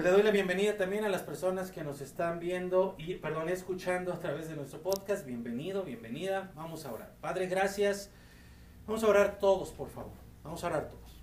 [0.00, 3.50] Pues le doy la bienvenida también a las personas que nos están viendo y, perdón,
[3.50, 5.26] escuchando a través de nuestro podcast.
[5.26, 6.52] Bienvenido, bienvenida.
[6.54, 7.12] Vamos a orar.
[7.20, 8.10] Padre, gracias.
[8.86, 10.14] Vamos a orar todos, por favor.
[10.42, 11.22] Vamos a orar todos.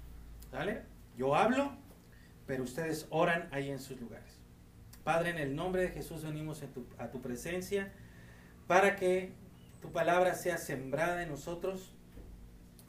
[0.51, 0.83] ¿Vale?
[1.17, 1.71] Yo hablo,
[2.45, 4.37] pero ustedes oran ahí en sus lugares.
[5.03, 6.63] Padre, en el nombre de Jesús venimos
[6.99, 7.91] a tu presencia
[8.67, 9.31] para que
[9.81, 11.95] tu palabra sea sembrada en nosotros.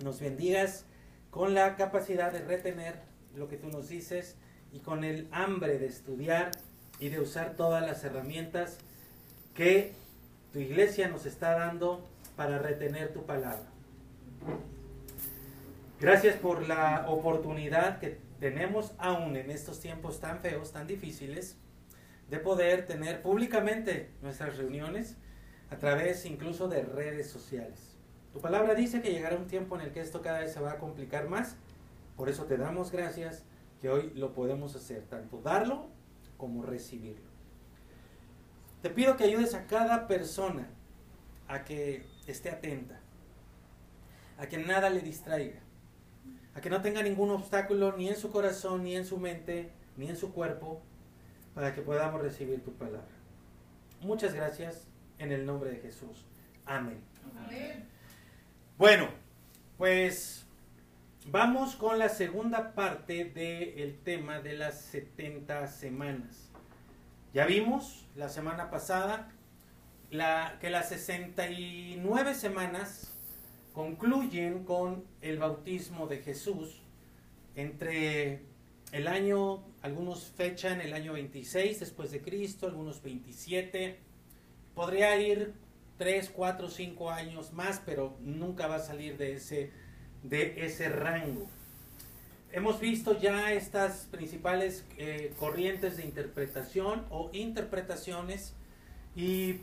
[0.05, 0.85] Nos bendigas
[1.31, 3.01] con la capacidad de retener
[3.35, 4.37] lo que tú nos dices
[4.73, 6.51] y con el hambre de estudiar
[7.01, 8.79] y de usar todas las herramientas
[9.55, 9.93] que
[10.53, 12.05] tu iglesia nos está dando
[12.37, 13.67] para retener tu palabra.
[16.01, 21.57] Gracias por la oportunidad que tenemos aún en estos tiempos tan feos, tan difíciles,
[22.31, 25.17] de poder tener públicamente nuestras reuniones
[25.71, 27.97] a través incluso de redes sociales.
[28.33, 30.73] Tu palabra dice que llegará un tiempo en el que esto cada vez se va
[30.73, 31.57] a complicar más,
[32.17, 33.43] por eso te damos gracias
[33.81, 35.87] que hoy lo podemos hacer, tanto darlo
[36.37, 37.29] como recibirlo.
[38.83, 40.69] Te pido que ayudes a cada persona
[41.49, 43.01] a que esté atenta,
[44.39, 45.61] a que nada le distraiga,
[46.55, 50.09] a que no tenga ningún obstáculo ni en su corazón, ni en su mente, ni
[50.09, 50.83] en su cuerpo,
[51.55, 53.09] para que podamos recibir tu palabra.
[54.01, 54.87] Muchas gracias
[55.19, 56.25] en el nombre de Jesús.
[56.67, 57.01] Amén.
[58.77, 59.09] Bueno,
[59.77, 60.47] pues
[61.31, 66.49] Vamos con la segunda parte del tema de las 70 semanas.
[67.35, 69.31] Ya vimos la semana pasada
[70.09, 73.13] que las 69 semanas
[73.75, 76.81] concluyen con el bautismo de Jesús
[77.57, 78.41] entre
[78.93, 83.99] el año, algunos fechan el año 26 después de Cristo, algunos 27.
[84.75, 85.53] Podría ir
[85.99, 89.88] 3, 4, 5 años más, pero nunca va a salir de ese
[90.29, 91.47] de ese rango.
[92.53, 98.55] Hemos visto ya estas principales eh, corrientes de interpretación o interpretaciones
[99.15, 99.57] y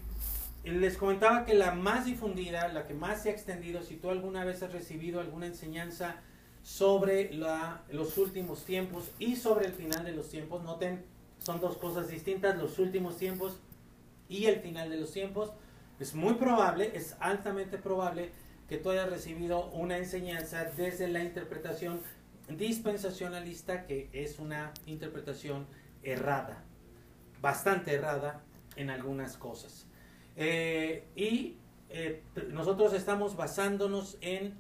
[0.64, 4.46] les comentaba que la más difundida, la que más se ha extendido, si tú alguna
[4.46, 6.18] vez has recibido alguna enseñanza
[6.64, 11.04] sobre la, los últimos tiempos y sobre el final de los tiempos, noten,
[11.40, 13.60] son dos cosas distintas, los últimos tiempos
[14.28, 15.52] y el final de los tiempos,
[16.00, 18.32] es muy probable, es altamente probable
[18.68, 22.02] que tú hayas recibido una enseñanza desde la interpretación
[22.50, 25.68] dispensacionalista, que es una interpretación
[26.04, 26.64] errada,
[27.42, 28.42] bastante errada
[28.76, 29.88] en algunas cosas.
[30.36, 31.58] Eh, y
[31.90, 34.56] eh, nosotros estamos basándonos en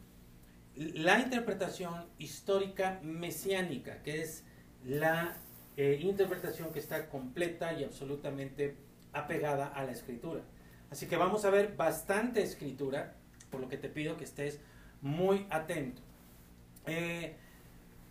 [0.75, 4.43] la interpretación histórica mesiánica, que es
[4.83, 5.35] la
[5.77, 8.75] eh, interpretación que está completa y absolutamente
[9.13, 10.41] apegada a la escritura.
[10.91, 13.16] Así que vamos a ver bastante escritura
[13.55, 14.59] por lo que te pido que estés
[14.99, 16.01] muy atento.
[16.88, 17.38] Eh,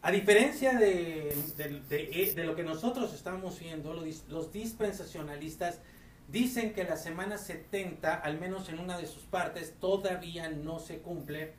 [0.00, 1.36] a diferencia de,
[2.34, 5.80] de, lo que nosotros estamos viendo, los, dispensacionalistas
[6.28, 11.00] dicen que la semana 70, al menos en una de sus partes, todavía no se
[11.00, 11.52] cumple,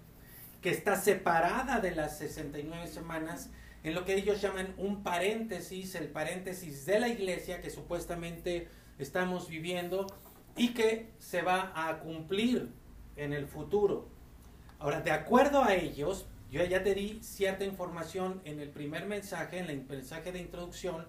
[0.63, 3.51] que está separada de las 69 semanas,
[3.83, 8.67] en lo que ellos llaman un paréntesis, el paréntesis de la iglesia que supuestamente
[8.97, 10.07] estamos viviendo
[10.57, 12.71] y que se va a cumplir
[13.15, 14.07] en el futuro.
[14.79, 19.59] Ahora, de acuerdo a ellos, yo ya te di cierta información en el primer mensaje,
[19.59, 21.07] en el mensaje de introducción.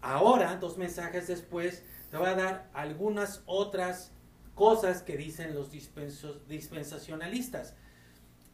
[0.00, 4.12] Ahora, dos mensajes después, te voy a dar algunas otras
[4.54, 7.74] cosas que dicen los dispensacionalistas,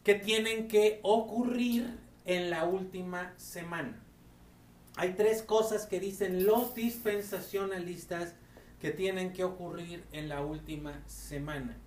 [0.03, 4.03] que tienen que ocurrir en la última semana.
[4.95, 8.35] Hay tres cosas que dicen los dispensacionalistas
[8.79, 11.77] que tienen que ocurrir en la última semana.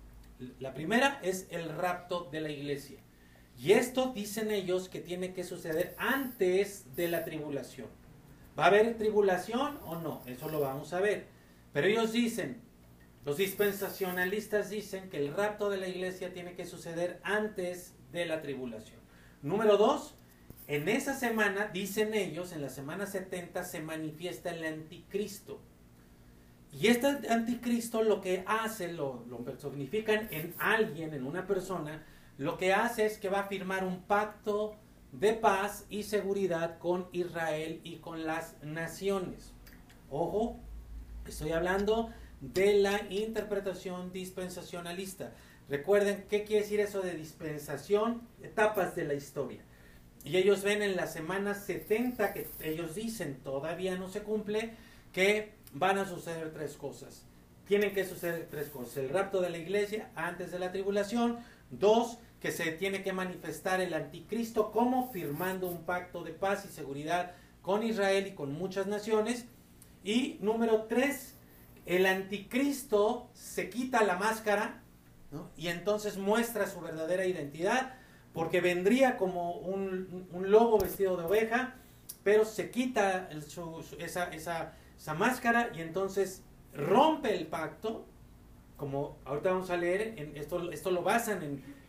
[0.59, 2.99] La primera es el rapto de la iglesia.
[3.57, 7.87] Y esto dicen ellos que tiene que suceder antes de la tribulación.
[8.57, 10.21] ¿Va a haber tribulación o no?
[10.25, 11.27] Eso lo vamos a ver.
[11.71, 12.61] Pero ellos dicen,
[13.25, 18.41] los dispensacionalistas dicen que el rapto de la iglesia tiene que suceder antes de la
[18.41, 18.99] tribulación.
[19.41, 20.15] Número dos,
[20.67, 25.61] en esa semana, dicen ellos, en la semana 70 se manifiesta el anticristo.
[26.77, 32.03] Y este anticristo lo que hace, lo, lo personifican en alguien, en una persona,
[32.37, 34.75] lo que hace es que va a firmar un pacto
[35.13, 39.53] de paz y seguridad con Israel y con las naciones.
[40.09, 40.59] Ojo,
[41.25, 42.09] estoy hablando
[42.41, 45.31] de la interpretación dispensacionalista.
[45.69, 48.27] Recuerden, ¿qué quiere decir eso de dispensación?
[48.43, 49.61] Etapas de la historia.
[50.25, 54.73] Y ellos ven en la semana 70 que ellos dicen todavía no se cumple,
[55.13, 57.23] que van a suceder tres cosas.
[57.67, 58.97] Tienen que suceder tres cosas.
[58.97, 61.37] El rapto de la iglesia antes de la tribulación.
[61.69, 66.73] Dos, que se tiene que manifestar el anticristo como firmando un pacto de paz y
[66.73, 69.45] seguridad con Israel y con muchas naciones.
[70.03, 71.35] Y número tres,
[71.85, 74.81] el anticristo se quita la máscara
[75.57, 77.95] y entonces muestra su verdadera identidad,
[78.33, 81.75] porque vendría como un, lobo vestido de oveja,
[82.23, 83.29] pero se quita
[83.99, 86.43] esa, esa, esa máscara y entonces
[86.73, 88.05] rompe el pacto,
[88.77, 91.43] como ahorita vamos a leer, en esto, esto lo basan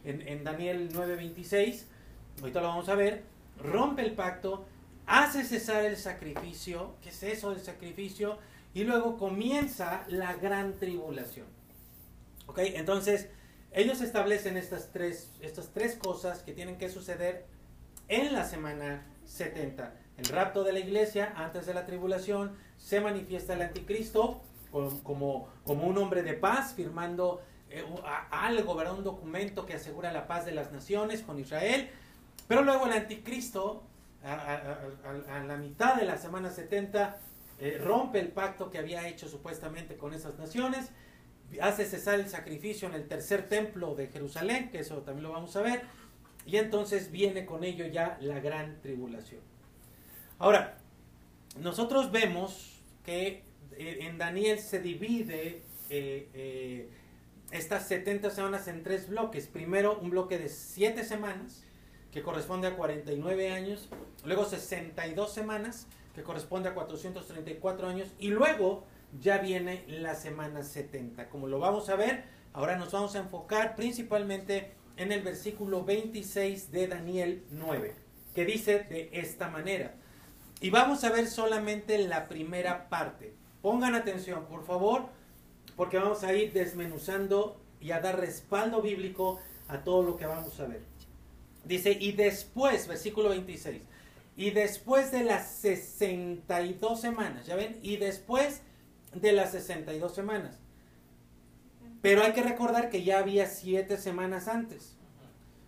[0.05, 1.85] en, en, Daniel 9:26,
[2.41, 3.25] ahorita lo vamos a ver,
[3.59, 4.65] rompe el pacto,
[5.07, 8.39] hace cesar el sacrificio, ¿qué es eso del sacrificio?
[8.75, 11.47] Y luego comienza la gran tribulación.
[12.47, 12.59] ¿Ok?
[12.59, 13.29] Entonces,
[13.73, 17.47] ellos establecen estas tres, estas tres cosas que tienen que suceder
[18.09, 19.95] en la semana 70.
[20.19, 24.43] El rapto de la iglesia antes de la tribulación, se manifiesta el anticristo
[25.03, 27.85] como, un hombre de paz, firmando eh,
[28.31, 28.99] algo, ¿verdad?
[28.99, 31.91] un documento que asegura la paz de las naciones con Israel.
[32.49, 33.83] Pero luego el anticristo,
[34.25, 37.19] a, la mitad de la semana 70,
[37.59, 40.91] eh, rompe el pacto que había hecho supuestamente con esas naciones,
[41.61, 45.57] hace cesar el sacrificio en el tercer templo de Jerusalén, que eso también lo vamos
[45.57, 45.83] a ver,
[46.45, 49.56] y entonces viene con ello ya la gran tribulación.
[50.39, 50.77] Ahora,
[51.59, 53.43] nosotros vemos que
[53.73, 56.91] eh, en Daniel se divide eh, eh,
[57.53, 59.47] estas 70 semanas en tres bloques.
[59.47, 61.65] Primero un bloque de 7 semanas,
[62.13, 63.89] que corresponde a 49 años,
[64.27, 68.85] luego 62 semanas, que corresponde a 434 años, y luego
[69.19, 71.31] ya viene la semana 70.
[71.31, 76.73] Como lo vamos a ver, ahora nos vamos a enfocar principalmente en el versículo 26
[76.73, 77.95] de Daniel 9,
[78.35, 79.95] que dice de esta manera.
[80.61, 83.35] Y vamos a ver solamente la primera parte.
[83.61, 85.07] Pongan atención, por favor,
[85.77, 89.39] porque vamos a ir desmenuzando y a dar respaldo bíblico
[89.69, 90.81] a todo lo que vamos a ver.
[91.65, 93.83] Dice, y después, versículo 26,
[94.37, 97.79] y después de las 62 semanas, ¿ya ven?
[97.83, 98.63] Y después
[99.13, 100.59] de las 62 semanas.
[102.03, 104.97] Pero hay que recordar que ya había 7 semanas antes.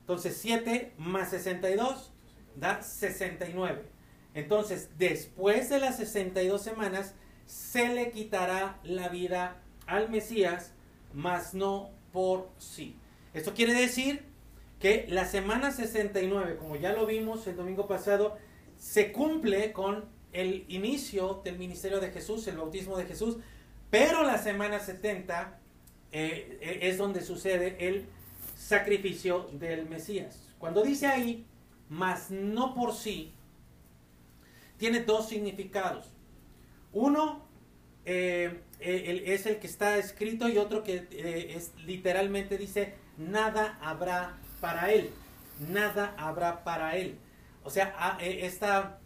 [0.01, 2.13] Entonces, 7 más 62
[2.57, 3.98] da 69.
[4.35, 7.15] Entonces, después de las 62 semanas,
[7.47, 10.73] se le quitará la vida al Mesías,
[11.13, 12.97] mas no por sí.
[13.35, 14.25] Esto quiere decir
[14.81, 18.37] que la semana 69, como ya lo vimos el domingo pasado,
[18.79, 23.39] se cumple con el inicio del ministerio de Jesús, el bautismo de Jesús,
[23.91, 25.59] pero la semana 70
[26.13, 28.07] eh, eh, es donde sucede el
[28.57, 30.55] sacrificio del Mesías.
[30.59, 31.47] Cuando dice ahí,
[31.89, 33.33] mas no por sí,
[34.79, 36.07] tiene dos significados.
[36.93, 37.47] Uno
[38.07, 43.79] eh, eh, es el que está escrito y otro que eh, es, literalmente dice, nada
[43.83, 45.11] habrá para él,
[45.69, 47.19] nada habrá para él.
[47.65, 48.99] O sea, ah, esta,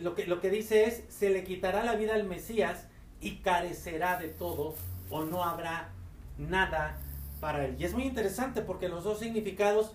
[0.00, 2.88] lo, que, lo que dice es, se le quitará la vida al Mesías
[3.20, 4.74] y carecerá de todo
[5.08, 5.90] o no habrá
[6.36, 6.98] nada
[7.40, 7.76] para él.
[7.78, 9.94] Y es muy interesante porque los dos significados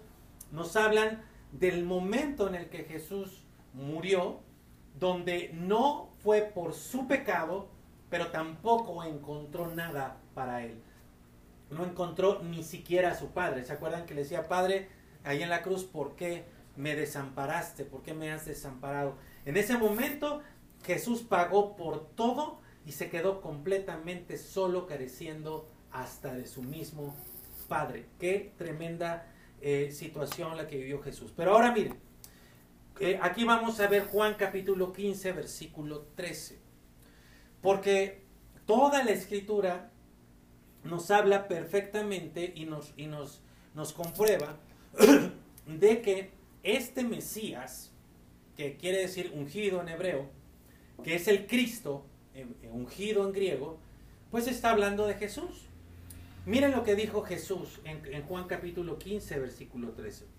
[0.52, 1.22] nos hablan
[1.52, 3.44] del momento en el que Jesús
[3.74, 4.40] murió,
[5.00, 7.70] donde no fue por su pecado,
[8.10, 10.82] pero tampoco encontró nada para él.
[11.70, 13.66] No encontró ni siquiera a su padre.
[13.66, 14.88] ¿Se acuerdan que le decía, Padre,
[15.24, 16.46] ahí en la cruz, ¿por qué
[16.76, 17.84] me desamparaste?
[17.84, 19.16] ¿Por qué me has desamparado?
[19.46, 20.42] En ese momento
[20.86, 27.14] Jesús pagó por todo y se quedó completamente solo, careciendo hasta de su mismo
[27.68, 28.06] Padre.
[28.18, 29.28] Qué tremenda
[29.60, 31.34] eh, situación la que vivió Jesús.
[31.36, 32.00] Pero ahora miren,
[33.00, 36.60] eh, aquí vamos a ver Juan capítulo 15, versículo 13.
[37.62, 38.24] Porque
[38.66, 39.92] toda la escritura
[40.84, 43.42] nos habla perfectamente y nos, y nos,
[43.76, 44.58] nos comprueba
[45.68, 46.32] de que
[46.64, 47.92] este Mesías,
[48.56, 50.30] que quiere decir ungido en hebreo,
[51.04, 53.80] que es el Cristo, eh, eh, ungido en griego,
[54.32, 55.68] pues está hablando de Jesús.
[56.46, 60.37] Miren lo que dijo Jesús en, en Juan capítulo 15, versículo 13.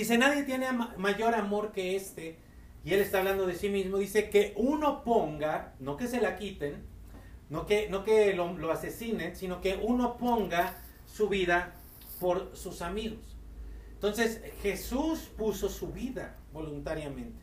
[0.00, 0.66] Dice, nadie tiene
[0.96, 2.38] mayor amor que este.
[2.86, 3.98] Y él está hablando de sí mismo.
[3.98, 6.82] Dice que uno ponga, no que se la quiten,
[7.50, 11.74] no que, no que lo, lo asesinen, sino que uno ponga su vida
[12.18, 13.36] por sus amigos.
[13.92, 17.42] Entonces Jesús puso su vida voluntariamente.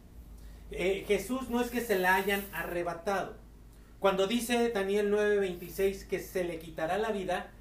[0.71, 3.35] Eh, Jesús no es que se la hayan arrebatado.
[3.99, 7.51] Cuando dice Daniel 9:26 que se le quitará la vida,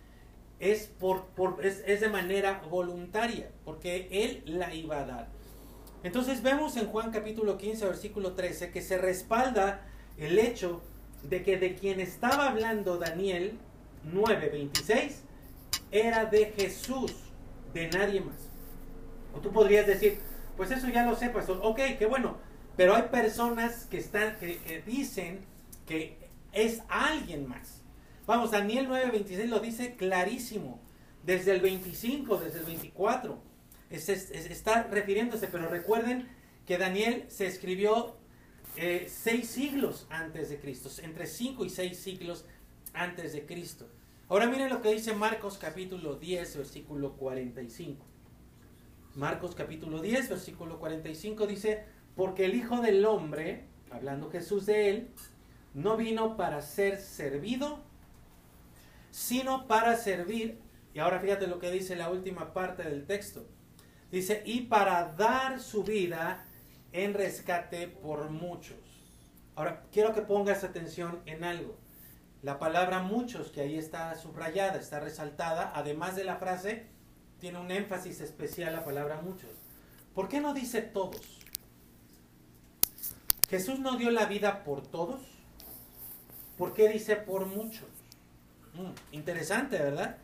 [0.59, 1.27] es, por,
[1.63, 5.29] es, de manera voluntaria, porque Él la iba a dar.
[6.03, 9.87] Entonces vemos en Juan capítulo 15, versículo 13, que se respalda
[10.17, 10.83] el hecho
[11.23, 13.59] de que de quien estaba hablando Daniel
[14.13, 15.23] 9:26
[15.91, 17.13] era de Jesús,
[17.75, 18.37] de nadie más.
[19.35, 20.19] O tú podrías decir,
[20.57, 21.61] pues eso ya lo sé, pastor.
[21.63, 22.39] Ok, qué bueno.
[22.77, 25.41] Pero hay personas que, están, que dicen
[25.87, 26.19] que
[26.53, 27.76] es alguien más.
[28.27, 30.81] Vamos, Daniel 9:26 lo dice clarísimo,
[31.25, 33.41] desde el 25, desde el 24.
[33.89, 36.29] está refiriéndose, pero recuerden
[36.67, 38.17] que Daniel se escribió
[38.77, 42.45] eh, seis siglos antes de Cristo, entre cinco y seis siglos
[42.93, 43.89] antes de Cristo.
[44.29, 48.05] Ahora miren lo que dice Marcos capítulo 10, versículo 45.
[49.15, 51.85] Marcos capítulo 10, versículo 45 dice,
[52.17, 55.09] porque el Hijo del Hombre, hablando Jesús de él,
[55.75, 57.85] no vino para ser servido,
[59.17, 60.61] sino para servir.
[60.93, 63.49] Y ahora fíjate lo que dice la última parte del texto.
[64.11, 66.45] Dice, y para dar su vida
[66.93, 68.77] en rescate por muchos.
[69.55, 71.79] Ahora, quiero que pongas atención en algo.
[72.43, 76.87] La palabra muchos, que ahí está subrayada, está resaltada, además de la frase,
[77.41, 79.51] tiene un énfasis especial la palabra muchos.
[80.15, 81.41] ¿Por qué no dice todos?
[83.49, 85.23] Jesús no dio la vida por todos.
[86.59, 87.96] ¿Por qué dice por muchos?
[88.77, 90.19] Mm, interesante, ¿verdad?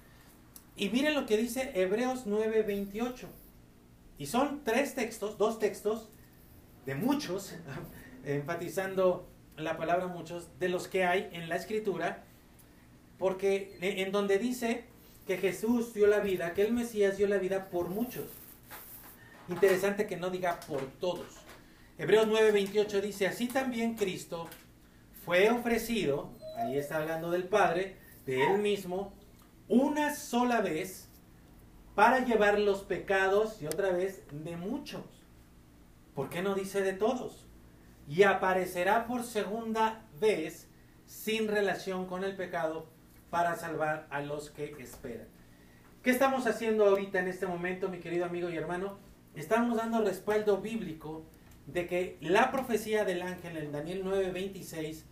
[0.77, 3.29] Y miren lo que dice Hebreos 9:28.
[4.19, 6.11] Y son tres textos, dos textos
[6.87, 7.55] de muchos,
[8.25, 12.25] enfatizando la palabra muchos, de los que hay en la escritura,
[13.19, 14.85] porque en donde dice
[15.27, 18.27] que Jesús dio la vida, que el Mesías dio la vida por muchos.
[19.49, 21.27] Interesante que no diga por todos.
[21.99, 24.49] Hebreos 9:28 dice, así también Cristo
[25.25, 29.13] fue ofrecido, ahí está hablando del Padre, de Él mismo,
[29.69, 31.09] una sola vez
[31.95, 35.05] para llevar los pecados, y otra vez, de muchos.
[36.15, 37.47] ¿Por qué no dice de todos?
[38.09, 40.69] Y aparecerá por segunda vez
[41.07, 42.87] sin relación con el pecado
[43.31, 45.29] para salvar a los que esperan.
[46.03, 48.99] ¿Qué estamos haciendo ahorita en este momento, mi querido amigo y hermano?
[49.35, 51.25] Estamos dando respaldo bíblico
[51.67, 55.05] de que la profecía del ángel en Daniel 9:26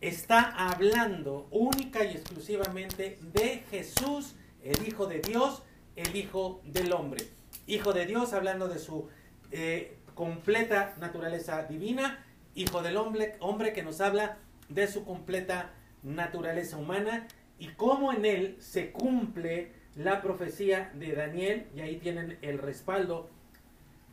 [0.00, 5.62] está hablando única y exclusivamente de Jesús, el Hijo de Dios,
[5.96, 7.24] el Hijo del Hombre.
[7.66, 9.08] Hijo de Dios hablando de su
[9.50, 12.24] eh, completa naturaleza divina,
[12.54, 14.38] Hijo del hombre, hombre que nos habla
[14.70, 17.26] de su completa naturaleza humana
[17.58, 23.28] y cómo en él se cumple la profecía de Daniel y ahí tienen el respaldo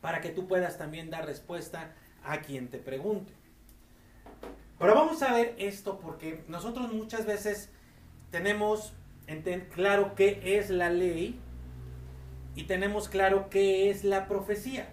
[0.01, 3.33] para que tú puedas también dar respuesta a quien te pregunte.
[4.83, 7.69] Pero vamos a ver esto porque nosotros muchas veces
[8.31, 8.91] tenemos
[9.73, 11.39] claro qué es la ley
[12.53, 14.89] y tenemos claro qué es la profecía,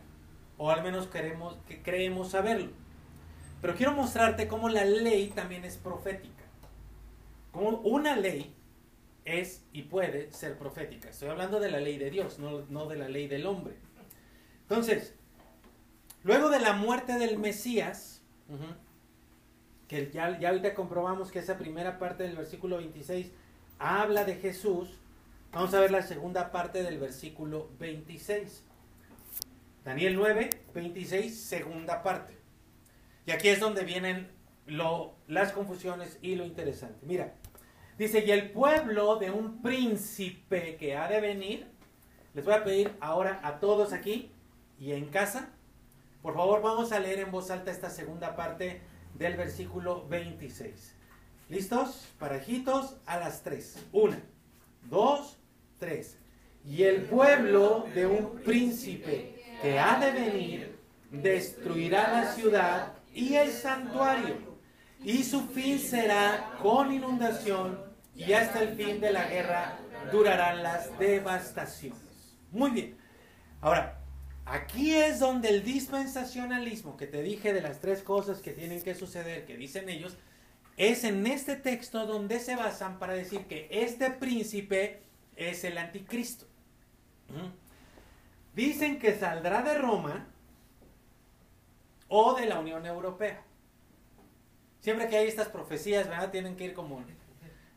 [0.59, 2.71] o al menos queremos, que creemos saberlo.
[3.61, 6.45] Pero quiero mostrarte cómo la ley también es profética.
[7.51, 8.55] Como una ley
[9.25, 11.11] es y puede ser profética.
[11.11, 13.75] Estoy hablando de la ley de Dios, no, de la ley del hombre.
[14.63, 15.17] Entonces,
[16.23, 18.23] luego de la muerte del Mesías,
[19.91, 23.33] que ya, ya ahorita comprobamos que esa primera parte del versículo 26
[23.81, 24.89] habla de Jesús,
[25.51, 28.63] vamos a ver la segunda parte del versículo 26.
[29.85, 32.39] Daniel 9, 26, segunda parte.
[33.27, 34.31] Y aquí es donde vienen
[34.65, 37.05] lo, las confusiones y lo interesante.
[37.05, 37.35] Mira,
[37.99, 41.67] Dice, y el pueblo de un príncipe que ha de venir,
[42.33, 44.31] les voy a pedir ahora a todos aquí
[44.79, 45.51] y en casa,
[46.23, 48.81] por favor vamos a leer en voz alta esta segunda parte
[49.15, 50.95] del versículo 26.
[51.49, 52.09] ¿Listos?
[52.19, 53.77] Parajitos a las tres.
[53.93, 54.21] Una,
[54.89, 55.39] dos,
[55.79, 56.19] tres.
[56.65, 60.79] Y el pueblo de un príncipe que ha de venir
[61.11, 64.37] destruirá la ciudad y el santuario,
[65.03, 67.83] y su fin será con inundación
[68.15, 69.79] y hasta el fin de la guerra
[70.13, 72.39] durarán las devastaciones.
[72.51, 72.99] Muy bien.
[73.61, 74.00] Ahora,
[74.51, 78.95] aquí es donde el dispensacionalismo que te dije de las tres cosas que tienen que
[78.95, 80.17] suceder, que dicen ellos,
[80.77, 85.03] es en este texto donde se basan para decir que este príncipe
[85.37, 86.47] es el anticristo.
[88.55, 90.27] Dicen que saldrá de Roma
[92.09, 93.43] o de la Unión Europea.
[94.81, 96.31] Siempre que hay estas profecías, ¿verdad?
[96.31, 97.05] Tienen que ir como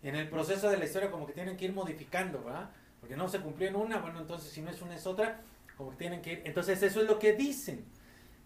[0.02, 2.72] en el proceso de la historia como que tienen que ir modificando, ¿verdad?
[3.00, 5.42] Porque no se cumplió en una, bueno, entonces si no es una es otra,
[5.84, 6.42] como que tienen que ir.
[6.46, 7.84] Entonces eso es lo que dicen.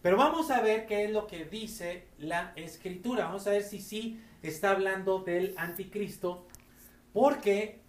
[0.01, 3.25] Pero vamos a ver qué es lo que dice la escritura.
[3.25, 6.47] Vamos a ver si sí está hablando del anticristo.
[7.13, 7.79] Porque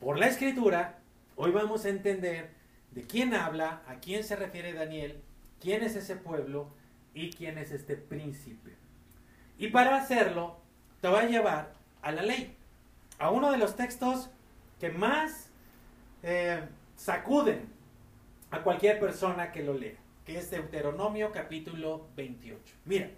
[0.00, 0.98] por la escritura,
[1.36, 2.50] hoy vamos a entender
[2.90, 5.22] de quién habla, a quién se refiere Daniel,
[5.60, 6.68] quién es ese pueblo
[7.14, 8.76] y quién es este príncipe.
[9.56, 10.60] Y para hacerlo,
[11.00, 11.72] te va a llevar
[12.02, 12.54] a la ley
[13.18, 14.28] a uno de los textos
[14.78, 15.48] que más
[16.22, 17.73] eh, sacuden
[18.54, 22.60] a cualquier persona que lo lea, que es Deuteronomio capítulo 28.
[22.84, 23.10] Mira,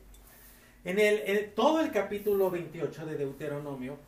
[0.85, 3.99] En el, todo el capítulo 28 de Deuteronomio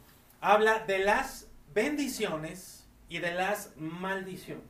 [0.40, 4.64] habla de las bendiciones y de las maldiciones.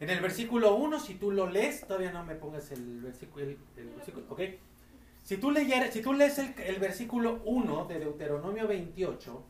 [0.00, 3.58] En el versículo 1, si tú lo lees, todavía no me pongas el versículo, el,
[3.94, 4.40] versículo ok.
[5.22, 9.44] Si tú, leyeres, si tú lees el, el versículo 1 de Deuteronomio 28,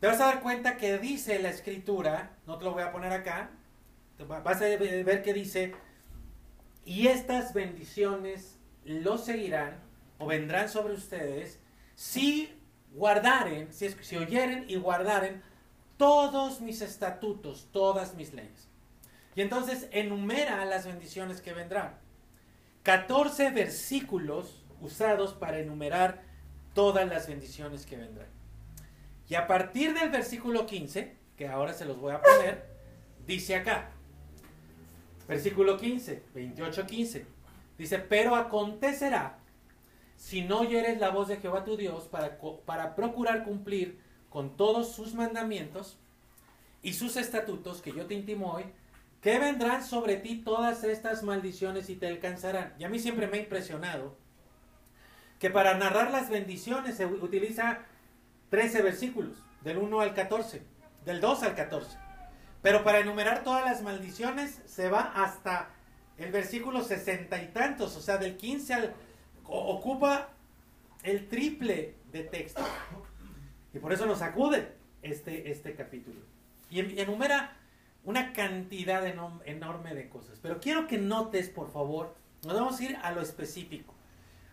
[0.00, 3.12] te vas a dar cuenta que dice la escritura, no te lo voy a poner
[3.12, 3.50] acá,
[4.26, 5.74] vas a ver que dice,
[6.84, 9.80] y estas bendiciones los seguirán
[10.18, 11.60] o vendrán sobre ustedes
[11.94, 12.52] si
[12.94, 15.42] guardaren, si, si oyeren y guardaren
[15.96, 18.68] todos mis estatutos, todas mis leyes.
[19.34, 21.98] Y entonces enumera las bendiciones que vendrán.
[22.82, 26.22] 14 versículos usados para enumerar
[26.74, 28.28] todas las bendiciones que vendrán.
[29.28, 32.66] Y a partir del versículo 15, que ahora se los voy a poner,
[33.26, 33.90] dice acá,
[35.28, 37.26] versículo 15, 28, 15,
[37.76, 39.38] dice, pero acontecerá
[40.16, 44.92] si no oyeres la voz de Jehová tu Dios para, para procurar cumplir con todos
[44.92, 45.98] sus mandamientos
[46.82, 48.64] y sus estatutos que yo te intimo hoy,
[49.20, 52.74] que vendrán sobre ti todas estas maldiciones y te alcanzarán.
[52.78, 54.16] Y a mí siempre me ha impresionado
[55.38, 57.80] que para narrar las bendiciones se utiliza
[58.50, 60.62] 13 versículos, del 1 al 14,
[61.04, 62.07] del 2 al 14.
[62.62, 65.70] Pero para enumerar todas las maldiciones se va hasta
[66.16, 68.94] el versículo 60 y tantos, o sea, del 15 al
[69.44, 70.28] ocupa
[71.02, 72.62] el triple de texto.
[73.72, 74.72] Y por eso nos acude
[75.02, 76.20] este, este capítulo.
[76.70, 77.56] Y enumera
[78.04, 79.06] una cantidad
[79.46, 80.38] enorme de cosas.
[80.40, 83.94] Pero quiero que notes, por favor, nos vamos a ir a lo específico.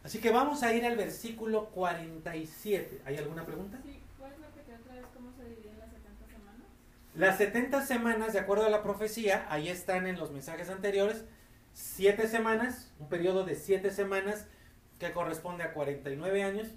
[0.03, 3.01] Así que vamos a ir al versículo 47.
[3.05, 3.79] ¿Hay alguna pregunta?
[3.83, 6.67] Sí, ¿puedes repetir otra vez cómo se dividen las 70 semanas?
[7.15, 11.23] Las 70 semanas, de acuerdo a la profecía, ahí están en los mensajes anteriores,
[11.71, 14.47] 7 semanas, un periodo de 7 semanas
[14.99, 16.67] que corresponde a 49 años,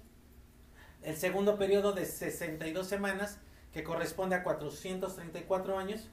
[1.01, 3.37] el segundo periodo de 62 semanas,
[3.73, 6.09] que corresponde a 434 años,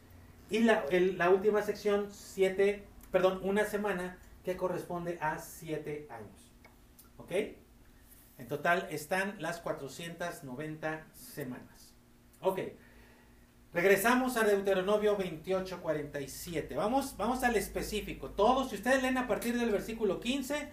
[0.51, 6.53] y la, la última sección, siete, perdón, una semana, que corresponde a 7 años.
[7.17, 7.31] ¿Ok?
[8.39, 11.95] En total están las 490 semanas.
[12.41, 12.59] Ok.
[13.77, 16.77] Regresamos a Deuteronomio 28, 47.
[16.77, 18.31] Vamos, vamos al específico.
[18.31, 20.71] Todos, si ustedes leen a partir del versículo 15,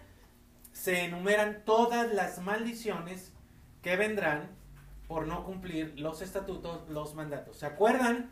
[0.71, 3.33] se enumeran todas las maldiciones
[3.81, 4.51] que vendrán
[5.09, 7.57] por no cumplir los estatutos, los mandatos.
[7.57, 8.29] ¿Se acuerdan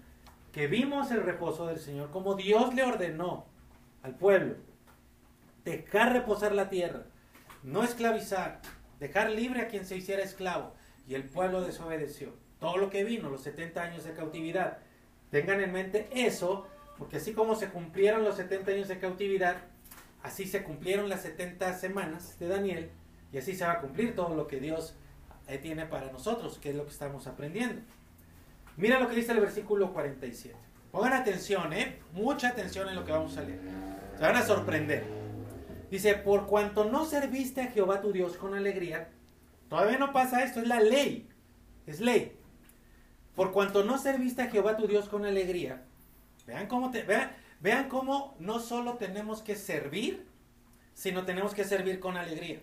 [0.54, 3.48] que vimos el reposo del Señor como Dios le ordenó
[4.04, 4.56] al pueblo?
[5.66, 7.04] Dejar reposar la tierra,
[7.62, 8.62] no esclavizar,
[9.02, 10.72] dejar libre a quien se hiciera esclavo.
[11.10, 12.41] Y el pueblo desobedeció.
[12.62, 14.78] Todo lo que vino, los 70 años de cautividad.
[15.32, 16.66] Tengan en mente eso,
[16.98, 19.58] porque así como se cumplieron los 70 años de cautividad,
[20.24, 22.92] Así se cumplieron las 70 semanas de Daniel
[23.34, 24.96] y así se va a cumplir todo lo que Dios
[25.48, 27.82] eh, tiene para nosotros, que es lo que estamos aprendiendo.
[28.78, 30.56] Mira lo que dice el versículo 47.
[30.92, 32.00] Pongan atención, ¿eh?
[32.14, 33.60] Mucha atención en lo que vamos a leer.
[34.16, 35.06] Se van a sorprender.
[35.90, 39.10] Dice, por cuanto no serviste a Jehová tu Dios con alegría,
[39.70, 41.28] todavía no pasa esto, es la ley.
[41.88, 42.38] Es ley.
[43.42, 45.82] Por cuanto no serviste a Jehová tu Dios con alegría,
[46.46, 50.28] vean cómo te, vean, Vean cómo no solo tenemos que servir,
[50.94, 52.60] sino tenemos que servir con alegría.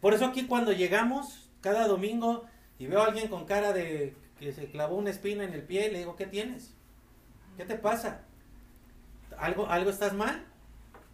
[0.00, 2.46] Por eso aquí cuando llegamos cada domingo
[2.80, 5.88] y veo a alguien con cara de que se clavó una espina en el pie,
[5.92, 6.74] le digo, ¿qué tienes?
[7.56, 8.22] ¿Qué te pasa?
[9.38, 10.46] ¿Algo, algo estás mal?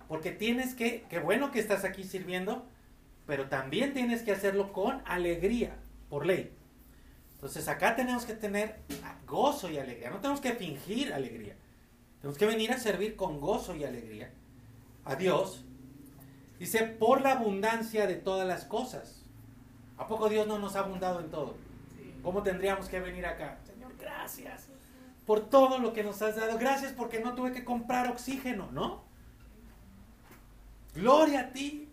[0.08, 2.64] Porque tienes que, qué bueno que estás aquí sirviendo,
[3.26, 5.76] pero también tienes que hacerlo con alegría,
[6.08, 6.56] por ley.
[7.44, 8.80] Entonces acá tenemos que tener
[9.26, 11.54] gozo y alegría, no tenemos que fingir alegría.
[12.22, 14.30] Tenemos que venir a servir con gozo y alegría
[15.04, 15.62] a Dios.
[16.58, 19.26] Dice, por la abundancia de todas las cosas.
[19.98, 21.54] ¿A poco Dios no nos ha abundado en todo?
[22.22, 23.58] ¿Cómo tendríamos que venir acá?
[23.66, 24.68] Señor, gracias
[25.26, 26.56] por todo lo que nos has dado.
[26.56, 29.04] Gracias porque no tuve que comprar oxígeno, ¿no?
[30.94, 31.90] Gloria a ti.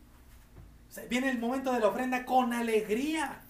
[1.10, 3.41] viene el momento de la ofrenda con alegría.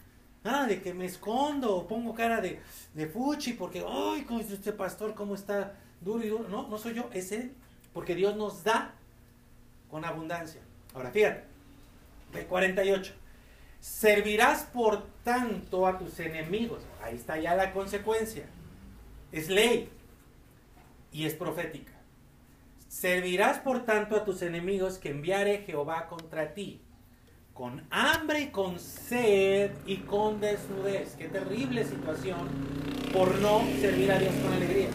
[0.44, 2.60] Nada de que me escondo o pongo cara de,
[2.94, 6.50] de fuchi porque, ay, este pastor, ¿cómo está duro y duro.
[6.50, 7.54] No, no soy yo, es Él.
[7.94, 8.94] Porque Dios nos da
[9.90, 10.62] con abundancia.
[10.94, 11.44] Ahora, fíjate,
[12.34, 13.14] de 48.
[13.80, 16.82] Servirás por tanto a tus enemigos.
[17.02, 18.46] Ahí está ya la consecuencia.
[19.32, 19.90] Es ley
[21.12, 21.94] y es profética.
[22.88, 26.82] Servirás por tanto a tus enemigos que enviare Jehová contra ti,
[27.62, 31.14] con hambre y con sed y con desnudez.
[31.16, 32.50] Qué terrible situación
[33.14, 34.90] por no servir a Dios con alegría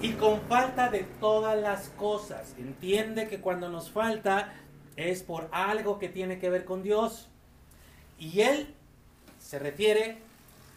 [0.00, 2.54] y con falta de todas las cosas.
[2.58, 4.52] Entiende que cuando nos falta
[4.94, 7.28] es por algo que tiene que ver con Dios.
[8.20, 8.72] y él
[9.40, 10.18] se refiere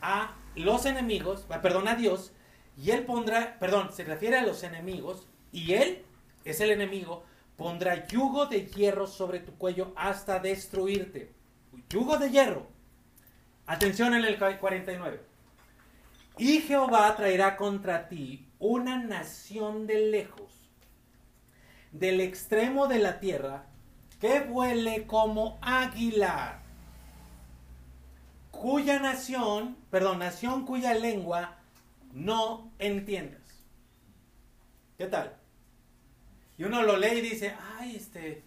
[0.01, 2.31] a los enemigos, perdón, a Dios,
[2.75, 6.01] y él pondrá, perdón, se refiere a los enemigos, y él
[6.43, 7.23] es el enemigo,
[7.59, 11.33] pondrá yugo de hierro sobre tu cuello hasta destruirte.
[11.89, 12.65] Yugo de hierro.
[13.67, 15.21] Atención en el 49.
[16.37, 20.71] Y Jehová traerá contra ti una nación de lejos,
[21.91, 23.65] del extremo de la tierra,
[24.21, 26.61] que vuele como águila,
[28.51, 31.57] cuya nación, perdón, nación cuya lengua
[32.13, 33.65] no entiendas.
[34.97, 35.39] ¿Qué tal?
[36.59, 38.43] Y uno lo lee y dice, ay, este,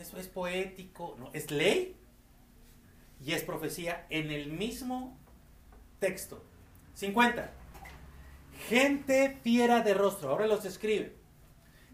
[0.00, 1.16] eso es poético.
[1.18, 1.94] No, es ley
[3.22, 5.18] y es profecía en el mismo
[6.00, 6.42] texto.
[6.94, 7.52] 50.
[8.68, 11.14] Gente fiera de rostro, ahora los escribe,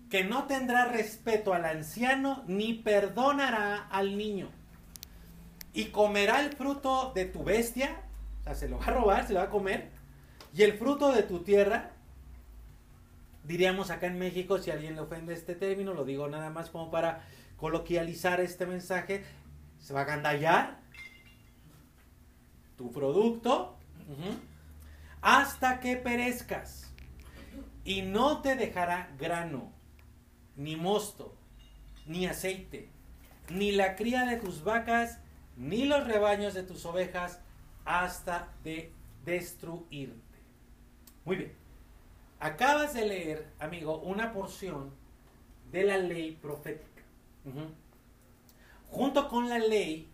[0.08, 4.48] que no tendrá respeto al anciano ni perdonará al niño.
[5.74, 8.00] Y comerá el fruto de tu bestia,
[8.42, 9.90] o sea, se lo va a robar, se lo va a comer,
[10.54, 11.91] y el fruto de tu tierra
[13.44, 16.90] diríamos acá en México, si alguien le ofende este término, lo digo nada más como
[16.90, 17.24] para
[17.56, 19.24] coloquializar este mensaje,
[19.78, 20.80] se va a gandallar
[22.76, 23.76] tu producto
[25.20, 26.92] hasta que perezcas
[27.84, 29.72] y no te dejará grano,
[30.56, 31.36] ni mosto,
[32.06, 32.88] ni aceite,
[33.48, 35.18] ni la cría de tus vacas,
[35.56, 37.40] ni los rebaños de tus ovejas,
[37.84, 38.92] hasta de
[39.24, 40.20] destruirte.
[41.24, 41.61] Muy bien.
[42.42, 44.90] Acabas de leer, amigo, una porción
[45.70, 47.02] de la ley profética.
[48.88, 50.10] Junto con la ley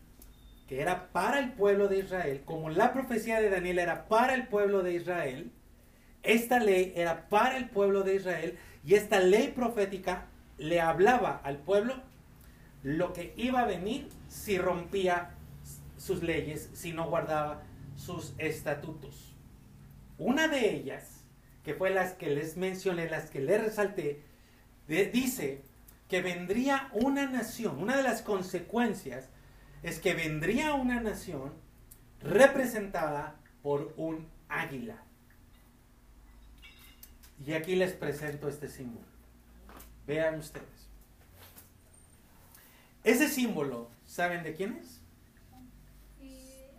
[0.68, 4.46] que era para el pueblo de Israel, como la profecía de Daniel era para el
[4.46, 5.50] pueblo de Israel,
[6.22, 10.26] esta ley era para el pueblo de Israel y esta ley profética
[10.58, 11.94] le hablaba al pueblo
[12.82, 15.30] lo que iba a venir si rompía
[15.96, 17.62] sus leyes, si no guardaba
[17.96, 19.34] sus estatutos.
[20.18, 21.17] Una de ellas
[21.64, 24.22] que fue las que les mencioné, las que les resalté,
[24.86, 25.62] dice
[26.08, 29.28] que vendría una nación, una de las consecuencias
[29.82, 31.52] es que vendría una nación
[32.20, 35.02] representada por un águila.
[37.44, 39.06] Y aquí les presento este símbolo.
[40.06, 40.88] Vean ustedes.
[43.04, 45.00] Ese símbolo, ¿saben de quién es?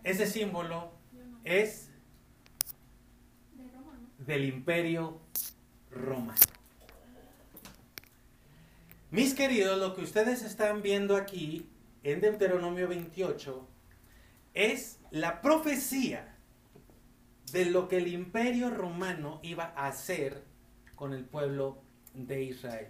[0.04, 0.92] Ese símbolo
[1.44, 1.89] es
[4.30, 5.18] del imperio
[5.90, 6.38] romano.
[9.10, 11.68] Mis queridos, lo que ustedes están viendo aquí
[12.04, 13.68] en Deuteronomio 28
[14.54, 16.36] es la profecía
[17.52, 20.44] de lo que el imperio romano iba a hacer
[20.96, 21.82] con el pueblo
[22.14, 22.90] de Israel.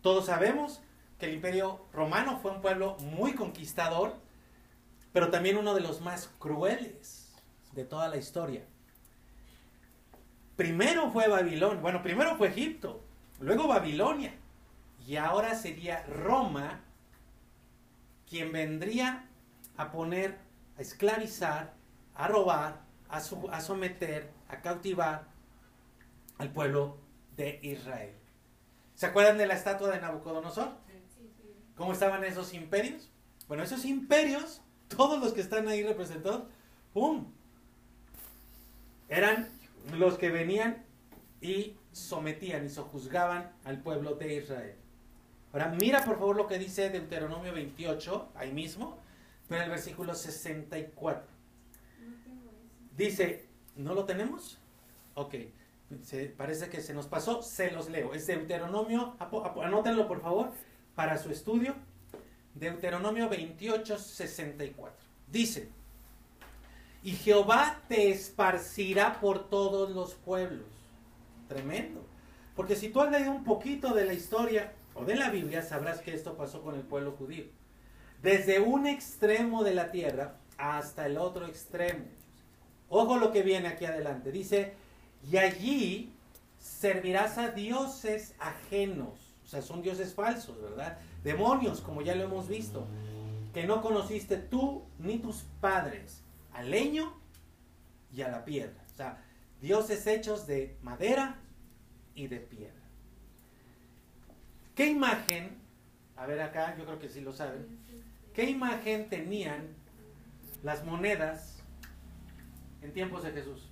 [0.00, 0.80] Todos sabemos
[1.18, 4.16] que el imperio romano fue un pueblo muy conquistador,
[5.12, 7.34] pero también uno de los más crueles
[7.72, 8.64] de toda la historia.
[10.58, 13.00] Primero fue Babilonia, bueno, primero fue Egipto,
[13.38, 14.34] luego Babilonia,
[15.06, 16.80] y ahora sería Roma
[18.28, 19.28] quien vendría
[19.76, 20.36] a poner,
[20.76, 21.74] a esclavizar,
[22.16, 25.28] a robar, a, a someter, a cautivar
[26.38, 26.98] al pueblo
[27.36, 28.16] de Israel.
[28.96, 30.72] ¿Se acuerdan de la estatua de Nabucodonosor?
[31.76, 33.12] ¿Cómo estaban esos imperios?
[33.46, 36.48] Bueno, esos imperios, todos los que están ahí representados,
[36.92, 37.32] ¡pum!
[39.08, 39.56] Eran
[39.92, 40.84] los que venían
[41.40, 44.76] y sometían y sojuzgaban al pueblo de Israel.
[45.52, 48.98] Ahora, mira por favor lo que dice Deuteronomio 28, ahí mismo,
[49.48, 51.26] pero el versículo 64.
[52.96, 54.58] Dice, ¿no lo tenemos?
[55.14, 55.34] Ok,
[56.36, 58.12] parece que se nos pasó, se los leo.
[58.12, 59.16] Es Deuteronomio,
[59.62, 60.50] anótenlo por favor
[60.94, 61.74] para su estudio.
[62.54, 64.94] Deuteronomio 28, 64.
[65.28, 65.68] Dice,
[67.02, 70.66] y Jehová te esparcirá por todos los pueblos.
[71.48, 72.04] Tremendo.
[72.56, 76.00] Porque si tú has leído un poquito de la historia o de la Biblia, sabrás
[76.00, 77.44] que esto pasó con el pueblo judío.
[78.22, 82.04] Desde un extremo de la tierra hasta el otro extremo.
[82.88, 84.32] Ojo lo que viene aquí adelante.
[84.32, 84.74] Dice,
[85.30, 86.12] y allí
[86.58, 89.36] servirás a dioses ajenos.
[89.44, 90.98] O sea, son dioses falsos, ¿verdad?
[91.22, 92.86] Demonios, como ya lo hemos visto.
[93.54, 96.22] Que no conociste tú ni tus padres
[96.58, 97.12] al leño
[98.12, 98.84] y a la piedra.
[98.92, 99.24] O sea,
[99.60, 101.38] dioses hechos de madera
[102.16, 102.74] y de piedra.
[104.74, 105.56] ¿Qué imagen,
[106.16, 107.78] a ver acá, yo creo que sí lo saben,
[108.34, 109.68] qué imagen tenían
[110.64, 111.60] las monedas
[112.82, 113.70] en tiempos de Jesús?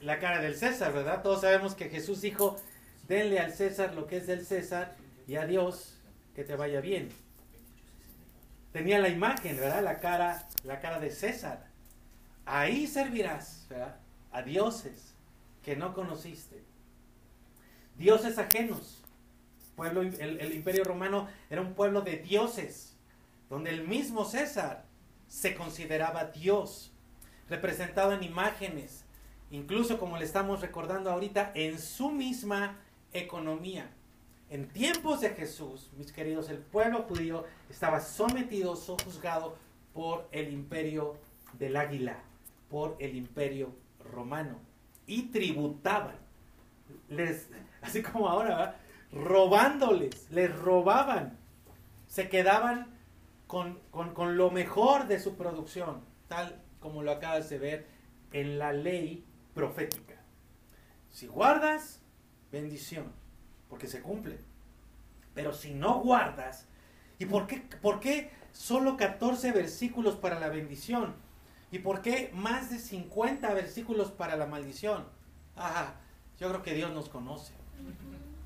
[0.00, 1.22] La cara del César, ¿verdad?
[1.22, 2.60] Todos sabemos que Jesús dijo,
[3.08, 5.98] denle al César lo que es del César y a Dios
[6.36, 7.08] que te vaya bien.
[8.72, 9.82] Tenía la imagen, ¿verdad?
[9.82, 11.66] La cara, la cara de César.
[12.44, 13.66] Ahí servirás.
[14.30, 15.14] A dioses
[15.62, 16.62] que no conociste.
[17.96, 19.02] Dioses ajenos.
[19.76, 22.96] Pueblo, el, el imperio romano era un pueblo de dioses,
[23.48, 24.84] donde el mismo César
[25.28, 26.92] se consideraba Dios,
[27.48, 29.04] representado en imágenes,
[29.50, 32.76] incluso como le estamos recordando ahorita, en su misma
[33.12, 33.90] economía.
[34.50, 39.56] En tiempos de Jesús, mis queridos, el pueblo judío estaba sometido, sojuzgado
[39.92, 41.16] por el imperio
[41.58, 42.18] del águila,
[42.70, 43.74] por el imperio
[44.10, 44.58] romano.
[45.06, 46.16] Y tributaban.
[47.10, 47.50] Les,
[47.82, 48.80] así como ahora,
[49.12, 51.36] robándoles, les robaban.
[52.06, 52.86] Se quedaban
[53.46, 57.86] con, con lo mejor de su producción, tal como lo acabas de ver
[58.32, 60.14] en la ley profética.
[61.10, 62.00] Si guardas,
[62.50, 63.12] bendición
[63.68, 64.38] porque se cumple.
[65.34, 66.66] Pero si no guardas,
[67.18, 71.14] ¿y por qué, por qué solo 14 versículos para la bendición?
[71.70, 75.04] ¿Y por qué más de 50 versículos para la maldición?
[75.54, 75.96] Ajá,
[76.38, 77.52] yo creo que Dios nos conoce.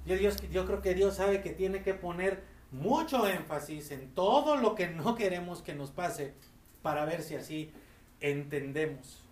[0.04, 4.56] Yo, Dios, yo creo que Dios sabe que tiene que poner mucho énfasis en todo
[4.56, 6.34] lo que no queremos que nos pase
[6.82, 7.72] para ver si así
[8.20, 9.22] entendemos.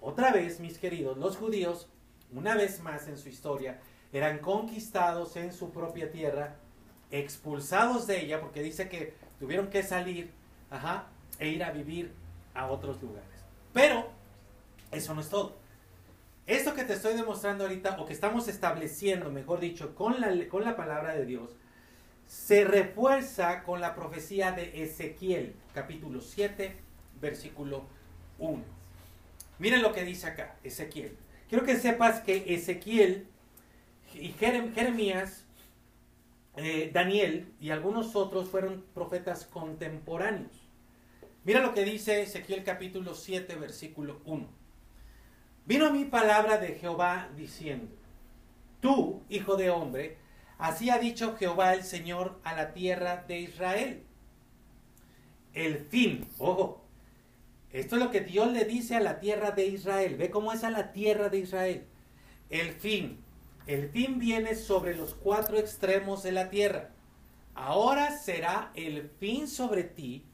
[0.00, 1.88] Otra vez, mis queridos, los judíos,
[2.32, 3.80] una vez más en su historia,
[4.12, 6.56] eran conquistados en su propia tierra,
[7.10, 10.32] expulsados de ella, porque dice que tuvieron que salir
[10.70, 11.06] ajá,
[11.38, 12.12] e ir a vivir
[12.54, 13.28] a otros lugares.
[13.72, 14.08] Pero
[14.90, 15.56] eso no es todo.
[16.46, 20.64] Esto que te estoy demostrando ahorita, o que estamos estableciendo, mejor dicho, con la, con
[20.64, 21.50] la palabra de Dios,
[22.26, 26.76] se refuerza con la profecía de Ezequiel, capítulo 7,
[27.20, 27.84] versículo
[28.38, 28.62] 1.
[29.58, 31.16] Miren lo que dice acá, Ezequiel.
[31.48, 33.26] Quiero que sepas que Ezequiel
[34.14, 35.44] y Jeremías,
[36.56, 40.52] eh, Daniel y algunos otros fueron profetas contemporáneos.
[41.44, 44.46] Mira lo que dice Ezequiel capítulo 7, versículo 1.
[45.64, 47.94] Vino a mi palabra de Jehová diciendo,
[48.80, 50.18] tú, hijo de hombre,
[50.58, 54.02] así ha dicho Jehová el Señor a la tierra de Israel.
[55.54, 56.84] El fin, ojo,
[57.72, 60.16] esto es lo que Dios le dice a la tierra de Israel.
[60.16, 61.84] Ve cómo es a la tierra de Israel.
[62.50, 63.18] El fin
[63.66, 66.90] el fin viene sobre los cuatro extremos de la tierra.
[67.54, 70.24] Ahora será el fin sobre ti,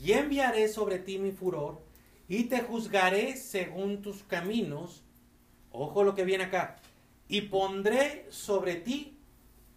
[0.00, 1.80] y enviaré sobre ti mi furor,
[2.28, 5.02] y te juzgaré según tus caminos.
[5.72, 6.76] Ojo lo que viene acá.
[7.28, 9.18] Y pondré sobre ti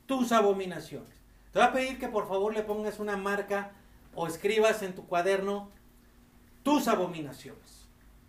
[0.06, 1.10] tus abominaciones.
[1.52, 3.72] Te voy a pedir que por favor le pongas una marca
[4.16, 5.70] o escribas en tu cuaderno
[6.64, 7.88] tus abominaciones.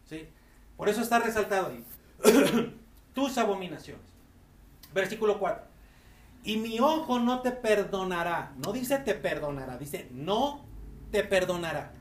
[0.09, 0.29] ¿sí?
[0.77, 1.85] Por eso está resaltado ahí.
[3.15, 4.12] tus abominaciones.
[4.95, 5.73] Versículo 4.
[6.45, 8.53] Y mi ojo no te perdonará.
[8.65, 10.65] No dice te perdonará, dice no
[11.11, 11.93] te perdonará.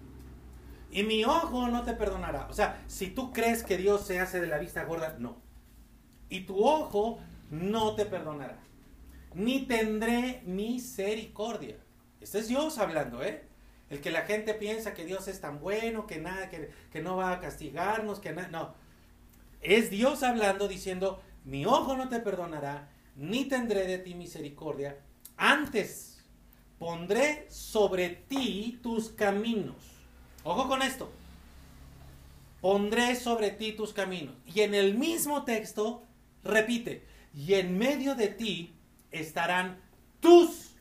[0.91, 2.47] Y mi ojo no te perdonará.
[2.49, 5.37] O sea, si tú crees que Dios se hace de la vista gorda, no.
[6.29, 8.57] Y tu ojo no te perdonará.
[9.33, 11.77] Ni tendré misericordia.
[12.19, 13.43] Este es Dios hablando, ¿eh?
[13.89, 17.17] El que la gente piensa que Dios es tan bueno, que nada, que, que no
[17.17, 18.49] va a castigarnos, que nada.
[18.49, 18.73] No.
[19.61, 24.97] Es Dios hablando diciendo, mi ojo no te perdonará, ni tendré de ti misericordia.
[25.37, 26.23] Antes
[26.79, 29.75] pondré sobre ti tus caminos.
[30.43, 31.11] Ojo con esto.
[32.61, 34.35] Pondré sobre ti tus caminos.
[34.45, 36.03] Y en el mismo texto
[36.43, 38.73] repite, y en medio de ti
[39.11, 39.79] estarán
[40.19, 40.75] tus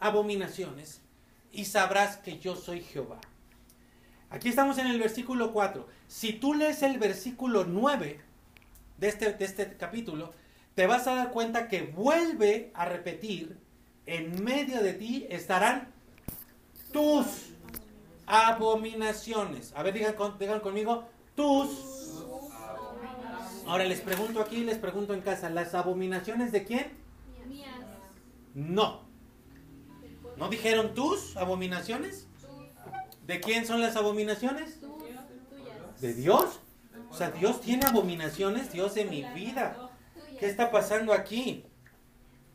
[0.00, 1.00] abominaciones
[1.52, 3.20] y sabrás que yo soy Jehová.
[4.30, 5.86] Aquí estamos en el versículo 4.
[6.08, 8.20] Si tú lees el versículo 9,
[9.02, 10.32] de este, de este capítulo,
[10.76, 13.58] te vas a dar cuenta que vuelve a repetir,
[14.06, 15.92] en medio de ti estarán
[16.92, 17.26] tus
[18.26, 19.72] abominaciones.
[19.74, 22.24] A ver, digan, digan conmigo, tus.
[23.66, 26.92] Ahora les pregunto aquí, les pregunto en casa, ¿las abominaciones de quién?
[28.54, 29.00] No.
[30.36, 32.28] ¿No dijeron tus abominaciones?
[33.26, 34.78] ¿De quién son las abominaciones?
[36.00, 36.61] ¿De Dios?
[37.12, 39.90] O sea, Dios tiene abominaciones, Dios de mi vida.
[40.40, 41.62] ¿Qué está pasando aquí?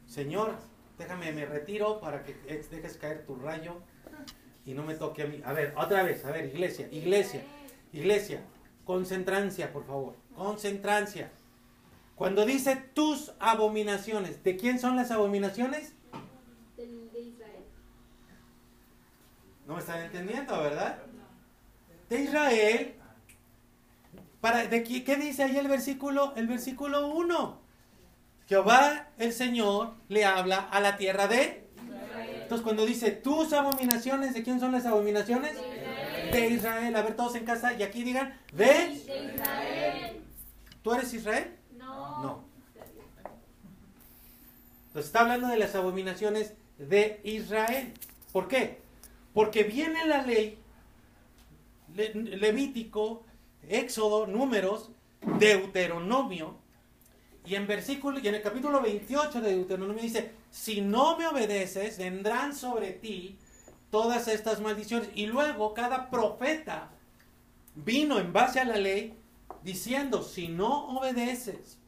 [0.07, 0.55] Señor,
[0.97, 2.33] déjame, me retiro para que
[2.71, 3.75] dejes caer tu rayo
[4.65, 5.43] y no me toque a mí.
[5.45, 7.43] A ver, otra vez, a ver, iglesia, iglesia,
[7.93, 8.41] iglesia,
[8.83, 11.29] concentrancia, por favor, concentrancia.
[12.15, 15.93] Cuando dice tus abominaciones, ¿de quién son las abominaciones?
[16.75, 17.63] De Israel.
[19.67, 20.97] No me están entendiendo, ¿verdad?
[22.09, 22.96] De Israel
[24.51, 26.33] de qué, dice ahí el versículo?
[26.35, 27.59] El versículo 1.
[28.47, 32.39] Jehová el Señor le habla a la tierra de Israel.
[32.43, 35.55] Entonces cuando dice tus abominaciones, ¿de quién son las abominaciones?
[36.31, 36.95] De Israel.
[36.95, 40.21] A ver, todos en casa y aquí digan, de Israel.
[40.81, 41.55] ¿Tú eres Israel?
[41.77, 42.21] No.
[42.23, 42.43] No.
[44.87, 47.93] Entonces está hablando de las abominaciones de Israel.
[48.31, 48.79] ¿Por qué?
[49.33, 50.57] Porque viene la ley,
[51.95, 53.23] Le- Levítico,
[53.69, 54.91] Éxodo, Números,
[55.39, 56.57] Deuteronomio,
[57.45, 61.97] y en versículo, y en el capítulo 28 de Deuteronomio dice, si no me obedeces,
[61.97, 63.37] vendrán sobre ti
[63.89, 65.09] todas estas maldiciones.
[65.15, 66.91] Y luego cada profeta
[67.73, 69.17] vino en base a la ley
[69.63, 71.79] diciendo, si no obedeces,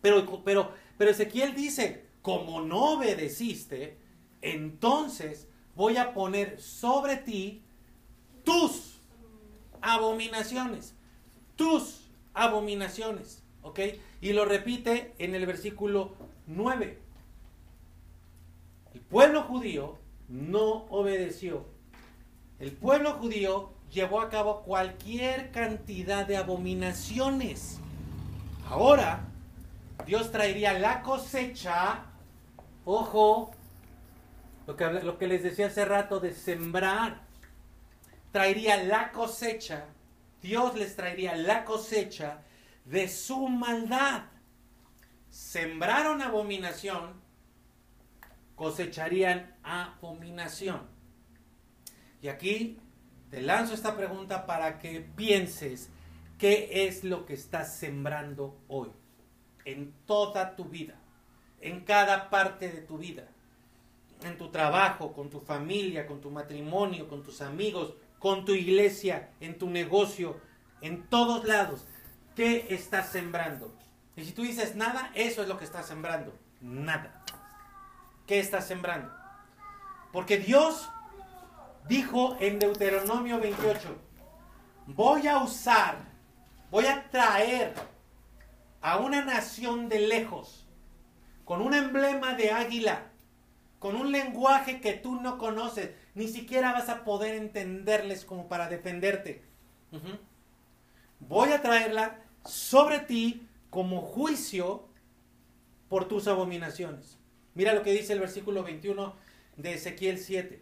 [0.00, 3.98] pero, pero, pero Ezequiel dice, como no obedeciste,
[4.40, 7.62] entonces voy a poner sobre ti
[8.42, 9.00] tus
[9.80, 10.94] abominaciones,
[11.58, 13.80] tus abominaciones, ¿ok?
[14.22, 16.14] Y lo repite en el versículo
[16.46, 16.98] 9.
[18.94, 21.66] El pueblo judío no obedeció.
[22.60, 27.80] El pueblo judío llevó a cabo cualquier cantidad de abominaciones.
[28.68, 29.24] Ahora,
[30.06, 32.04] Dios traería la cosecha,
[32.84, 33.50] ojo,
[34.66, 37.22] lo que, lo que les decía hace rato de sembrar,
[38.30, 39.86] traería la cosecha,
[40.42, 42.42] Dios les traería la cosecha
[42.84, 44.24] de su maldad.
[45.30, 47.20] Sembraron abominación,
[48.54, 50.82] cosecharían abominación.
[52.22, 52.78] Y aquí
[53.30, 55.90] te lanzo esta pregunta para que pienses
[56.38, 58.90] qué es lo que estás sembrando hoy,
[59.64, 60.94] en toda tu vida,
[61.60, 63.28] en cada parte de tu vida,
[64.24, 69.30] en tu trabajo, con tu familia, con tu matrimonio, con tus amigos, con tu iglesia,
[69.40, 70.40] en tu negocio,
[70.80, 71.86] en todos lados.
[72.34, 73.74] ¿Qué estás sembrando?
[74.16, 76.36] Y si tú dices nada, eso es lo que estás sembrando.
[76.60, 77.22] Nada.
[78.26, 79.12] ¿Qué estás sembrando?
[80.12, 80.88] Porque Dios
[81.88, 83.96] dijo en Deuteronomio 28,
[84.86, 85.96] voy a usar,
[86.70, 87.74] voy a traer
[88.80, 90.66] a una nación de lejos,
[91.44, 93.06] con un emblema de águila,
[93.78, 98.68] con un lenguaje que tú no conoces, ni siquiera vas a poder entenderles como para
[98.68, 99.40] defenderte.
[101.20, 104.88] Voy a traerla sobre ti como juicio
[105.88, 107.18] por tus abominaciones.
[107.54, 109.14] Mira lo que dice el versículo 21
[109.58, 110.60] de Ezequiel 7.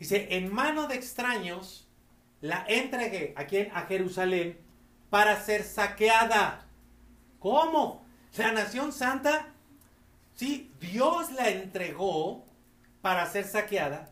[0.00, 1.86] Dice, en mano de extraños
[2.40, 3.70] la entregué, ¿a quién?
[3.72, 4.58] A Jerusalén,
[5.10, 6.66] para ser saqueada.
[7.38, 8.04] ¿Cómo?
[8.36, 9.54] La nación santa,
[10.34, 12.49] sí, Dios la entregó
[13.02, 14.10] para ser saqueada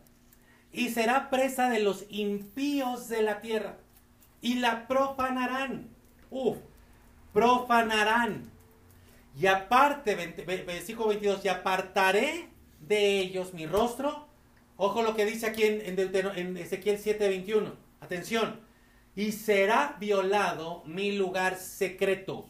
[0.71, 3.77] y será presa de los impíos de la tierra
[4.41, 5.89] y la profanarán.
[6.29, 6.57] Uf,
[7.33, 8.51] profanarán.
[9.39, 10.15] Y aparte,
[10.65, 12.49] versículo 22, y apartaré
[12.79, 14.27] de ellos mi rostro.
[14.77, 15.99] Ojo lo que dice aquí en, en
[16.37, 17.73] en Ezequiel 7:21.
[17.99, 18.61] Atención.
[19.15, 22.49] Y será violado mi lugar secreto.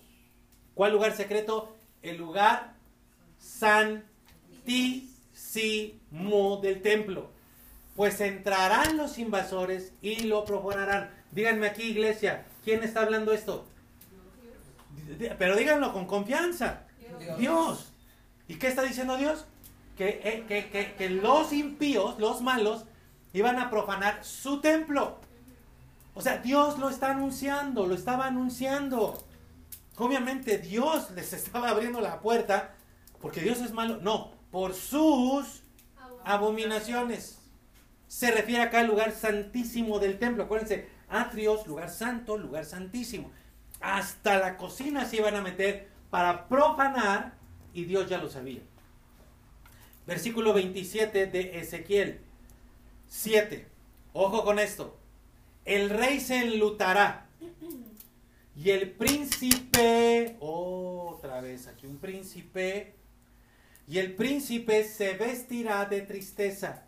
[0.76, 1.76] ¿Cuál lugar secreto?
[2.02, 2.76] El lugar
[3.38, 5.19] santísimo
[5.54, 7.30] del templo.
[7.96, 11.12] Pues entrarán los invasores y lo profanarán.
[11.32, 13.66] Díganme aquí, iglesia, ¿quién está hablando esto?
[15.38, 16.84] Pero díganlo con confianza.
[17.38, 17.92] Dios.
[18.48, 19.46] ¿Y qué está diciendo Dios?
[19.98, 22.86] Que, eh, que- que- que los impíos, los malos,
[23.34, 25.20] iban a profanar su templo.
[26.14, 29.24] O sea, Dios lo está anunciando, lo estaba anunciando.
[29.98, 32.74] Obviamente Dios les estaba abriendo la puerta
[33.22, 33.98] porque Dios es malo.
[34.02, 35.64] No, por sus
[36.24, 37.40] abominaciones.
[38.08, 40.44] Se refiere acá al lugar santísimo del templo.
[40.44, 43.32] Acuérdense, atrios, lugar santo, lugar santísimo.
[43.82, 47.34] Hasta la cocina se iban a meter para profanar
[47.74, 48.62] y Dios ya lo sabía.
[50.08, 52.22] Versículo 27 de Ezequiel
[53.08, 53.68] 7.
[54.14, 54.98] Ojo con esto.
[55.66, 57.28] El rey se enlutará
[58.56, 62.96] y el príncipe, otra vez aquí un príncipe,
[63.90, 66.84] y el príncipe se vestirá de tristeza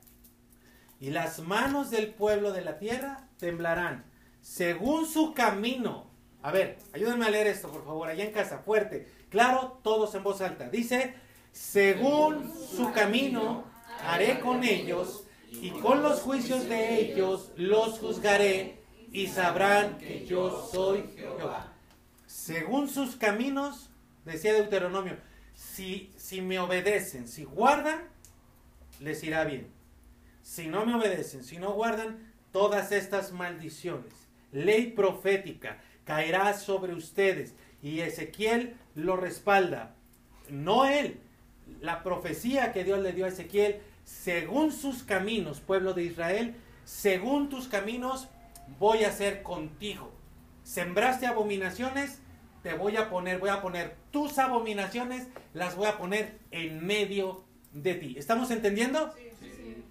[0.99, 4.05] y las manos del pueblo de la tierra temblarán
[4.41, 6.11] según su camino.
[6.43, 9.07] A ver, ayúdenme a leer esto, por favor, allá en casa, fuerte.
[9.29, 10.69] Claro, todos en voz alta.
[10.69, 11.15] Dice,
[11.51, 13.63] según su camino
[14.07, 18.79] haré con ellos y con los juicios de ellos los juzgaré
[19.11, 21.73] y sabrán que yo soy Jehová.
[22.27, 23.89] Según sus caminos,
[24.25, 25.17] decía Deuteronomio,
[25.53, 27.99] si, si me obedecen, si guardan,
[29.01, 29.67] les irá bien.
[30.41, 34.13] Si no me obedecen, si no guardan todas estas maldiciones,
[34.53, 37.53] ley profética caerá sobre ustedes.
[37.83, 39.93] Y Ezequiel lo respalda.
[40.49, 41.19] No él,
[41.81, 46.55] la profecía que Dios le dio a Ezequiel, según sus caminos, pueblo de Israel,
[46.85, 48.29] según tus caminos
[48.79, 50.13] voy a hacer contigo.
[50.63, 52.20] Sembraste abominaciones,
[52.63, 57.43] te voy a poner, voy a poner tus abominaciones, las voy a poner en medio
[57.73, 58.15] de ti.
[58.17, 59.13] ¿Estamos entendiendo?
[59.39, 59.83] Sí.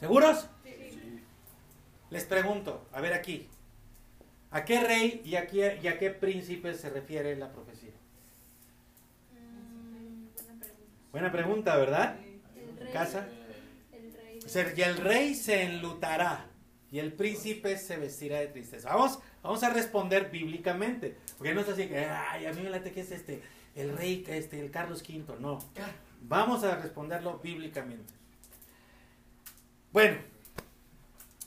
[0.00, 0.48] ¿Seguros?
[0.64, 1.22] Sí.
[2.10, 3.48] Les pregunto, a ver aquí,
[4.50, 7.92] ¿a qué rey y a qué, y a qué príncipe se refiere la profecía?
[9.32, 10.24] Mm,
[11.12, 12.16] buena pregunta, ¿verdad?
[12.92, 13.28] ¿Casa?
[13.92, 14.74] El rey.
[14.76, 16.46] y el rey se enlutará
[16.90, 18.88] y el príncipe se vestirá de tristeza.
[18.88, 22.92] Vamos, vamos a responder bíblicamente, porque no es así que, ay, a mí me late
[22.92, 23.40] que es este,
[23.74, 25.58] el rey, este, el Carlos V, no.
[26.20, 28.12] Vamos a responderlo bíblicamente.
[29.90, 30.18] Bueno,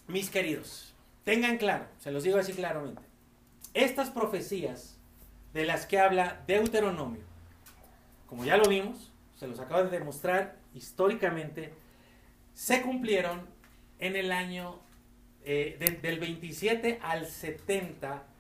[0.07, 3.03] mis queridos, tengan claro, se los digo así claramente,
[3.75, 4.97] estas profecías
[5.53, 7.21] de las que habla Deuteronomio,
[8.25, 11.71] como ya lo vimos, se los acabo de demostrar históricamente,
[12.55, 13.47] se cumplieron
[13.99, 14.79] en el año
[15.45, 18.32] eh, del 27 al 70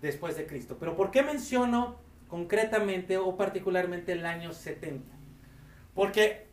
[0.00, 0.76] después de Cristo.
[0.78, 1.96] Pero ¿por qué menciono
[2.28, 5.06] concretamente o particularmente el año 70?
[5.94, 6.46] Porque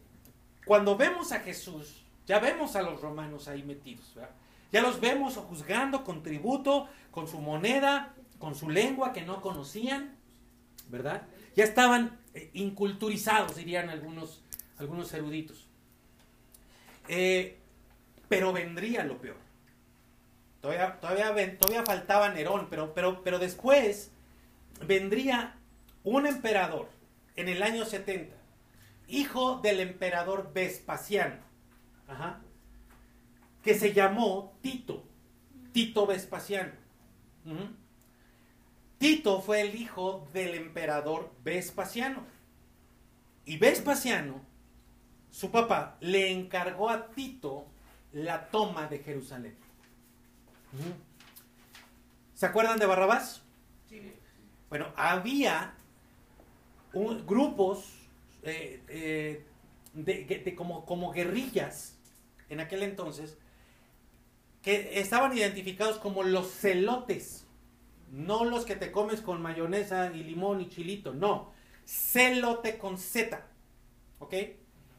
[0.66, 4.16] cuando vemos a Jesús, ya vemos a los romanos ahí metidos,
[4.72, 10.16] ya los vemos juzgando con tributo, con su moneda, con su lengua que no conocían,
[10.90, 11.24] ¿verdad?
[11.56, 14.44] Ya estaban eh, inculturizados, dirían algunos,
[14.78, 15.68] algunos eruditos.
[17.08, 17.58] Eh,
[18.28, 19.38] pero vendría lo peor.
[20.66, 21.00] Todavía,
[21.60, 24.10] todavía, faltaba Nerón, pero, pero, pero después
[24.82, 25.58] vendría
[26.04, 26.90] un emperador
[27.36, 28.36] en el año 70,
[29.08, 31.36] hijo del emperador Vespasiano,
[33.62, 35.04] que se llamó Tito,
[35.72, 36.72] Tito Vespasiano.
[38.98, 42.24] Tito fue el hijo del emperador Vespasiano.
[43.46, 44.42] Y Vespasiano,
[45.30, 47.68] su papá, le encargó a Tito
[48.14, 49.65] la toma de Jerusalén.
[52.34, 53.42] ¿Se acuerdan de Barrabás?
[53.90, 54.14] Sí.
[54.70, 55.76] Bueno, había
[57.26, 57.86] grupos
[58.44, 59.44] eh, eh,
[59.94, 61.98] de, como, como guerrillas
[62.50, 63.38] en aquel entonces
[64.62, 67.46] que estaban identificados como los celotes,
[68.12, 71.52] no los que te comes con mayonesa y limón y chilito, no,
[71.86, 73.46] celote con Z,
[74.20, 74.34] ¿ok?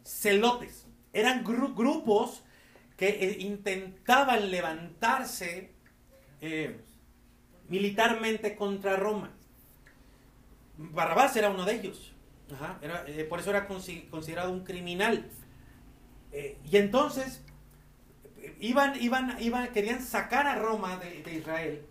[0.05, 0.87] Celotes.
[1.13, 2.45] Eran grupos
[2.97, 5.71] que eh, intentaban levantarse
[6.41, 6.81] eh,
[7.69, 9.33] militarmente contra Roma.
[10.79, 12.13] Barrabás era uno de ellos.
[12.81, 15.29] Eh, por eso era considerado un criminal.
[16.33, 17.43] y entonces
[18.61, 21.87] iban, iban, iban, querían sacar a Roma de, de, Israel.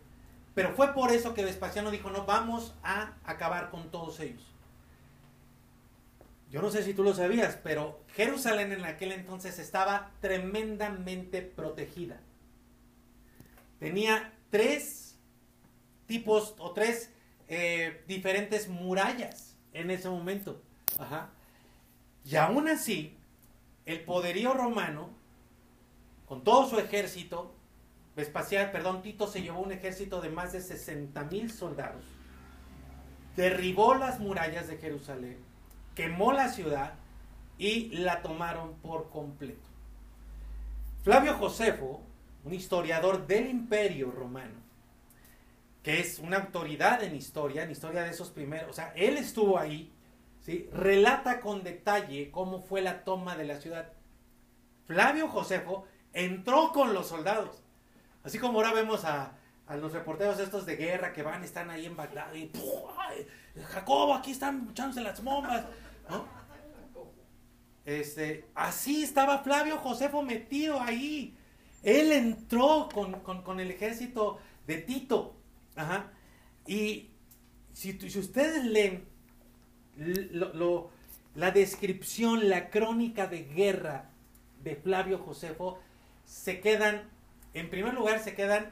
[0.54, 4.55] Pero fue por eso que Vespasiano dijo, no, vamos a acabar con todos ellos.
[6.50, 12.22] Yo no sé si tú lo sabías, pero Jerusalén en aquel entonces estaba tremendamente protegida.
[13.80, 15.18] Tenía tres
[16.06, 17.12] tipos o tres
[17.48, 20.62] eh, diferentes murallas en ese momento.
[22.24, 23.18] Y aún así,
[23.86, 25.10] el poderío romano,
[26.26, 27.54] con todo su ejército,
[28.16, 32.06] Vespasiano, perdón, Tito se llevó un ejército de más de 60 mil soldados,
[33.36, 35.38] derribó las murallas de Jerusalén,
[35.96, 36.94] quemó la ciudad
[37.58, 39.68] y la tomaron por completo.
[41.04, 42.02] Flavio Josefo,
[42.44, 44.56] un historiador del imperio romano,
[45.82, 49.58] que es una autoridad en historia, en historia de esos primeros, o sea, él estuvo
[49.58, 49.92] ahí,
[50.42, 50.70] ¿sí?
[50.74, 53.94] relata con detalle cómo fue la toma de la ciudad.
[54.88, 57.62] Flavio Josefo entró con los soldados,
[58.24, 59.34] así como ahora vemos a,
[59.68, 62.52] a los reporteros estos de guerra que van, están ahí en Bagdad y
[63.72, 65.66] Jacobo, aquí están echándose las bombas.
[67.86, 71.38] Este, así estaba Flavio Josefo metido ahí.
[71.84, 75.36] Él entró con, el ejército de Tito.
[76.66, 77.12] Y
[77.74, 79.06] si, si ustedes leen
[81.36, 84.10] la descripción, la crónica de guerra
[84.64, 85.80] de Flavio Josefo,
[86.26, 87.04] se quedan,
[87.54, 88.72] en primer lugar, se quedan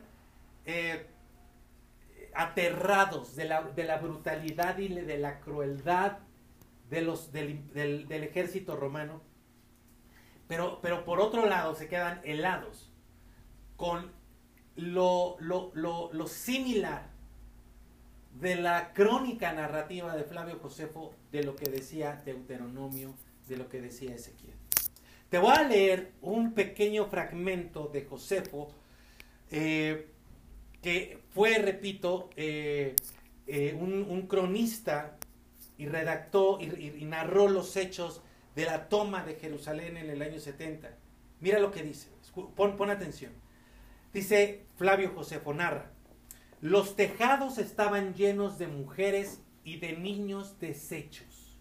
[0.65, 1.05] eh,
[2.33, 6.17] aterrados de la, de la brutalidad y de la crueldad
[6.93, 9.21] del, ejército romano,
[10.47, 12.91] pero, pero por otro lado se quedan helados
[13.75, 14.11] con
[14.75, 17.09] lo, lo, similar
[18.39, 23.13] de la crónica narrativa de Flavio Josefo de lo que decía Deuteronomio,
[23.47, 24.53] de lo que decía Ezequiel.
[25.29, 28.71] Te voy a leer un pequeño fragmento de Josefo
[29.49, 30.07] eh,
[30.81, 32.95] que fue, repito, eh,
[33.47, 35.17] eh, un, cronista
[35.77, 38.21] y redactó y, narró los hechos
[38.55, 40.95] de la toma de Jerusalén en el año 70.
[41.39, 42.09] Mira lo que dice,
[42.55, 43.33] pon, pon atención.
[44.13, 45.91] Dice Flavio Josefo, narra,
[46.61, 51.57] los tejados estaban llenos de mujeres y de niños deshechos,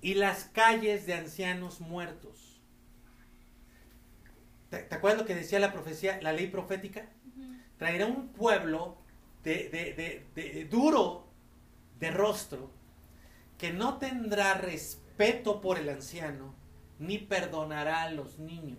[0.00, 2.60] y las calles de ancianos muertos.
[4.70, 7.08] ¿Te, acuerdas lo que decía la profecía, la ley profética?
[7.78, 8.98] Traerá un pueblo
[9.42, 11.29] de, duro
[12.00, 12.70] de rostro
[13.58, 16.54] que no tendrá respeto por el anciano
[16.98, 18.78] ni perdonará a los niños.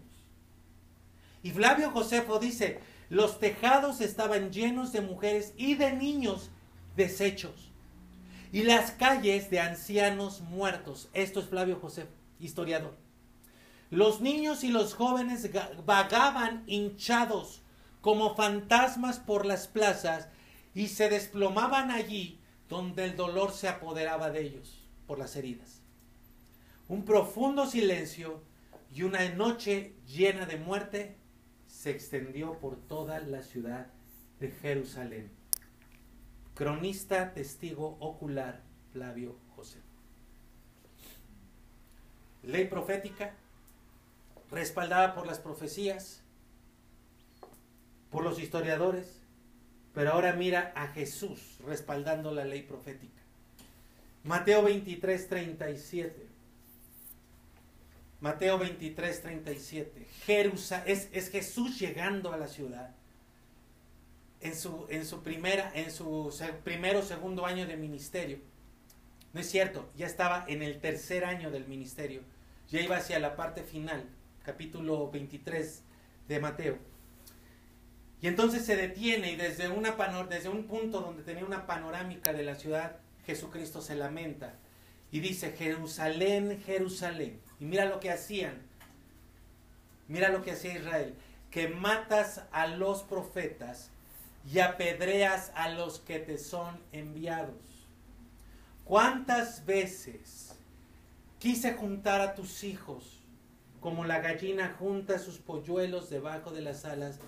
[1.44, 6.50] Y Flavio Josefo dice, los tejados estaban llenos de mujeres y de niños
[6.96, 7.72] deshechos
[8.52, 11.10] y las calles de ancianos muertos.
[11.14, 12.96] Esto es Flavio Josefo, historiador.
[13.90, 15.50] Los niños y los jóvenes
[15.86, 17.62] vagaban hinchados
[18.02, 20.28] como fantasmas por las plazas
[20.74, 22.41] y se desplomaban allí
[22.72, 25.82] donde el dolor se apoderaba de ellos por las heridas.
[26.88, 28.42] Un profundo silencio
[28.94, 31.18] y una noche llena de muerte
[31.68, 33.88] se extendió por toda la ciudad
[34.40, 35.30] de Jerusalén.
[36.56, 38.62] Cronista, testigo ocular,
[38.94, 39.80] Flavio José.
[42.42, 43.36] Ley profética,
[44.50, 46.24] respaldada por las profecías,
[48.10, 49.21] por los historiadores,
[49.94, 53.22] pero ahora mira a Jesús respaldando la ley profética.
[54.24, 56.28] Mateo 23, 37.
[58.22, 60.08] Mateo 23, 37.
[60.86, 62.92] es, es Jesús llegando a la ciudad
[64.42, 66.34] en su, en su primera, en su
[66.64, 68.40] primero segundo año de ministerio.
[69.34, 72.22] No es cierto, ya estaba en el tercer año del ministerio.
[72.70, 74.04] Ya iba hacia la parte final,
[74.44, 75.84] capítulo 23
[76.28, 76.91] de Mateo.
[78.22, 79.96] Y entonces se detiene y desde, una
[80.30, 84.54] desde un punto donde tenía una panorámica de la ciudad, Jesucristo se lamenta
[85.12, 87.42] y dice, Jerusalén, Jerusalén.
[87.60, 88.62] Y mira lo que hacían.
[90.08, 91.16] Mira lo que hacía Israel.
[91.50, 93.90] Que matas a los profetas
[94.52, 97.56] y apedreas a los que te son enviados.
[98.86, 100.56] ¿Cuántas veces
[101.40, 103.20] quise juntar a tus hijos
[103.80, 107.20] como la gallina junta sus polluelos debajo de las alas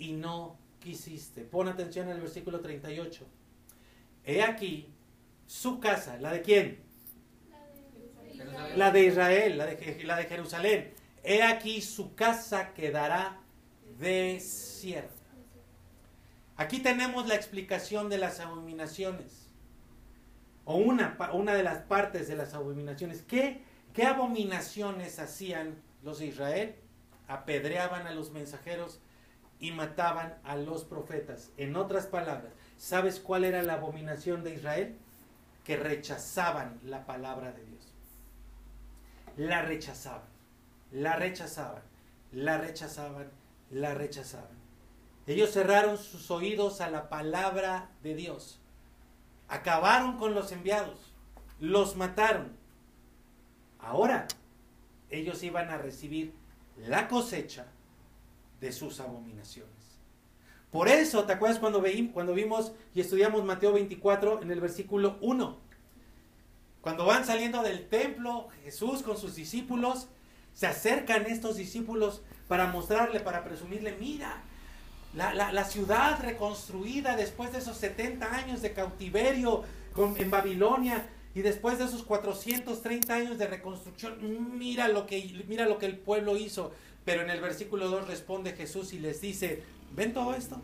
[0.00, 1.42] y no quisiste.
[1.42, 3.24] Pon atención al versículo 38.
[4.24, 4.88] He aquí
[5.46, 6.80] su casa, ¿la de quién?
[8.76, 10.94] La de Israel, la de, la de Jerusalén.
[11.22, 13.38] He aquí su casa quedará
[13.98, 15.14] desierta.
[16.56, 19.48] Aquí tenemos la explicación de las abominaciones.
[20.64, 23.22] O una, una de las partes de las abominaciones.
[23.22, 26.74] ¿Qué, ¿Qué abominaciones hacían los de Israel?
[27.28, 29.00] Apedreaban a los mensajeros
[29.60, 31.50] y mataban a los profetas.
[31.58, 34.96] En otras palabras, ¿sabes cuál era la abominación de Israel?
[35.64, 37.86] Que rechazaban la palabra de Dios.
[39.36, 40.28] La rechazaban,
[40.90, 41.82] la rechazaban,
[42.32, 43.30] la rechazaban,
[43.70, 44.58] la rechazaban.
[45.26, 48.58] Ellos cerraron sus oídos a la palabra de Dios.
[49.48, 51.12] Acabaron con los enviados,
[51.60, 52.56] los mataron.
[53.78, 54.26] Ahora
[55.10, 56.34] ellos iban a recibir
[56.76, 57.66] la cosecha
[58.60, 59.70] de sus abominaciones.
[60.70, 61.82] Por eso, ¿te acuerdas cuando,
[62.12, 65.56] cuando vimos y estudiamos Mateo 24 en el versículo 1?
[66.80, 70.08] Cuando van saliendo del templo, Jesús con sus discípulos,
[70.54, 74.42] se acercan estos discípulos para mostrarle, para presumirle, mira,
[75.14, 79.64] la, ciudad reconstruida después de esos 70 años de cautiverio
[80.16, 85.78] en Babilonia y después de esos 430 años de reconstrucción, mira lo que, mira lo
[85.78, 86.72] que el pueblo hizo.
[87.04, 89.62] Pero en el versículo 2 responde Jesús y les dice,
[89.94, 90.60] ¿ven todo esto?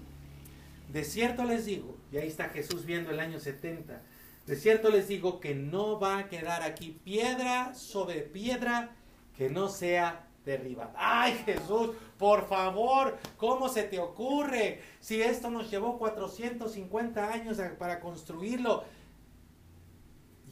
[0.93, 4.03] De cierto les digo, y ahí está Jesús viendo el año 70,
[4.47, 8.95] de cierto les digo que no va a quedar aquí piedra sobre piedra
[9.37, 10.93] que no sea derribada.
[10.97, 14.81] Ay Jesús, por favor, ¿cómo se te ocurre?
[15.01, 18.85] Si esto nos llevó 450 años para construirlo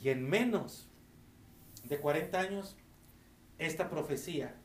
[0.03, 0.89] y en menos
[1.85, 2.77] de 40 años,
[3.59, 4.57] esta profecía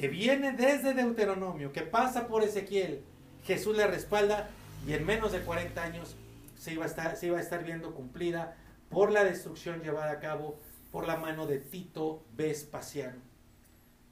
[0.00, 3.02] que viene desde Deuteronomio, que pasa por Ezequiel,
[3.44, 4.48] Jesús le respalda
[4.86, 6.16] y en menos de 40 años
[6.56, 8.56] se iba a estar, viendo cumplida
[8.88, 10.58] por la destrucción llevada a cabo
[10.90, 13.20] por la mano de Tito Vespasiano.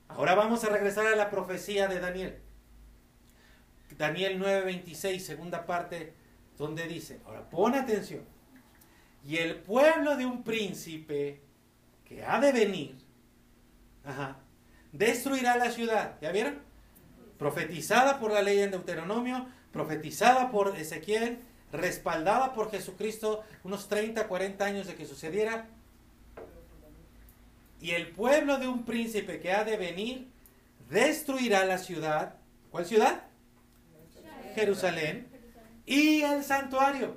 [0.09, 2.39] Ahora vamos a regresar a la profecía de Daniel.
[3.97, 6.13] Daniel 9:26, segunda parte,
[6.59, 8.25] donde dice, ahora pon atención,
[9.25, 11.41] y el pueblo de un príncipe
[12.05, 12.95] que ha de venir,
[14.05, 14.37] ajá,
[14.93, 16.17] destruirá la ciudad.
[16.21, 16.59] ¿Ya vieron?
[17.39, 21.39] Profetizada por la ley en Deuteronomio, profetizada por Ezequiel,
[21.73, 25.67] respaldada por Jesucristo unos 30, 40 años de que sucediera.
[27.81, 30.27] y el pueblo de un príncipe que ha de venir
[30.91, 32.35] destruirá la ciudad.
[32.71, 33.23] ¿Cuál ciudad?
[34.55, 35.29] Jerusalén.
[35.87, 37.17] Y el santuario.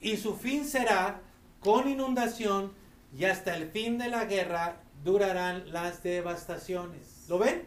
[0.00, 1.20] Y su fin será
[1.60, 2.72] con inundación
[3.16, 7.24] y hasta el fin de la guerra durarán las devastaciones.
[7.28, 7.62] ¿Lo ven?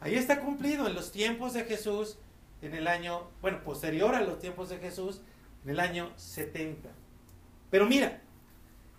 [0.00, 2.18] Ahí está cumplido en los tiempos de Jesús,
[2.62, 5.22] en el año, bueno, posterior a los tiempos de Jesús,
[5.64, 6.90] en el año 70.
[7.70, 8.20] Pero mira,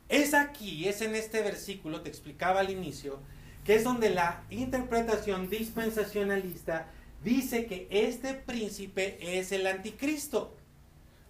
[0.09, 3.19] es aquí, es en este versículo, te explicaba al inicio,
[3.63, 6.87] que es donde la interpretación dispensacionalista
[7.23, 10.57] dice que este príncipe es el anticristo.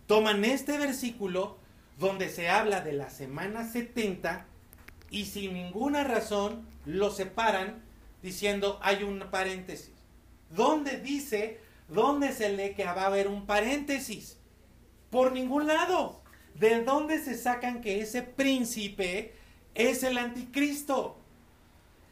[0.07, 1.57] Toman este versículo
[1.99, 4.45] donde se habla de la semana 70
[5.11, 7.81] y sin ninguna razón lo separan
[8.21, 9.91] diciendo hay un paréntesis.
[10.49, 14.37] ¿Dónde dice, dónde se lee que va a haber un paréntesis?
[15.09, 16.21] Por ningún lado.
[16.55, 19.33] ¿De dónde se sacan que ese príncipe
[19.75, 21.17] es el anticristo?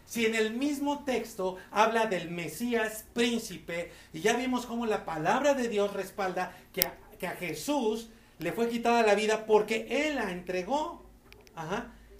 [0.06, 5.54] Si en el mismo texto habla del Mesías príncipe, y ya vimos cómo la palabra
[5.54, 6.84] de Dios respalda que
[7.28, 11.04] a, Jesús le fue quitada la vida porque Él la entregó.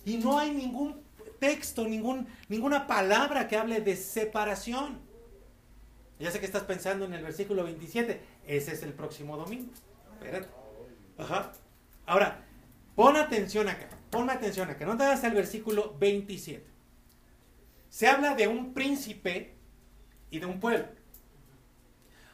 [0.08, 1.04] Y no hay ningún
[1.40, 5.00] texto, ningún, ninguna palabra que hable de separación.
[6.20, 8.22] Ya sé que estás pensando en el versículo 27.
[8.48, 9.72] Ese es el próximo domingo.
[10.14, 10.48] Espérate.
[11.18, 11.52] Ajá.
[12.06, 12.44] Ahora,
[12.96, 13.90] pon atención acá.
[14.10, 14.86] Pon atención acá.
[14.86, 16.78] No te hagas el versículo 27
[17.90, 19.56] se habla de un príncipe
[20.30, 20.88] y de un pueblo.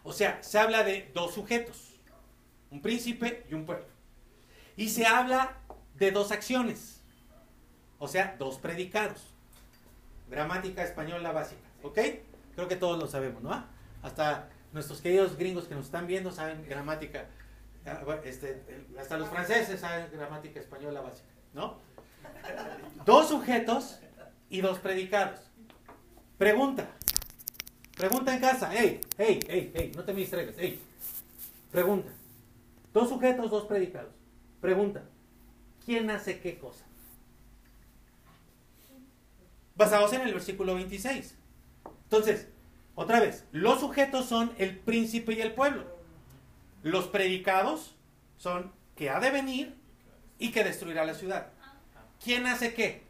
[0.04, 2.02] O sea, se habla de dos sujetos,
[2.70, 3.86] un príncipe y un pueblo.
[4.76, 5.58] Y se habla
[5.96, 6.93] de dos acciones,
[8.04, 9.34] o sea, dos predicados.
[10.30, 11.98] Gramática española básica, ¿ok?
[12.54, 13.64] Creo que todos lo sabemos, ¿no?
[14.02, 17.28] Hasta nuestros queridos gringos que nos están viendo saben gramática,
[17.86, 18.62] ah, este,
[19.00, 21.78] hasta los franceses saben gramática española básica, ¿no?
[23.06, 24.02] Dos sujetos
[24.50, 25.40] y dos predicados.
[26.38, 26.86] Pregunta.
[27.96, 28.70] Pregunta en casa.
[28.74, 30.56] Hey, hey, hey, hey, no te me distraigas.
[30.58, 30.82] Hey.
[31.72, 32.12] Pregunta.
[32.92, 34.14] Dos sujetos, dos predicados.
[34.60, 35.04] Pregunta.
[35.86, 36.84] ¿Quién hace qué cosa?
[39.76, 41.36] Basados en el versículo 26.
[42.04, 42.48] Entonces,
[42.96, 45.86] otra vez, los sujetos son el príncipe y el pueblo.
[46.84, 47.96] Los predicados
[48.38, 49.76] son que ha de venir
[50.38, 51.48] y que destruirá la ciudad.
[52.24, 53.04] ¿Quién hace qué?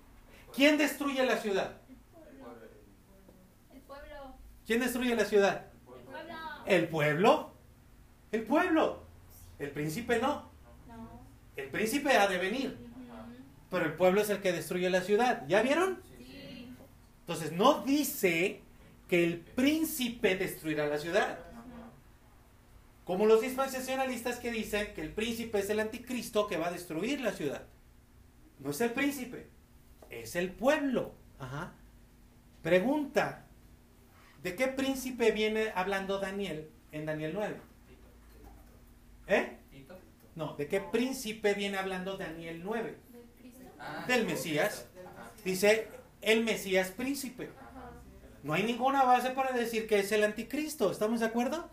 [0.56, 1.74] ¿Quién destruye la ciudad?
[3.74, 4.36] El pueblo.
[4.66, 5.66] ¿Quién destruye la ciudad?
[5.86, 6.34] El pueblo.
[6.66, 7.54] El pueblo.
[8.32, 9.04] El pueblo.
[9.60, 10.50] El príncipe no.
[11.56, 12.78] El príncipe ha de venir.
[13.70, 15.44] Pero el pueblo es el que destruye la ciudad.
[15.48, 16.00] ¿Ya vieron?
[17.24, 18.60] Entonces no dice
[19.08, 21.40] que el príncipe destruirá la ciudad.
[23.06, 27.22] Como los dispensacionalistas que dicen que el príncipe es el anticristo que va a destruir
[27.22, 27.64] la ciudad.
[28.60, 29.48] No es el príncipe,
[30.10, 31.14] es el pueblo.
[31.40, 31.74] Ajá.
[32.62, 33.46] Pregunta,
[34.42, 37.56] ¿de qué príncipe viene hablando Daniel en Daniel 9?
[39.28, 39.58] ¿Eh?
[40.36, 42.98] No, ¿de qué príncipe viene hablando Daniel 9?
[43.12, 44.08] ¿Del Cristo?
[44.08, 44.88] Del Mesías.
[45.46, 45.88] Dice
[46.24, 47.50] el Mesías príncipe.
[48.44, 50.92] No hay ninguna base para decir que es el anticristo.
[50.92, 51.70] ¿Estamos de acuerdo?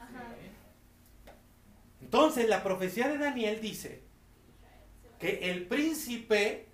[2.00, 4.02] Entonces la profecía de Daniel dice
[5.18, 6.66] que el príncipe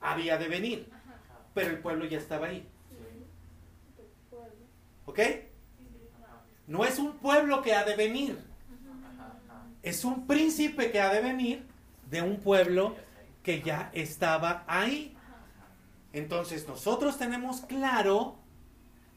[0.00, 0.88] había de venir,
[1.54, 2.66] pero el pueblo ya estaba ahí.
[5.06, 5.20] ¿Ok?
[6.66, 8.38] No es un pueblo que ha de venir,
[9.82, 11.64] es un príncipe que ha de venir
[12.10, 12.96] de un pueblo
[13.42, 15.15] que ya estaba ahí.
[16.16, 18.38] Entonces nosotros tenemos claro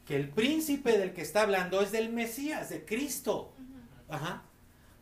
[0.04, 3.54] que el príncipe del que está hablando es del Mesías, de Cristo.
[4.10, 4.42] Ajá.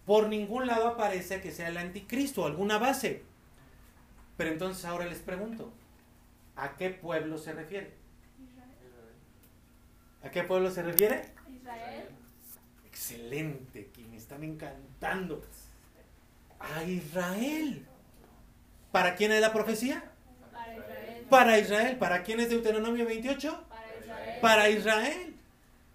[0.07, 3.25] Por ningún lado aparece que sea el anticristo, alguna base.
[4.37, 5.73] Pero entonces ahora les pregunto,
[6.55, 7.95] ¿a qué pueblo se refiere?
[8.49, 8.71] Israel.
[10.23, 11.25] ¿A qué pueblo se refiere?
[11.53, 12.11] Israel.
[12.87, 15.43] Excelente, que me están encantando.
[16.61, 17.85] A Israel.
[18.93, 20.13] ¿Para quién es la profecía?
[20.53, 21.08] Para Israel.
[21.29, 21.97] Para Israel.
[21.97, 23.65] ¿Para quién es Deuteronomio 28?
[23.69, 24.39] Para Israel.
[24.41, 25.37] Para Israel.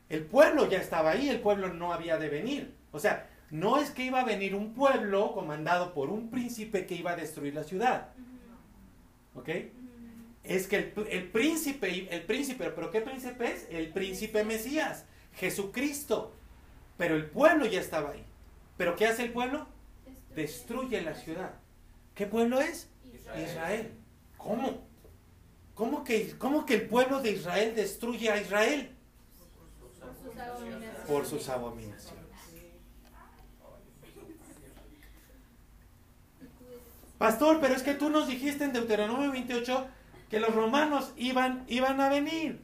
[0.09, 2.75] El pueblo ya estaba ahí, el pueblo no había de venir.
[2.91, 6.95] O sea, no es que iba a venir un pueblo comandado por un príncipe que
[6.95, 8.09] iba a destruir la ciudad.
[9.35, 9.49] ¿Ok?
[10.43, 13.67] Es que el, el príncipe, el príncipe, pero ¿qué príncipe es?
[13.71, 15.05] El príncipe Mesías,
[15.35, 16.33] Jesucristo.
[16.97, 18.23] Pero el pueblo ya estaba ahí.
[18.77, 19.65] ¿Pero qué hace el pueblo?
[20.35, 21.53] Destruye la ciudad.
[22.13, 22.89] ¿Qué pueblo es?
[23.35, 23.91] Israel.
[24.37, 24.92] ¿Cómo?
[25.75, 28.91] ¿Cómo que, ¿Cómo que el pueblo de Israel destruye a Israel?
[31.07, 32.23] Por sus abominaciones.
[37.17, 40.03] Pastor, pero es que tú nos dijiste en Deuteronomio 28 que
[40.33, 42.59] que los romanos iban, iban a venir.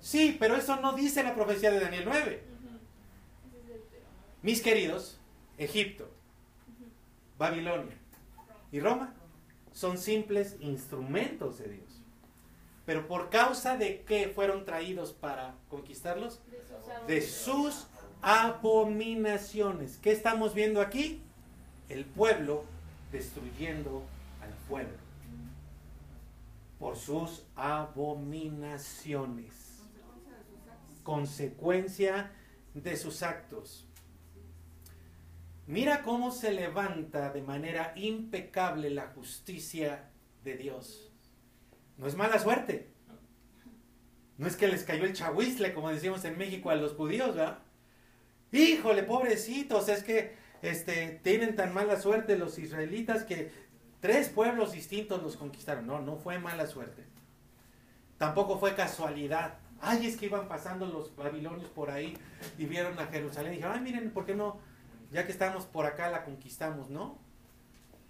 [0.00, 2.42] Sí, pero eso no dice la profecía de Daniel 9.
[4.40, 5.20] Mis queridos,
[5.58, 6.08] Egipto,
[7.36, 7.94] Babilonia
[8.72, 9.12] y Roma
[9.70, 12.02] son simples instrumentos de Dios.
[12.88, 16.40] Pero por causa de qué fueron traídos para conquistarlos?
[17.06, 17.86] De sus
[18.22, 19.98] abominaciones.
[19.98, 21.20] ¿Qué estamos viendo aquí?
[21.90, 22.64] El pueblo
[23.12, 24.04] destruyendo
[24.40, 24.96] al pueblo.
[26.78, 29.82] Por sus abominaciones.
[31.02, 32.32] Consecuencia
[32.72, 33.84] de sus actos.
[35.66, 40.08] Mira cómo se levanta de manera impecable la justicia
[40.42, 41.07] de Dios.
[41.98, 42.88] No es mala suerte.
[44.38, 47.58] No es que les cayó el chahuizle, como decimos en México a los judíos, ¿verdad?
[48.52, 53.50] Híjole, pobrecitos, es que este, tienen tan mala suerte los israelitas que
[54.00, 55.86] tres pueblos distintos los conquistaron.
[55.86, 57.04] No, no fue mala suerte.
[58.16, 59.58] Tampoco fue casualidad.
[59.80, 62.16] Ay, es que iban pasando los babilonios por ahí
[62.58, 64.58] y vieron a Jerusalén y dijeron, ay, miren, ¿por qué no?
[65.12, 67.18] Ya que estamos por acá la conquistamos, ¿no?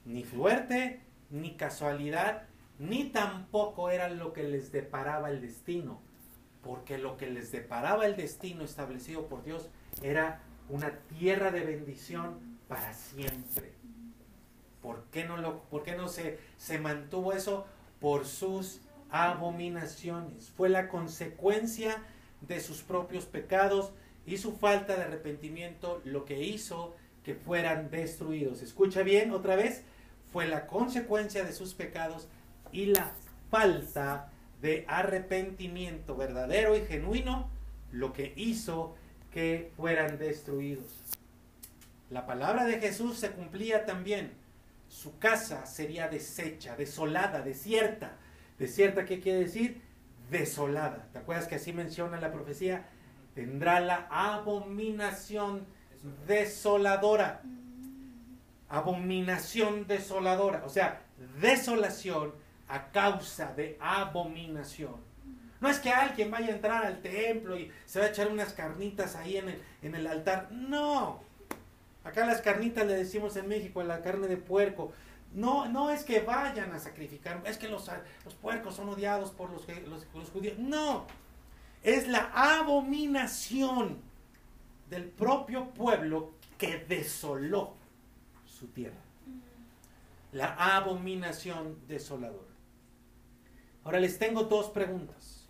[0.05, 2.49] Ni suerte, ni casualidad,
[2.79, 6.01] ni tampoco era lo que les deparaba el destino.
[6.62, 9.68] Porque lo que les deparaba el destino establecido por Dios
[10.03, 13.72] era una tierra de bendición para siempre.
[14.83, 17.66] ¿Por qué no, lo, por qué no se, se mantuvo eso?
[18.01, 20.51] Por sus abominaciones.
[20.51, 22.03] Fue la consecuencia
[22.43, 23.93] de sus propios pecados
[24.26, 28.62] y su falta de arrepentimiento lo que hizo que fueran destruidos.
[28.62, 29.83] Escucha bien otra vez,
[30.33, 32.29] fue la consecuencia de sus pecados
[32.73, 33.12] y la
[33.51, 37.49] falta de arrepentimiento verdadero y genuino
[37.93, 38.97] lo que hizo
[39.33, 41.03] que fueran destruidos.
[42.11, 44.33] La palabra de Jesús se cumplía también.
[44.89, 48.12] Su casa sería deshecha, desolada, desierta.
[48.59, 49.83] Desierta, ¿qué quiere decir?
[50.31, 51.07] Desolada.
[51.12, 52.87] ¿Te acuerdas que así menciona la profecía?
[53.35, 55.66] Tendrá la abominación
[56.27, 57.43] desoladora.
[58.71, 60.62] Abominación desoladora.
[60.64, 61.03] O sea,
[61.41, 62.33] desolación
[62.69, 64.97] a causa de abominación.
[65.61, 68.53] No es que alguien vaya a entrar al templo y se va a echar unas
[68.53, 70.53] carnitas ahí en el, en el altar.
[70.53, 71.21] No.
[72.05, 74.93] Acá las carnitas le decimos en México, la carne de puerco.
[75.35, 77.91] No, no es que vayan a sacrificar, es que los,
[78.25, 80.59] los puercos son odiados por los, los, los judíos.
[80.59, 81.07] No.
[81.83, 83.99] Es la abominación
[84.89, 87.75] del propio pueblo que desoló
[88.47, 88.97] su tierra.
[90.33, 92.47] La abominación desoladora.
[93.89, 95.49] Ahora les tengo dos preguntas.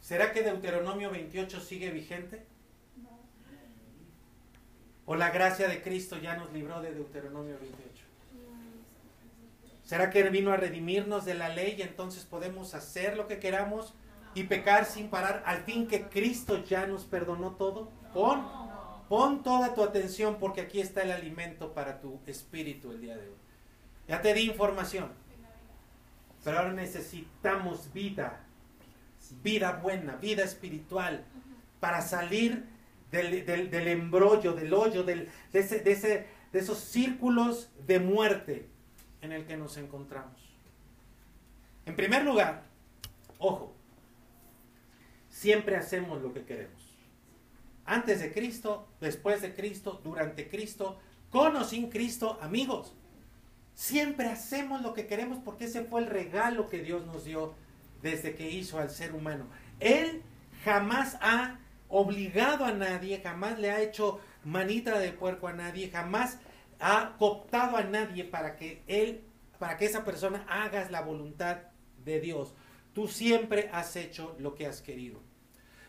[0.00, 2.44] ¿Será que Deuteronomio 28 sigue vigente?
[5.06, 8.04] ¿O la gracia de Cristo ya nos libró de Deuteronomio 28?
[9.84, 13.94] ¿Será que vino a redimirnos de la ley y entonces podemos hacer lo que queramos
[14.34, 17.88] y pecar sin parar al fin que Cristo ya nos perdonó todo?
[18.12, 18.44] Pon,
[19.08, 23.28] pon toda tu atención porque aquí está el alimento para tu espíritu el día de
[23.28, 23.36] hoy.
[24.08, 25.29] Ya te di información.
[26.44, 28.40] Pero ahora necesitamos vida,
[29.42, 31.24] vida buena, vida espiritual,
[31.80, 32.64] para salir
[33.10, 38.68] del, del, embrollo, del hoyo, del, de, ese, de, ese, de esos círculos de muerte
[39.22, 40.38] en el que nos encontramos.
[41.86, 42.62] En primer lugar,
[43.38, 43.74] ojo,
[45.28, 46.80] siempre hacemos lo que queremos.
[47.84, 50.98] Antes de Cristo, después de Cristo, durante Cristo,
[51.30, 52.94] con o sin Cristo, amigos.
[53.80, 57.54] Siempre hacemos lo que queremos porque ese fue el regalo que Dios nos dio
[58.02, 59.46] desde que hizo al ser humano.
[59.80, 60.22] Él
[60.66, 61.58] jamás ha
[61.88, 66.40] obligado a nadie, jamás le ha hecho manita de puerco a nadie, jamás
[66.78, 69.22] ha cooptado a nadie para que él,
[69.58, 71.60] para que esa persona haga la voluntad
[72.04, 72.54] de Dios.
[72.92, 75.22] Tú siempre has hecho lo que has querido.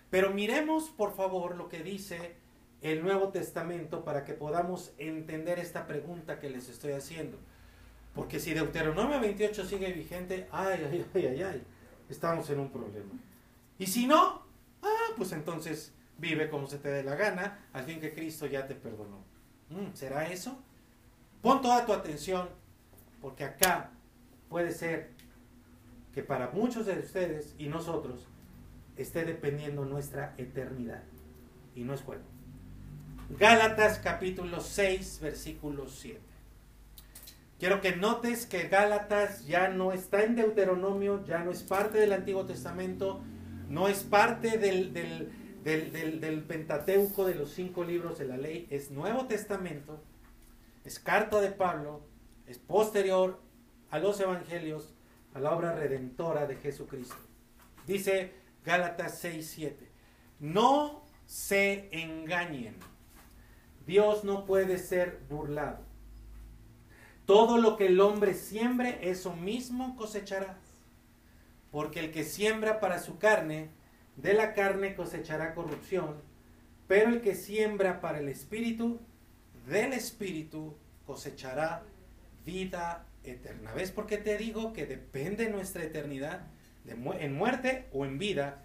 [0.10, 2.38] Pero miremos, por favor, lo que dice
[2.80, 7.38] el Nuevo Testamento para que podamos entender esta pregunta que les estoy haciendo.
[8.14, 11.64] Porque si Deuteronomio 28 sigue vigente, ay, ay, ay, ay, ay,
[12.10, 13.12] estamos en un problema.
[13.78, 14.44] Y si no,
[14.82, 18.68] ah, pues entonces vive como se te dé la gana, al fin que Cristo ya
[18.68, 19.24] te perdonó.
[19.70, 20.62] Mm, ¿Será eso?
[21.42, 22.50] Pon toda tu atención,
[23.22, 23.92] porque acá
[24.50, 25.12] puede ser
[26.14, 28.28] que para muchos de ustedes y nosotros
[28.98, 31.04] esté dependiendo nuestra eternidad.
[31.74, 32.24] Y no es juego.
[33.40, 36.31] Gálatas capítulo 6, versículo 7.
[37.62, 42.12] Quiero que notes que Gálatas ya no está en Deuteronomio, ya no es parte del
[42.12, 43.22] Antiguo Testamento,
[43.70, 49.28] no es parte del, del, Pentateuco de los cinco libros de la ley, es Nuevo
[49.28, 50.02] Testamento,
[50.86, 52.02] es carta de Pablo,
[52.48, 53.40] es posterior
[53.92, 54.96] a los Evangelios,
[55.36, 57.18] a la obra redentora de Jesucristo.
[57.86, 58.34] Dice
[58.66, 59.92] Gálatas 6, 7.
[60.40, 62.76] No se engañen.
[63.86, 65.91] Dios no puede ser burlado.
[67.32, 70.58] Todo lo que el hombre siembre, eso mismo cosechará.
[71.72, 73.70] Porque el que siembra para su carne,
[74.18, 76.18] de la carne cosechará corrupción,
[76.88, 79.00] pero el que siembra para el espíritu,
[79.66, 80.76] del espíritu
[81.06, 81.84] cosechará
[82.46, 83.72] vida eterna.
[83.72, 86.48] ¿Ves por qué te digo que depende nuestra eternidad
[86.86, 88.62] en muerte o en vida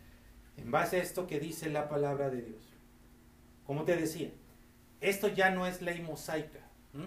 [0.57, 2.65] en base a esto que dice la palabra de Dios?
[3.65, 4.33] Como te decía,
[5.01, 6.67] esto ya no es ley mosaica.
[6.93, 7.07] ¿m?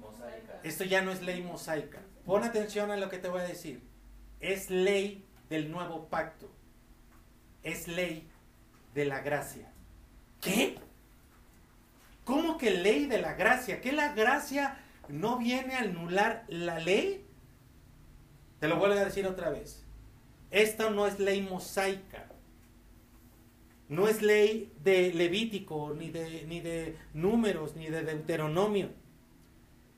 [0.00, 0.53] Mosaica.
[0.64, 2.00] Esto ya no es ley mosaica.
[2.24, 3.82] Pon atención a lo que te voy a decir.
[4.40, 6.50] Es ley del nuevo pacto.
[7.62, 8.26] Es ley
[8.94, 9.70] de la gracia.
[10.40, 10.76] ¿Qué?
[12.24, 13.82] ¿Cómo que ley de la gracia?
[13.82, 17.26] ¿Que la gracia no viene a anular la ley?
[18.58, 19.84] Te lo vuelvo a decir otra vez.
[20.50, 22.26] Esto no es ley mosaica.
[23.90, 29.03] No es ley de Levítico, ni de, ni de números, ni de Deuteronomio.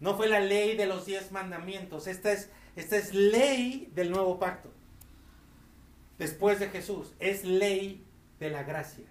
[0.00, 2.06] No fue la ley de los diez mandamientos.
[2.06, 4.70] Esta es, esta es ley del nuevo pacto.
[6.18, 7.14] Después de Jesús.
[7.18, 8.04] Es ley
[8.38, 9.06] de la gracia.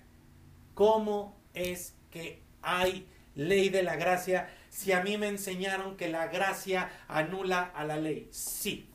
[0.73, 6.27] ¿Cómo es que hay ley de la gracia si a mí me enseñaron que la
[6.27, 8.27] gracia anula a la ley?
[8.31, 8.89] Sí.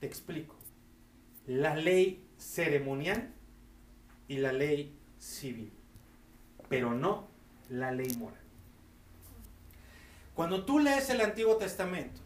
[0.00, 0.56] Te explico.
[1.46, 3.32] La ley ceremonial
[4.28, 5.72] y la ley civil.
[6.68, 7.28] Pero no
[7.68, 8.43] la ley moral.
[10.34, 12.20] Cuando tú lees el Antiguo Testamento,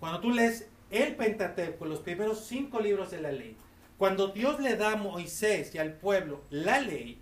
[0.00, 3.56] cuando tú lees el Pentateuco, los primeros cinco libros de la ley,
[3.96, 7.20] cuando Dios le da a Moisés y al pueblo la ley,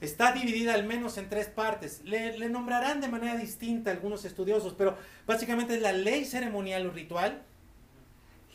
[0.00, 2.02] está dividida al menos en tres partes.
[2.04, 6.90] Le, le nombrarán de manera distinta algunos estudiosos, pero básicamente es la ley ceremonial o
[6.90, 7.42] ritual,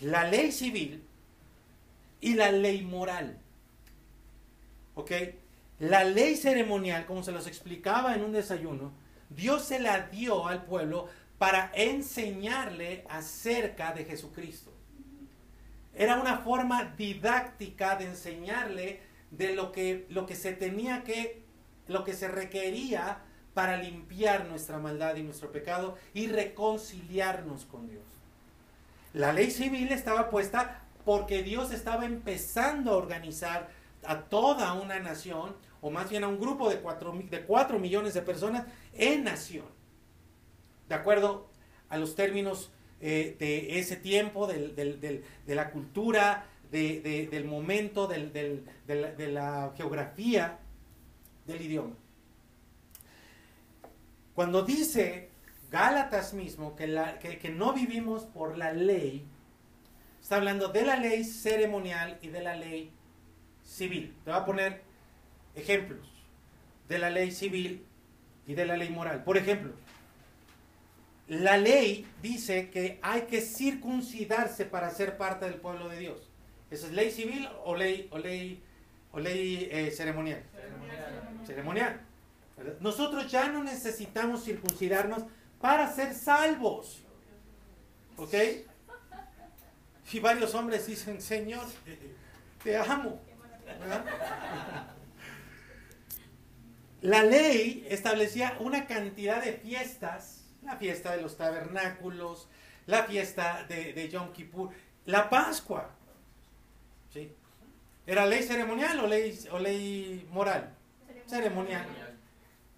[0.02, 1.04] la ley civil
[2.20, 3.38] y la ley moral.
[4.96, 5.12] ¿Ok?
[5.80, 8.92] La ley ceremonial, como se los explicaba en un desayuno,
[9.30, 11.08] Dios se la dio al pueblo
[11.38, 14.74] para enseñarle acerca de Jesucristo.
[15.94, 19.02] Era una forma didáctica de enseñarle
[19.32, 21.44] de lo que, lo que se tenía que,
[21.88, 23.20] lo que se requería
[23.54, 28.04] para limpiar nuestra maldad y nuestro pecado y reconciliarnos con Dios.
[29.14, 33.70] La ley civil estaba puesta porque Dios estaba empezando a organizar
[34.06, 38.14] a toda una nación, o más bien a un grupo de cuatro, de cuatro millones
[38.14, 38.66] de personas
[39.00, 39.66] en nación.
[40.88, 41.50] De acuerdo
[41.90, 42.72] a los términos
[43.02, 48.62] eh, de ese tiempo, de la cultura, de- de- del momento, de,
[49.32, 50.60] la, geografía,
[51.48, 51.96] del idioma.
[54.36, 55.30] Cuando dice
[55.72, 59.26] Gálatas mismo que- que no vivimos por la ley,
[60.22, 62.92] está hablando de la ley ceremonial y de la ley
[63.64, 64.16] civil.
[64.26, 64.82] Te voy a poner
[65.56, 66.08] ejemplos
[66.88, 67.86] de la ley civil
[68.50, 69.24] y de la ley moral.
[69.24, 69.74] Por ejemplo,
[71.28, 76.32] la ley dice que hay que circuncidarse para ser parte del pueblo de Dios.
[76.72, 78.64] ¿Eso es ley civil o ley, o ley,
[79.12, 80.42] o ley eh, ceremonial?
[81.46, 82.02] Ceremonial.
[82.80, 85.26] Nosotros ya no necesitamos circuncidarnos
[85.62, 87.04] para ser salvos.
[88.18, 88.34] ¿Ok?
[90.12, 91.66] Y varios hombres dicen, Señor,
[92.64, 93.22] te amo.
[93.80, 94.06] ¿verdad?
[97.02, 102.50] La ley establecía una cantidad de fiestas, la fiesta de los tabernáculos,
[102.88, 104.70] la fiesta de, Yom Kippur,
[105.06, 105.90] la Pascua.
[107.14, 107.32] ¿sí?
[108.06, 110.76] ¿Era ley ceremonial o ley, o ley moral?
[111.26, 111.86] Ceremonial.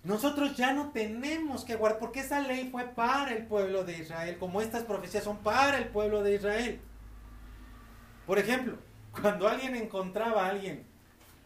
[0.03, 4.37] Nosotros ya no tenemos que guardar, porque esa ley fue para el pueblo de Israel,
[4.39, 6.81] como estas profecías son para el pueblo de Israel.
[8.25, 8.77] Por ejemplo,
[9.19, 10.85] cuando alguien encontraba a alguien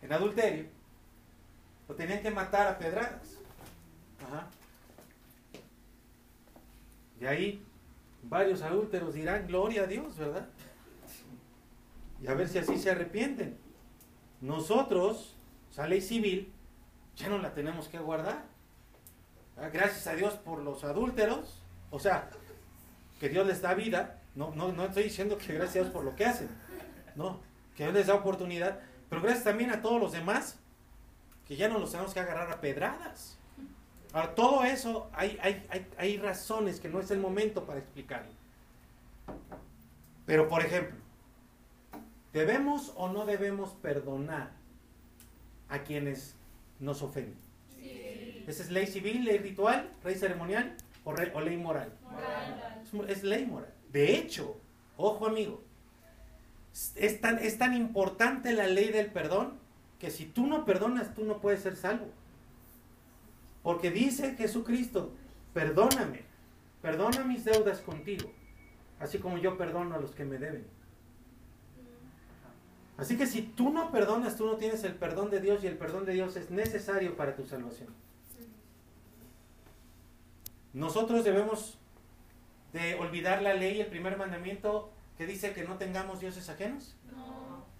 [0.01, 0.67] en adulterio,
[1.87, 3.37] lo tenían que matar a pedradas.
[4.25, 4.47] Ajá.
[7.19, 7.65] Y ahí
[8.23, 10.47] varios adúlteros dirán, gloria a Dios, ¿verdad?
[12.21, 13.57] Y a ver si así se arrepienten.
[14.41, 15.35] Nosotros,
[15.71, 16.51] esa ley civil,
[17.15, 18.45] ya no la tenemos que guardar.
[19.57, 21.61] Ah, Gracias a Dios por los adúlteros.
[21.91, 22.29] O sea,
[23.19, 24.21] que Dios les da vida.
[24.35, 26.49] No, no, no estoy diciendo que gracias a Dios por lo que hacen.
[27.15, 27.39] No,
[27.75, 28.79] que Dios les da oportunidad.
[29.09, 30.57] Pero gracias también a todos los demás
[31.47, 33.37] que ya no los tenemos que agarrar a pedradas.
[34.13, 38.31] Ahora, todo eso hay, hay, hay, hay razones que no es el momento para explicarlo.
[40.25, 40.95] Pero, por ejemplo,
[42.33, 44.51] ¿debemos o no debemos perdonar
[45.69, 46.35] a quienes
[46.79, 47.37] nos ofenden?
[47.77, 48.43] Sí.
[48.47, 51.91] ¿Esa es ley civil, ley ritual, ley ceremonial o, re- o ley moral?
[52.09, 52.81] Moral.
[53.09, 53.71] Es, es ley moral.
[53.91, 54.57] De hecho,
[54.97, 55.61] ojo amigo,
[56.95, 59.59] es tan, es tan importante la ley del perdón
[59.99, 62.07] que si tú no perdonas, tú no puedes ser salvo.
[63.63, 65.11] Porque dice Jesucristo,
[65.53, 66.23] perdóname,
[66.81, 68.31] perdona mis deudas contigo,
[68.99, 70.65] así como yo perdono a los que me deben.
[72.97, 75.77] Así que si tú no perdonas, tú no tienes el perdón de Dios y el
[75.77, 77.89] perdón de Dios es necesario para tu salvación.
[80.73, 81.77] Nosotros debemos
[82.73, 86.95] de olvidar la ley, el primer mandamiento que dice que no tengamos dioses ajenos.
[87.15, 87.34] No.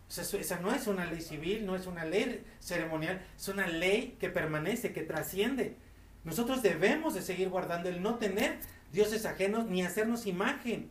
[0.09, 4.29] Esa, no es una ley civil, no es una ley ceremonial, es una ley que
[4.29, 5.77] permanece, que trasciende.
[6.23, 8.59] Nosotros debemos de seguir guardando el no tener
[8.91, 10.89] dioses ajenos ni hacernos imagen.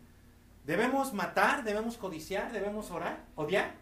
[0.67, 3.75] Debemos matar, debemos codiciar, debemos orar, odiar.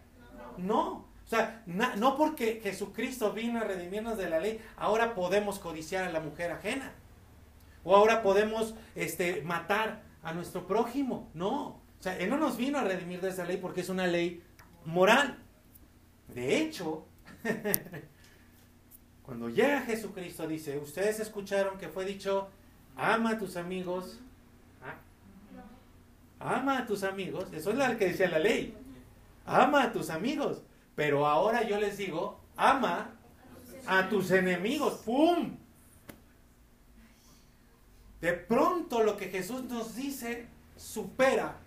[0.57, 1.07] No.
[1.25, 6.11] O sea, no porque Jesucristo vino a redimirnos de la ley, ahora podemos codiciar a
[6.11, 6.91] la mujer ajena.
[7.83, 11.29] O ahora podemos este, matar a nuestro prójimo.
[11.33, 11.81] No.
[11.99, 14.43] O sea, Él no nos vino a redimir de esa ley porque es una ley
[14.85, 15.37] moral.
[16.33, 17.05] De hecho,
[19.23, 22.49] cuando llega Jesucristo dice, ustedes escucharon que fue dicho,
[22.95, 24.19] ama a tus amigos.
[24.81, 26.55] ¿Ah?
[26.57, 27.51] Ama a tus amigos.
[27.53, 28.77] Eso es lo que decía la ley
[29.45, 30.61] ama a tus amigos.
[30.95, 33.11] Pero ahora yo les digo, ama
[33.87, 35.01] a tus enemigos.
[35.05, 35.57] ¡Pum!
[38.21, 41.57] De pronto lo que Jesús nos dice supera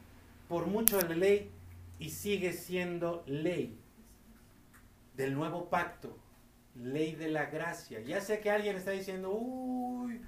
[0.49, 1.51] por mucho la ley
[1.99, 3.80] y sigue siendo ley
[5.14, 6.18] del nuevo pacto,
[6.74, 8.01] ley de la gracia.
[8.01, 10.20] Ya sé que alguien está diciendo, uy,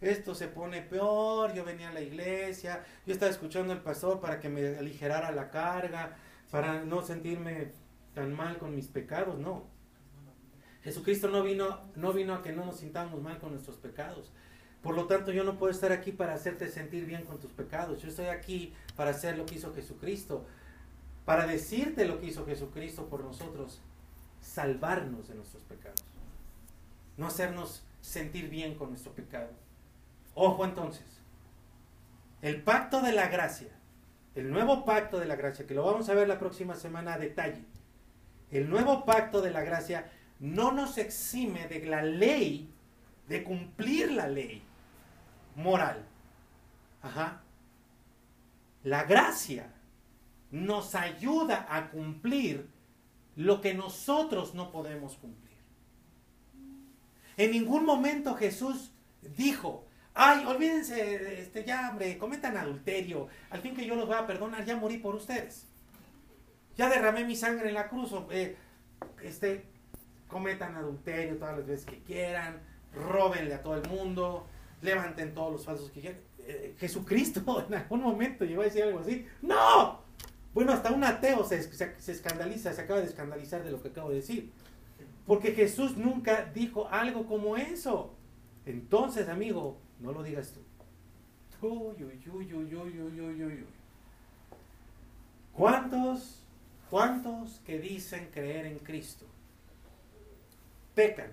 [0.00, 4.40] esto se pone peor, yo venía a la iglesia, yo estaba escuchando al pastor para
[4.40, 6.16] que me aligerara la carga,
[6.50, 7.72] para no sentirme
[8.14, 9.64] tan mal con mis pecados, no.
[10.82, 14.32] Jesucristo no vino, no vino a que no nos sintamos mal con nuestros pecados.
[14.82, 18.00] Por lo tanto, yo no puedo estar aquí para hacerte sentir bien con tus pecados.
[18.02, 20.46] Yo estoy aquí para hacer lo que hizo Jesucristo,
[21.26, 23.82] para decirte lo que hizo Jesucristo por nosotros,
[24.40, 26.02] salvarnos de nuestros pecados,
[27.18, 29.50] no hacernos sentir bien con nuestro pecado.
[30.34, 31.04] Ojo entonces,
[32.40, 33.76] el pacto de la gracia
[34.36, 37.18] el nuevo pacto de la gracia, que lo vamos a ver la próxima semana a
[37.18, 37.64] detalle,
[38.50, 42.70] el nuevo pacto de la gracia no nos exime de la ley,
[43.28, 44.62] de cumplir la ley
[45.56, 46.04] moral.
[47.02, 47.40] Ajá.
[48.84, 49.72] La gracia
[50.50, 52.68] nos ayuda a cumplir
[53.36, 55.56] lo que nosotros no podemos cumplir.
[57.36, 58.92] En ningún momento Jesús
[59.36, 59.86] dijo,
[60.18, 63.28] Ay, olvídense, este, ya, hombre, cometan adulterio.
[63.50, 65.66] Al fin que yo los voy a perdonar, ya morí por ustedes.
[66.74, 68.12] Ya derramé mi sangre en la cruz.
[68.30, 68.56] Eh,
[69.22, 69.66] este,
[70.26, 72.62] cometan adulterio todas las veces que quieran.
[72.94, 74.46] Róbenle a todo el mundo.
[74.80, 76.20] Levanten todos los falsos que quieran.
[76.38, 79.26] Eh, Jesucristo en algún momento llegó a decir algo así.
[79.42, 80.00] ¡No!
[80.56, 84.08] Bueno, hasta un ateo se, se escandaliza, se acaba de escandalizar de lo que acabo
[84.08, 84.50] de decir.
[85.26, 88.14] Porque Jesús nunca dijo algo como eso.
[88.64, 90.60] Entonces, amigo, no lo digas tú.
[95.52, 96.40] ¿Cuántos,
[96.88, 99.26] cuántos que dicen creer en Cristo
[100.94, 101.32] pecan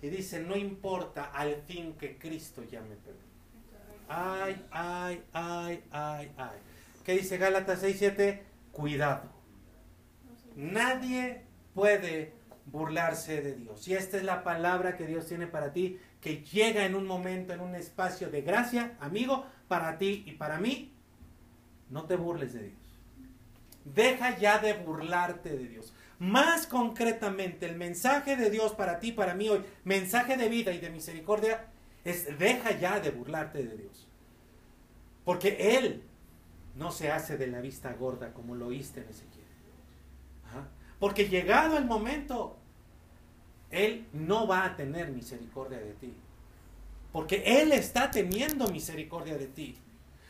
[0.00, 3.28] y dicen no importa al fin que Cristo ya me perdone?
[4.08, 6.69] Ay, ay, ay, ay, ay.
[7.04, 8.42] ¿Qué dice Gálatas 6:7?
[8.72, 9.30] Cuidado.
[10.56, 11.44] Nadie
[11.74, 12.32] puede
[12.66, 13.86] burlarse de Dios.
[13.88, 17.52] Y esta es la palabra que Dios tiene para ti que llega en un momento,
[17.52, 20.92] en un espacio de gracia, amigo, para ti y para mí,
[21.88, 22.78] no te burles de Dios.
[23.84, 25.94] Deja ya de burlarte de Dios.
[26.18, 30.78] Más concretamente, el mensaje de Dios para ti, para mí hoy, mensaje de vida y
[30.78, 31.66] de misericordia,
[32.04, 34.06] es deja ya de burlarte de Dios.
[35.24, 36.02] Porque Él
[36.80, 39.44] no se hace de la vista gorda como lo oíste en Ezequiel.
[40.98, 42.56] Porque llegado el momento,
[43.70, 46.14] él no va a tener misericordia de ti.
[47.12, 49.76] Porque Él está teniendo misericordia de ti.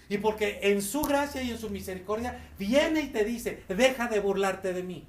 [0.09, 4.19] Y porque en su gracia y en su misericordia viene y te dice, deja de
[4.19, 5.07] burlarte de mí.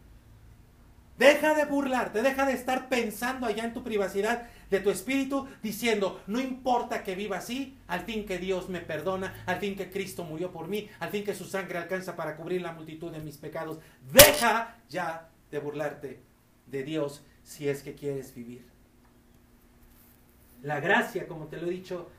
[1.18, 6.24] Deja de burlarte, deja de estar pensando allá en tu privacidad de tu espíritu, diciendo,
[6.28, 10.24] no importa que viva así, al fin que Dios me perdona, al fin que Cristo
[10.24, 13.38] murió por mí, al fin que su sangre alcanza para cubrir la multitud de mis
[13.38, 13.80] pecados.
[14.12, 16.22] Deja ya de burlarte
[16.68, 18.66] de Dios si es que quieres vivir.
[20.64, 22.10] La gracia, como te lo he dicho,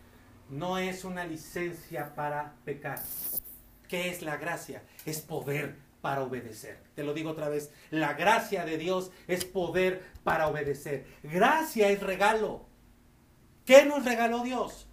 [0.51, 3.01] no es una licencia para pecar.
[3.89, 4.83] ¿Qué es la gracia?
[5.07, 6.83] Es poder para obedecer.
[6.95, 11.07] Te lo digo otra vez, la gracia de Dios es poder para obedecer.
[11.23, 12.67] Gracia es regalo.
[13.65, 14.89] ¿Qué nos regaló Dios?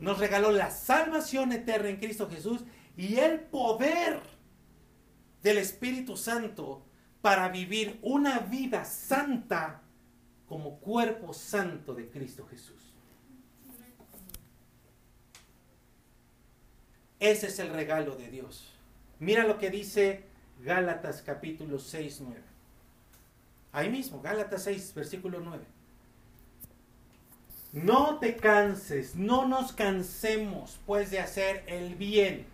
[0.00, 2.62] Nos regaló la salvación eterna en Cristo Jesús
[2.96, 4.20] y el poder
[5.42, 6.84] del Espíritu Santo
[7.20, 9.82] para vivir una vida santa
[10.48, 12.82] como cuerpo santo de Cristo Jesús.
[17.20, 18.72] Ese es el regalo de Dios.
[19.20, 20.31] Mira lo que dice
[20.64, 22.40] Gálatas capítulo 6, 9.
[23.72, 25.64] Ahí mismo, Gálatas 6, versículo 9.
[27.72, 32.46] No te canses, no nos cansemos pues de hacer el bien.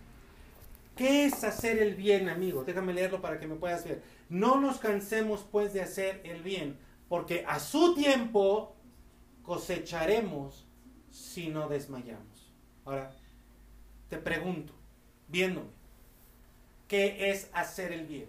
[0.97, 2.65] ¿Qué es hacer el bien, amigo?
[2.65, 4.03] Déjame leerlo para que me puedas ver.
[4.29, 6.79] No nos cansemos pues de hacer el bien,
[7.09, 8.75] porque a su tiempo
[9.43, 10.67] cosecharemos
[11.11, 12.53] si no desmayamos.
[12.85, 13.11] Ahora,
[14.09, 14.73] te pregunto,
[15.29, 15.78] viéndome,
[16.89, 18.26] ¿qué es hacer el bien?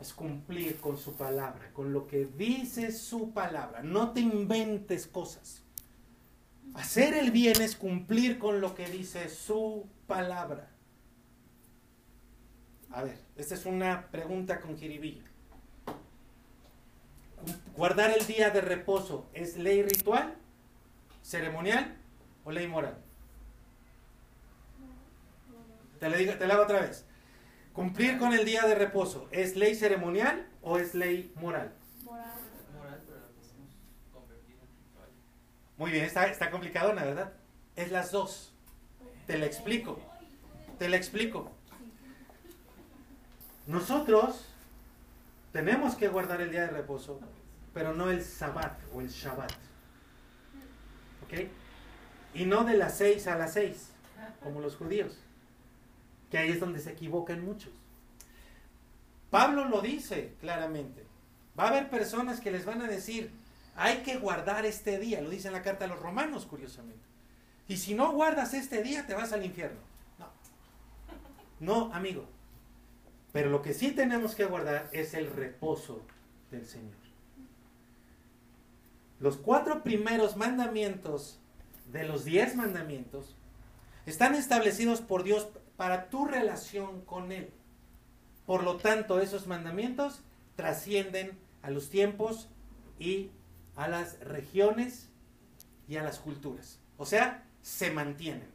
[0.00, 3.82] Es cumplir con su palabra, con lo que dice su palabra.
[3.82, 5.62] No te inventes cosas.
[6.74, 10.70] Hacer el bien es cumplir con lo que dice su palabra.
[12.90, 15.24] A ver, esta es una pregunta con jiribilla.
[17.76, 20.34] ¿Guardar el día de reposo es ley ritual,
[21.22, 21.96] ceremonial
[22.44, 22.98] o ley moral?
[25.98, 27.04] Te la, digo, te la hago otra vez.
[27.80, 31.72] ¿Cumplir con el día de reposo es ley ceremonial o es ley moral?
[32.04, 32.26] Moral.
[32.76, 33.70] Moral, pero la podemos
[34.12, 35.08] convertir en ritual.
[35.78, 37.32] Muy bien, está, está complicado, ¿la verdad?
[37.76, 38.52] Es las dos.
[39.26, 39.98] Te la explico.
[40.78, 41.52] Te la explico.
[43.66, 44.44] Nosotros
[45.50, 47.18] tenemos que guardar el día de reposo,
[47.72, 49.52] pero no el sabbat o el shabbat.
[51.24, 51.48] ¿Ok?
[52.34, 53.88] Y no de las seis a las seis,
[54.42, 55.18] como los judíos.
[56.30, 57.72] Que ahí es donde se equivocan muchos.
[59.30, 61.04] Pablo lo dice claramente.
[61.58, 63.32] Va a haber personas que les van a decir,
[63.76, 67.04] hay que guardar este día, lo dice en la carta a los romanos, curiosamente.
[67.68, 69.78] Y si no guardas este día, te vas al infierno.
[70.18, 70.28] No.
[71.60, 72.26] No, amigo.
[73.32, 76.02] Pero lo que sí tenemos que guardar es el reposo
[76.50, 77.00] del Señor.
[79.20, 81.38] Los cuatro primeros mandamientos
[81.92, 83.36] de los diez mandamientos
[84.06, 85.48] están establecidos por Dios
[85.80, 87.48] para tu relación con Él.
[88.44, 90.20] Por lo tanto, esos mandamientos
[90.54, 92.50] trascienden a los tiempos
[92.98, 93.30] y
[93.76, 95.08] a las regiones
[95.88, 96.80] y a las culturas.
[96.98, 98.50] O sea, se mantienen.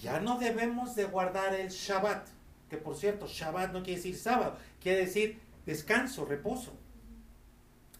[0.00, 2.28] Ya no debemos de guardar el Shabbat,
[2.70, 6.74] que por cierto, Shabbat no quiere decir sábado, quiere decir descanso, reposo.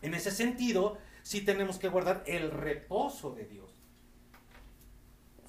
[0.02, 3.71] En ese sentido, sí tenemos que guardar el reposo de Dios.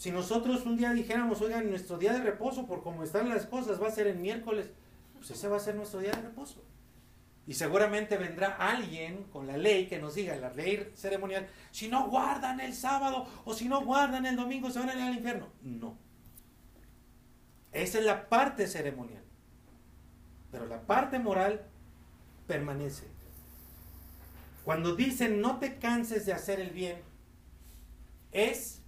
[0.04, 3.82] Si nosotros un día dijéramos, oigan, nuestro día de reposo, por cómo están las cosas,
[3.82, 4.70] va a ser el miércoles,
[5.14, 6.62] pues ese va a ser nuestro día de reposo.
[7.48, 12.10] Y seguramente vendrá alguien con la ley que nos diga, la ley ceremonial, si no
[12.10, 15.48] guardan el sábado o si no guardan el domingo se van a ir al infierno.
[15.62, 15.98] No.
[17.72, 19.24] Esa es la parte ceremonial.
[20.52, 21.66] Pero la parte moral
[22.46, 23.08] permanece.
[24.66, 26.98] Cuando dicen no te canses de hacer el bien,
[28.34, 28.83] es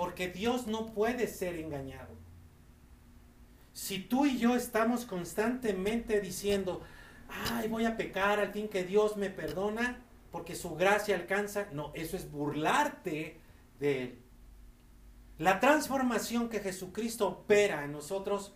[0.00, 2.16] porque Dios no puede ser engañado.
[3.74, 6.80] Si tú y yo estamos constantemente diciendo,
[7.28, 10.02] ay, voy a pecar al fin que Dios me perdona,
[10.32, 13.40] porque su gracia alcanza, no, eso es burlarte
[13.78, 14.18] de Él.
[15.36, 18.54] La transformación que Jesucristo opera en nosotros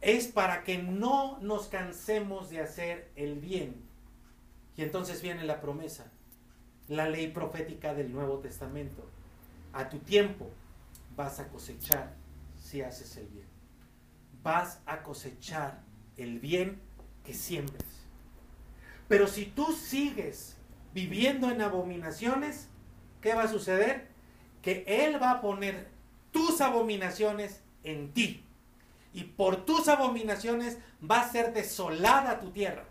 [0.00, 3.74] es para que no nos cansemos de hacer el bien.
[4.76, 6.12] Y entonces viene la promesa,
[6.86, 9.04] la ley profética del Nuevo Testamento.
[9.72, 10.48] A tu tiempo
[11.16, 12.14] vas a cosechar
[12.56, 13.48] si haces el bien.
[14.42, 15.82] Vas a cosechar
[16.16, 16.80] el bien
[17.24, 17.84] que siembres.
[19.08, 20.56] Pero si tú sigues
[20.92, 22.68] viviendo en abominaciones,
[23.20, 24.08] ¿qué va a suceder?
[24.62, 25.88] Que Él va a poner
[26.30, 28.44] tus abominaciones en ti.
[29.12, 30.78] Y por tus abominaciones
[31.08, 32.84] va a ser desolada tu tierra.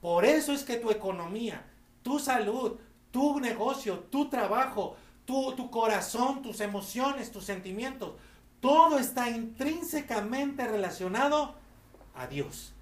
[0.00, 1.64] Por eso es que tu economía,
[2.02, 2.78] tu salud,
[3.10, 4.96] tu negocio, tu trabajo,
[5.26, 8.14] tu, tu corazón, tus emociones, tus sentimientos,
[8.60, 11.54] todo está intrínsecamente relacionado
[12.14, 12.72] a Dios.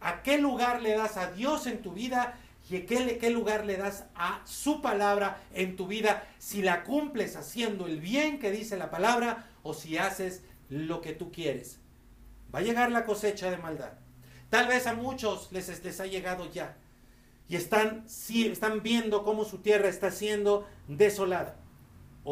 [0.00, 3.76] ¿A qué lugar le das a Dios en tu vida y qué, qué lugar le
[3.76, 8.76] das a su palabra en tu vida si la cumples haciendo el bien que dice
[8.76, 11.78] la palabra o si haces lo que tú quieres?
[12.54, 13.92] Va a llegar la cosecha de maldad.
[14.48, 16.76] Tal vez a muchos les, les ha llegado ya
[17.48, 21.56] y están, están viendo cómo su tierra está siendo desolada.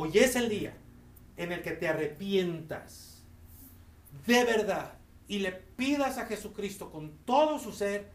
[0.01, 0.77] Hoy es el día
[1.37, 3.25] en el que te arrepientas
[4.29, 4.93] de verdad
[5.27, 8.09] y le pidas a Jesucristo con todo su ser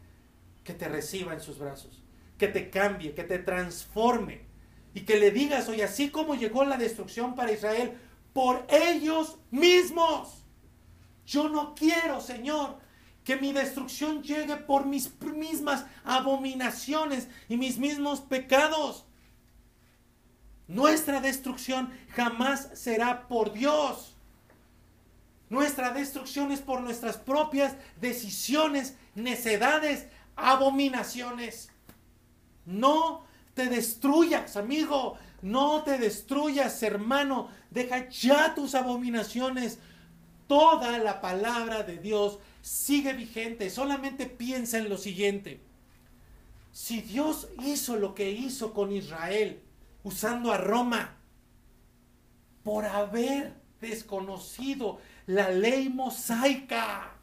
[0.64, 2.02] que te reciba en sus brazos,
[2.38, 4.46] que te cambie, que te transforme
[4.94, 7.92] y que le digas, oye, así como llegó la destrucción para Israel,
[8.32, 10.42] por ellos mismos.
[11.26, 12.78] Yo no quiero, Señor,
[13.24, 19.04] que mi destrucción llegue por mis mismas abominaciones y mis mismos pecados.
[20.66, 24.14] Nuestra destrucción jamás será por Dios.
[25.50, 31.68] Nuestra destrucción es por nuestras propias decisiones, necedades, abominaciones.
[32.64, 33.24] No
[33.54, 35.16] te destruyas, amigo.
[35.42, 37.48] No te destruyas, hermano.
[37.70, 39.78] Deja ya tus abominaciones.
[40.46, 43.68] Toda la palabra de Dios sigue vigente.
[43.68, 45.60] Solamente piensa en lo siguiente.
[46.72, 49.60] Si Dios hizo lo que hizo con Israel,
[50.04, 51.16] usando a Roma,
[52.62, 57.14] por haber desconocido la ley mosaica,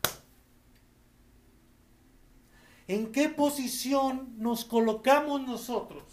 [2.88, 6.04] ¿en qué posición nos colocamos nosotros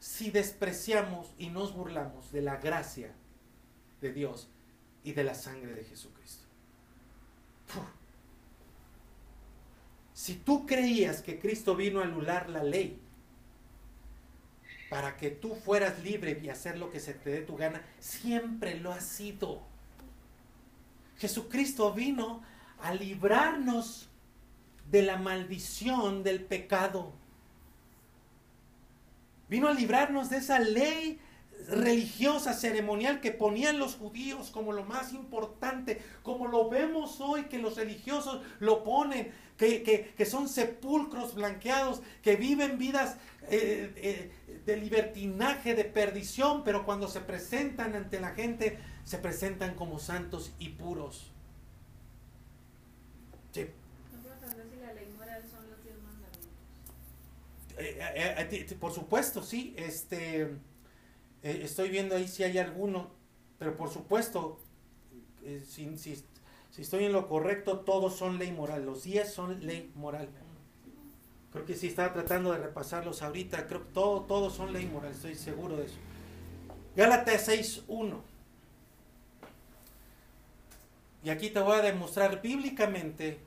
[0.00, 3.14] si despreciamos y nos burlamos de la gracia
[4.00, 4.48] de Dios
[5.04, 6.44] y de la sangre de Jesucristo?
[10.12, 13.00] Si tú creías que Cristo vino a anular la ley
[14.92, 18.78] para que tú fueras libre y hacer lo que se te dé tu gana, siempre
[18.78, 19.62] lo has sido.
[21.16, 22.42] Jesucristo vino
[22.78, 24.10] a librarnos
[24.90, 27.14] de la maldición del pecado.
[29.48, 31.18] Vino a librarnos de esa ley
[31.68, 37.58] religiosa, ceremonial que ponían los judíos como lo más importante, como lo vemos hoy que
[37.58, 39.32] los religiosos lo ponen,
[39.62, 43.16] que, son sepulcros blanqueados, que viven vidas
[43.48, 49.74] eh, eh, de libertinaje, de perdición, pero cuando se presentan ante la gente, se presentan
[49.74, 51.30] como santos y puros.
[53.52, 53.66] Sí.
[54.70, 56.48] si la ley moral son los diez mandamientos.
[57.78, 59.74] Eh, por supuesto, sí.
[59.76, 60.56] Este,
[61.42, 63.10] estoy viendo ahí si hay alguno,
[63.58, 64.58] pero por supuesto,
[65.64, 66.24] si, si,
[66.72, 68.86] si estoy en lo correcto, todos son ley moral.
[68.86, 70.30] Los 10 son ley moral.
[71.52, 73.66] Creo que si estaba tratando de repasarlos ahorita.
[73.66, 75.12] Creo que todo, todos son ley moral.
[75.12, 75.98] Estoy seguro de eso.
[76.96, 78.18] Gálatas 6.1.
[81.24, 83.38] Y aquí te voy a demostrar bíblicamente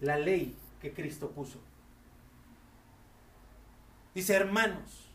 [0.00, 1.58] la ley que Cristo puso.
[4.14, 5.08] Dice, hermanos,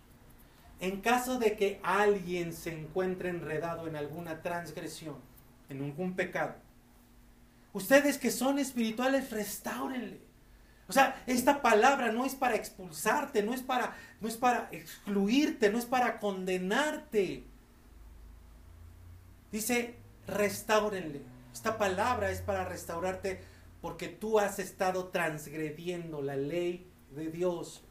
[0.82, 5.16] en caso de que alguien se encuentre enredado en alguna transgresión,
[5.70, 6.56] en ningún pecado.
[7.74, 10.22] Ustedes que son espirituales, restáurenle.
[10.88, 15.72] O sea, esta palabra no es para expulsarte, no es para, no es para excluirte,
[15.72, 17.44] no es para condenarte.
[19.52, 19.96] Dice,
[20.28, 21.22] restáurenle.
[21.52, 23.42] Esta palabra es para restaurarte
[23.82, 27.85] porque tú has estado transgrediendo la ley de Dios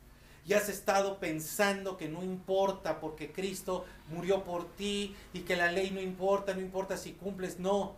[0.47, 5.73] y has estado pensando que no importa porque Cristo murió por ti y que la
[5.73, 7.97] ley no importa, no importa si cumples, no.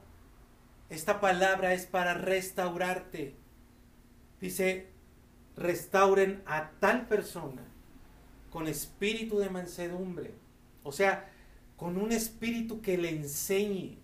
[0.88, 3.34] Esta palabra es para restaurarte.
[4.40, 4.86] Dice,
[5.56, 7.62] restauren a tal persona
[8.50, 10.32] con espíritu de mansedumbre.
[10.84, 11.28] O sea,
[11.76, 13.98] con un espíritu que le enseñe.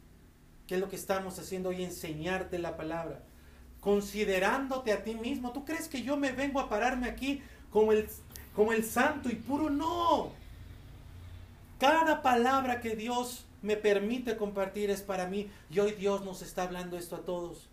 [0.66, 1.84] ¿Qué es lo que estamos haciendo hoy?
[1.84, 3.22] Enseñarte la palabra.
[3.80, 5.52] Considerándote a ti mismo.
[5.52, 7.40] ¿Tú crees que yo me vengo a pararme aquí
[7.70, 8.08] como el
[8.54, 10.30] como el santo y puro, no.
[11.78, 16.64] Cada palabra que Dios me permite compartir es para mí y hoy Dios nos está
[16.64, 17.68] hablando esto a todos.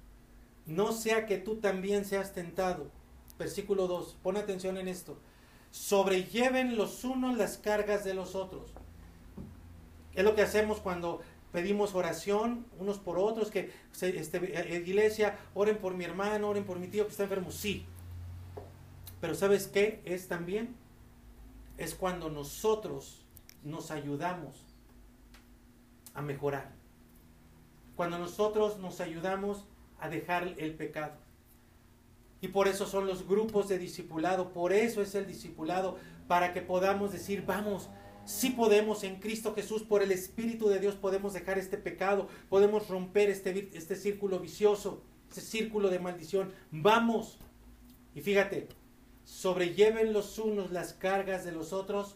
[0.65, 2.87] No sea que tú también seas tentado.
[3.37, 5.17] Versículo 2, pon atención en esto.
[5.71, 8.71] Sobrelleven los unos las cargas de los otros.
[10.13, 15.77] Es lo que hacemos cuando pedimos oración unos por otros, que este, eh, iglesia, oren
[15.77, 17.51] por mi hermano, oren por mi tío que está enfermo.
[17.51, 17.85] Sí,
[19.21, 20.75] pero ¿sabes qué es también?
[21.77, 23.25] Es cuando nosotros
[23.63, 24.65] nos ayudamos
[26.13, 26.71] a mejorar.
[27.95, 29.65] Cuando nosotros nos ayudamos
[29.99, 31.15] a dejar el pecado.
[32.41, 35.97] Y por eso son los grupos de discipulado, por eso es el discipulado,
[36.27, 37.89] para que podamos decir, vamos,
[38.23, 42.87] si podemos en Cristo Jesús, por el Espíritu de Dios podemos dejar este pecado, podemos
[42.87, 46.53] romper este, este círculo vicioso, este círculo de maldición.
[46.71, 47.39] Vamos.
[48.15, 48.69] Y fíjate,
[49.29, 52.15] sobrelleven los unos las cargas de los otros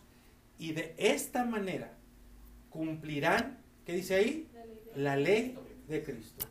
[0.58, 1.94] y de esta manera
[2.72, 4.50] cumplirán, ¿qué dice ahí?
[4.96, 5.56] La ley
[5.88, 6.48] de Cristo.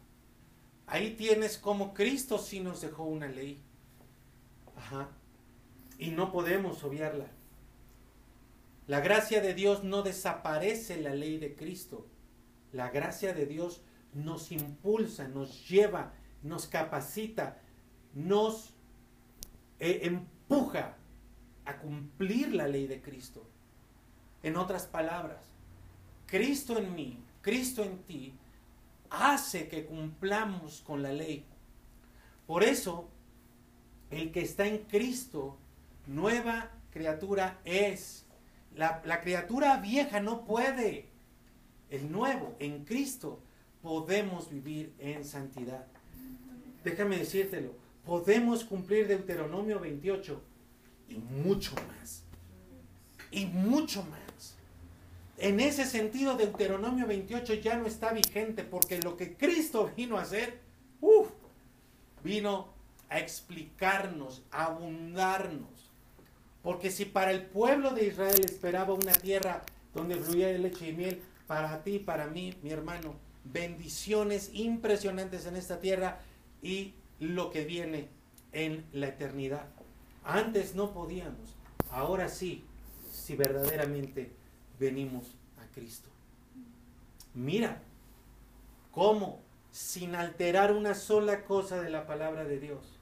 [0.86, 3.60] Ahí tienes como Cristo sí nos dejó una ley.
[4.76, 5.09] Ajá.
[5.98, 7.26] Y no podemos obviarla.
[8.86, 12.06] La gracia de Dios no desaparece la ley de Cristo.
[12.72, 13.82] La gracia de Dios
[14.14, 17.59] nos impulsa, nos lleva, nos capacita,
[18.14, 18.74] nos
[19.80, 20.20] eh,
[20.52, 20.94] empuja
[21.64, 23.42] a cumplir la ley de Cristo.
[24.42, 25.38] En otras palabras,
[26.26, 28.34] Cristo en mí, Cristo en ti,
[29.08, 31.46] hace que cumplamos con la ley.
[32.46, 33.08] Por eso,
[34.10, 35.56] el que está en Cristo,
[36.06, 38.26] nueva criatura es.
[38.76, 41.06] La, la criatura vieja no puede.
[41.88, 43.40] El nuevo, en Cristo,
[43.80, 45.86] podemos vivir en santidad.
[46.84, 47.74] Déjame decírtelo,
[48.04, 50.40] podemos cumplir Deuteronomio 28
[51.08, 52.22] y mucho más.
[53.30, 54.56] Y mucho más.
[55.38, 60.22] En ese sentido, Deuteronomio 28 ya no está vigente porque lo que Cristo vino a
[60.22, 60.60] hacer,
[62.22, 62.68] vino
[63.08, 65.90] a explicarnos, a abundarnos.
[66.62, 69.62] Porque si para el pueblo de Israel esperaba una tierra
[69.94, 75.80] donde fluía leche y miel, para ti, para mí, mi hermano, bendiciones impresionantes en esta
[75.80, 76.20] tierra
[76.62, 78.08] y lo que viene
[78.50, 79.68] en la eternidad.
[80.24, 81.56] Antes no podíamos,
[81.90, 82.64] ahora sí,
[83.10, 84.32] si verdaderamente
[84.78, 86.08] venimos a Cristo.
[87.34, 87.80] Mira
[88.90, 89.40] cómo,
[89.70, 92.98] sin alterar una sola cosa de la palabra de Dios,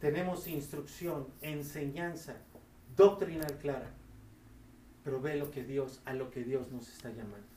[0.00, 2.36] tenemos instrucción, enseñanza,
[2.96, 3.90] doctrinal clara.
[5.02, 7.53] Pero ve lo que Dios, a lo que Dios nos está llamando.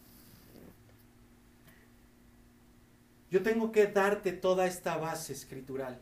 [3.29, 5.99] Yo tengo que darte toda esta base escritural.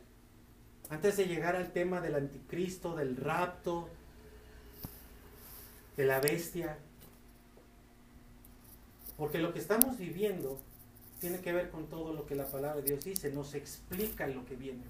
[0.88, 3.88] Antes de llegar al tema del anticristo, del rapto,
[5.96, 6.78] de la bestia.
[9.16, 10.60] Porque lo que estamos viviendo
[11.20, 14.44] tiene que ver con todo lo que la palabra de Dios dice, nos explica lo
[14.44, 14.84] que viene.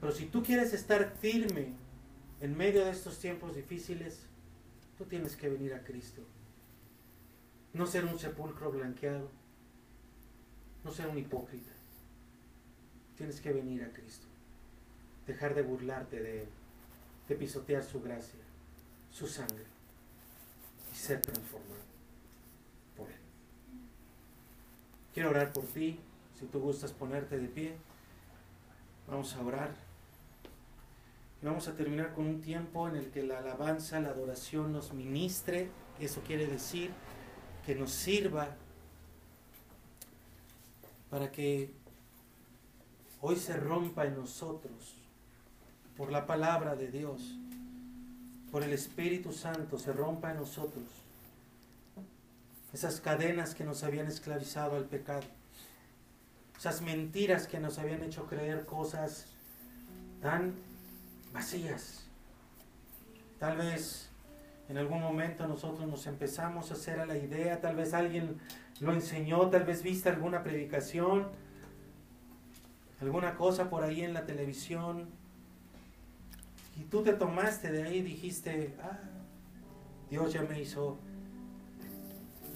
[0.00, 1.72] Pero si tú quieres estar firme
[2.40, 4.26] en medio de estos tiempos difíciles,
[4.98, 6.22] tú tienes que venir a Cristo.
[7.72, 9.30] No ser un sepulcro blanqueado,
[10.86, 11.72] no ser un hipócrita.
[13.16, 14.26] Tienes que venir a Cristo.
[15.26, 16.48] Dejar de burlarte de Él,
[17.28, 18.38] de pisotear su gracia,
[19.10, 19.64] su sangre
[20.92, 21.82] y ser transformado
[22.96, 23.18] por Él.
[25.12, 25.98] Quiero orar por ti.
[26.38, 27.74] Si tú gustas ponerte de pie,
[29.08, 29.74] vamos a orar.
[31.42, 34.92] Y vamos a terminar con un tiempo en el que la alabanza, la adoración nos
[34.92, 35.68] ministre.
[35.98, 36.92] Eso quiere decir
[37.64, 38.54] que nos sirva
[41.10, 41.72] para que
[43.20, 44.94] hoy se rompa en nosotros
[45.96, 47.36] por la palabra de Dios,
[48.50, 50.84] por el Espíritu Santo, se rompa en nosotros
[52.72, 55.24] esas cadenas que nos habían esclavizado al pecado,
[56.58, 59.26] esas mentiras que nos habían hecho creer cosas
[60.20, 60.54] tan
[61.32, 62.04] vacías.
[63.38, 64.08] Tal vez
[64.68, 68.36] en algún momento nosotros nos empezamos a hacer a la idea, tal vez alguien
[68.80, 71.28] lo enseñó, tal vez viste alguna predicación,
[73.00, 75.08] alguna cosa por ahí en la televisión,
[76.78, 78.98] y tú te tomaste de ahí y dijiste, ah,
[80.10, 80.98] Dios ya me hizo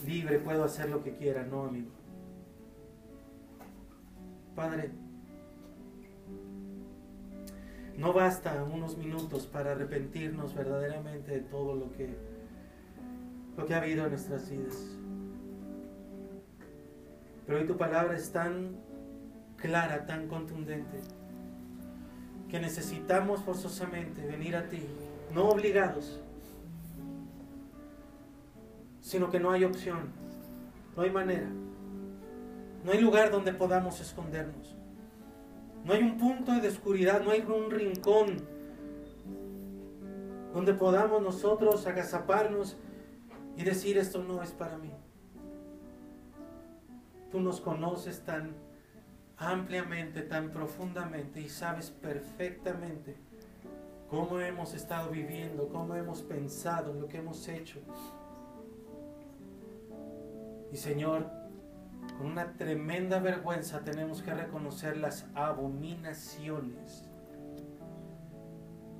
[0.06, 1.90] libre, puedo hacer lo que quiera, no amigo.
[4.54, 4.90] Padre,
[8.00, 12.16] no basta unos minutos para arrepentirnos verdaderamente de todo lo que,
[13.58, 14.96] lo que ha habido en nuestras vidas.
[17.46, 18.74] Pero hoy tu palabra es tan
[19.58, 20.98] clara, tan contundente,
[22.48, 24.82] que necesitamos forzosamente venir a ti,
[25.34, 26.22] no obligados,
[29.02, 30.08] sino que no hay opción,
[30.96, 31.50] no hay manera,
[32.82, 34.79] no hay lugar donde podamos escondernos,
[35.84, 38.36] no hay un punto de oscuridad, no hay un rincón
[40.52, 42.76] donde podamos nosotros agazaparnos
[43.56, 44.90] y decir esto no es para mí.
[47.30, 48.54] Tú nos conoces tan
[49.36, 53.16] ampliamente, tan profundamente y sabes perfectamente
[54.08, 57.78] cómo hemos estado viviendo, cómo hemos pensado, lo que hemos hecho.
[60.72, 61.39] Y Señor,
[62.16, 67.10] con una tremenda vergüenza tenemos que reconocer las abominaciones.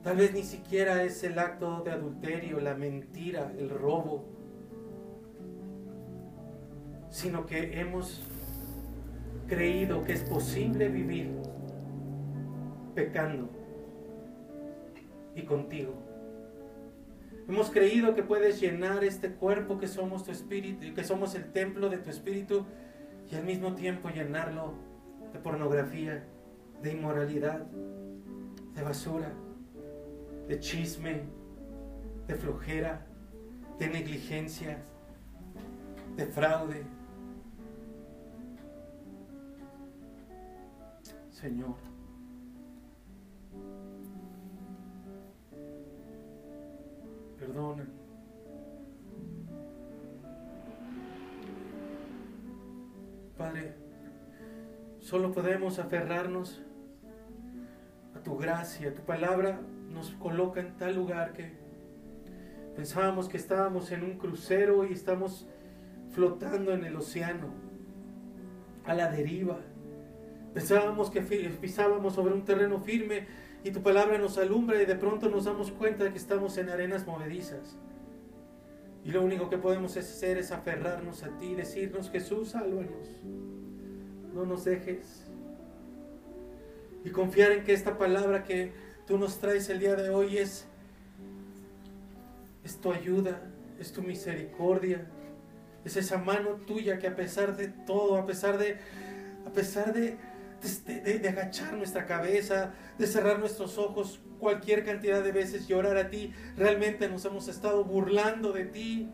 [0.03, 4.25] Tal vez ni siquiera es el acto de adulterio, la mentira, el robo,
[7.11, 8.23] sino que hemos
[9.47, 11.31] creído que es posible vivir
[12.95, 13.51] pecando
[15.35, 15.95] y contigo.
[17.49, 21.89] Hemos creído que puedes llenar este cuerpo que somos tu espíritu, que somos el templo
[21.89, 22.65] de tu espíritu
[23.31, 24.75] y al mismo tiempo llenarlo
[25.33, 26.25] de pornografía,
[26.83, 27.61] de inmoralidad,
[28.75, 29.33] de basura,
[30.49, 31.23] de chisme,
[32.27, 33.07] de flojera,
[33.79, 34.83] de negligencia,
[36.17, 36.83] de fraude,
[41.31, 41.77] Señor.
[47.39, 48.00] Perdona.
[53.41, 53.73] Padre,
[54.99, 56.61] solo podemos aferrarnos
[58.15, 58.95] a tu gracia.
[58.95, 61.51] Tu palabra nos coloca en tal lugar que
[62.77, 65.49] pensábamos que estábamos en un crucero y estamos
[66.11, 67.47] flotando en el océano,
[68.85, 69.61] a la deriva.
[70.53, 73.27] Pensábamos que pisábamos sobre un terreno firme
[73.65, 76.69] y tu palabra nos alumbra y de pronto nos damos cuenta de que estamos en
[76.69, 77.79] arenas movedizas.
[79.05, 83.09] Y lo único que podemos hacer es aferrarnos a ti, decirnos, Jesús, sálvanos,
[84.35, 85.25] no nos dejes.
[87.05, 88.73] Y confiar en que esta palabra que
[89.07, 90.67] tú nos traes el día de hoy es,
[92.63, 93.41] es tu ayuda,
[93.79, 95.07] es tu misericordia,
[95.85, 98.77] es esa mano tuya que a pesar de todo, a pesar de,
[99.47, 100.19] a pesar de,
[100.61, 106.11] de, agachar nuestra cabeza, de cerrar nuestros ojos cualquier cantidad de veces y orar a
[106.11, 109.11] ti, realmente nos hemos estado burlando de ti.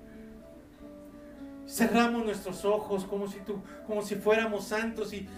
[1.66, 5.28] Cerramos nuestros ojos como si, tú, como si fuéramos santos y,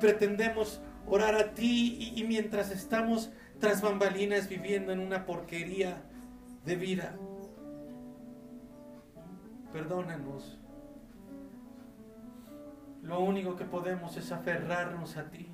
[0.00, 3.30] pretendemos orar a ti y mientras estamos
[3.60, 6.02] tras bambalinas viviendo en una porquería
[6.64, 7.16] de vida.
[9.72, 10.58] Perdónanos.
[13.06, 15.46] Lo único que podemos es aferrarnos a ti.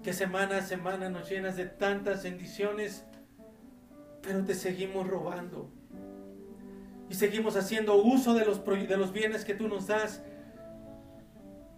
[0.00, 3.04] Que semana a semana nos llenas de tantas bendiciones,
[4.22, 5.68] pero te seguimos robando.
[7.08, 10.22] Y seguimos haciendo uso de los, de los bienes que tú nos das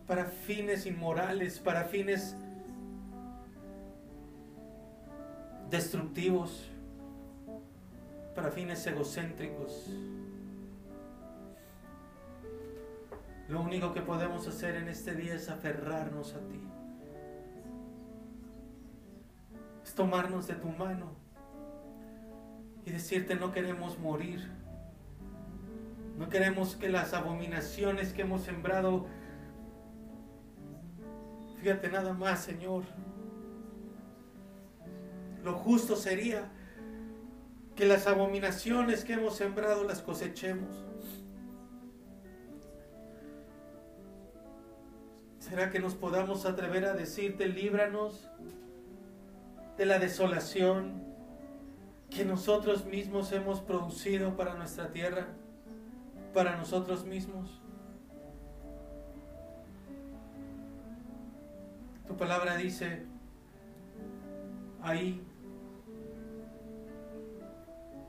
[0.06, 2.36] para fines inmorales, para fines
[5.70, 6.68] destructivos,
[8.34, 9.88] para fines egocéntricos.
[13.52, 16.58] Lo único que podemos hacer en este día es aferrarnos a ti.
[19.84, 21.12] Es tomarnos de tu mano
[22.86, 24.50] y decirte no queremos morir.
[26.18, 29.04] No queremos que las abominaciones que hemos sembrado,
[31.60, 32.84] fíjate nada más, Señor.
[35.44, 36.50] Lo justo sería
[37.76, 40.81] que las abominaciones que hemos sembrado las cosechemos.
[45.52, 48.26] ¿Será que nos podamos atrever a decirte, líbranos
[49.76, 51.04] de la desolación
[52.08, 55.26] que nosotros mismos hemos producido para nuestra tierra,
[56.32, 57.60] para nosotros mismos?
[62.06, 63.04] Tu palabra dice
[64.80, 65.22] ahí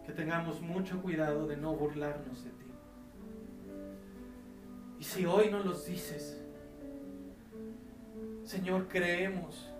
[0.05, 2.71] que tengamos mucho cuidado de no burlarnos de ti.
[4.97, 6.39] Y si hoy no los dices,
[8.43, 9.71] Señor, creemos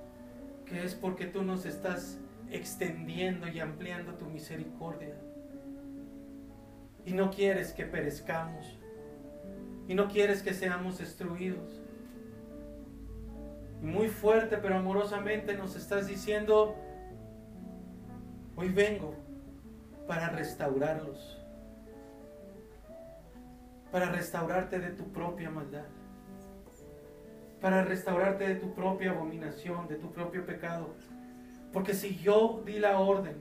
[0.65, 2.17] que es porque tú nos estás
[2.49, 5.15] extendiendo y ampliando tu misericordia.
[7.05, 8.79] Y no quieres que perezcamos.
[9.87, 11.81] Y no quieres que seamos destruidos.
[13.81, 16.75] Y muy fuerte pero amorosamente nos estás diciendo,
[18.55, 19.13] hoy vengo
[20.07, 21.37] para restaurarlos.
[23.91, 25.85] Para restaurarte de tu propia maldad
[27.63, 30.95] para restaurarte de tu propia abominación, de tu propio pecado.
[31.71, 33.37] Porque si yo di la orden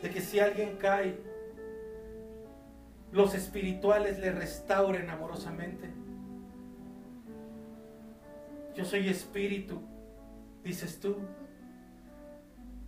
[0.00, 1.18] de que si alguien cae,
[3.10, 5.90] los espirituales le restauren amorosamente.
[8.76, 9.82] Yo soy espíritu,
[10.62, 11.16] dices tú,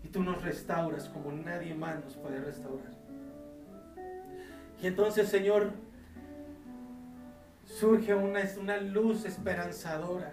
[0.05, 2.93] y tú nos restauras como nadie más nos puede restaurar.
[4.81, 5.73] Y entonces, Señor,
[7.69, 10.33] surge una, una luz esperanzadora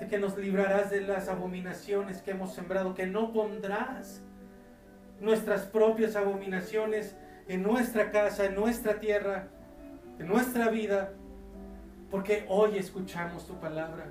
[0.00, 4.22] de que nos librarás de las abominaciones que hemos sembrado, que no pondrás
[5.20, 7.14] nuestras propias abominaciones
[7.46, 9.48] en nuestra casa, en nuestra tierra,
[10.18, 11.12] en nuestra vida,
[12.10, 14.06] porque hoy escuchamos tu palabra,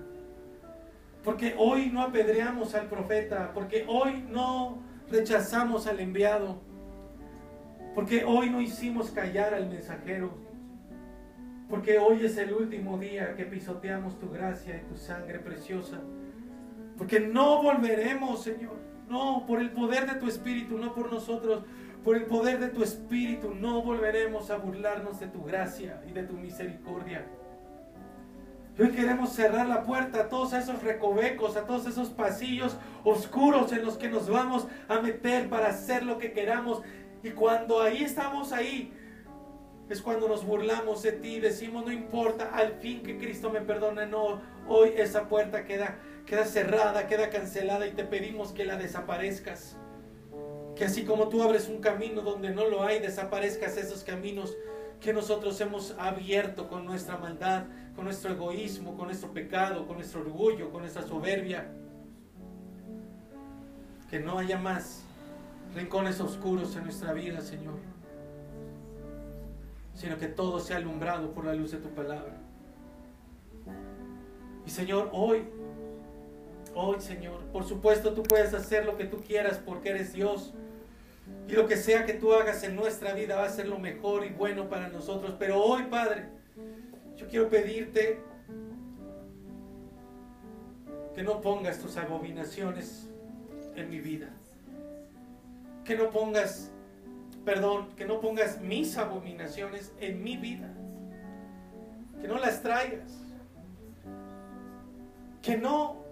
[1.24, 6.62] porque hoy no apedreamos al profeta, porque hoy no rechazamos al enviado,
[7.94, 10.45] porque hoy no hicimos callar al mensajero,
[11.70, 16.00] porque hoy es el último día que pisoteamos tu gracia y tu sangre preciosa.
[16.98, 18.76] Porque no volveremos, Señor.
[19.10, 21.64] No, por el poder de tu Espíritu, no por nosotros.
[22.04, 26.24] Por el poder de tu Espíritu, no volveremos a burlarnos de tu gracia y de
[26.24, 27.26] tu misericordia.
[28.78, 33.86] Hoy queremos cerrar la puerta a todos esos recovecos, a todos esos pasillos oscuros en
[33.86, 36.82] los que nos vamos a meter para hacer lo que queramos.
[37.24, 38.94] Y cuando ahí estamos ahí,
[39.90, 44.08] es cuando nos burlamos de ti, decimos, no importa, al fin que Cristo me perdone,
[44.08, 49.78] no, hoy esa puerta queda, queda cerrada, queda cancelada y te pedimos que la desaparezcas.
[50.76, 54.58] Que así como tú abres un camino donde no lo hay, desaparezcas esos caminos
[55.00, 60.22] que nosotros hemos abierto con nuestra maldad, con nuestro egoísmo, con nuestro pecado, con nuestro
[60.22, 61.72] orgullo, con nuestra soberbia.
[64.10, 65.04] Que no haya más
[65.76, 67.76] rincones oscuros en nuestra vida, Señor,
[69.96, 72.38] sino que todo sea alumbrado por la luz de tu palabra.
[74.66, 75.44] Y Señor, hoy,
[76.74, 80.54] hoy, Señor, por supuesto tú puedes hacer lo que tú quieras porque eres Dios.
[81.48, 84.26] Y lo que sea que tú hagas en nuestra vida va a ser lo mejor
[84.26, 85.36] y bueno para nosotros.
[85.40, 86.26] Pero hoy, Padre,
[87.18, 88.20] yo quiero pedirte
[91.16, 93.08] que no pongas tus abominaciones
[93.76, 94.30] en mi vida.
[95.84, 96.72] Que no pongas,
[97.46, 100.74] perdón, que no pongas mis abominaciones en mi vida.
[102.20, 103.14] Que no las traigas.
[105.44, 106.04] Que no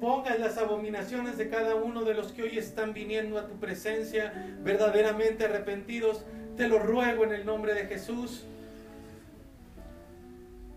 [0.00, 4.32] pongas las abominaciones de cada uno de los que hoy están viniendo a tu presencia
[4.62, 6.24] verdaderamente arrepentidos.
[6.56, 8.46] Te lo ruego en el nombre de Jesús.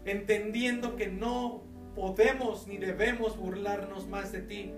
[0.04, 1.62] Entendiendo que no
[1.96, 4.74] podemos ni debemos burlarnos más de ti,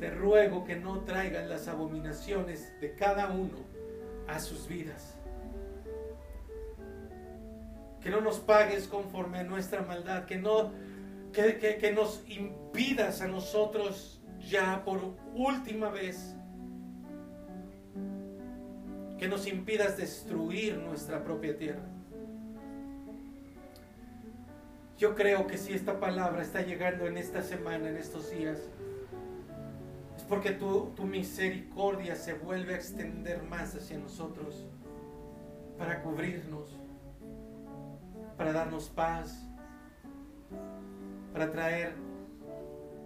[0.00, 3.77] te ruego que no traigan las abominaciones de cada uno
[4.28, 5.16] a sus vidas.
[8.00, 10.70] Que no nos pagues conforme a nuestra maldad, que no
[11.32, 16.34] que, que, nos impidas a nosotros ya por última vez,
[19.18, 21.84] que nos impidas destruir nuestra propia tierra.
[24.96, 28.58] Yo creo que si esta palabra está llegando en esta semana, en estos días,
[30.28, 34.66] porque tu, tu misericordia se vuelve a extender más hacia nosotros,
[35.78, 36.76] para cubrirnos,
[38.36, 39.48] para darnos paz,
[41.32, 41.94] para traer,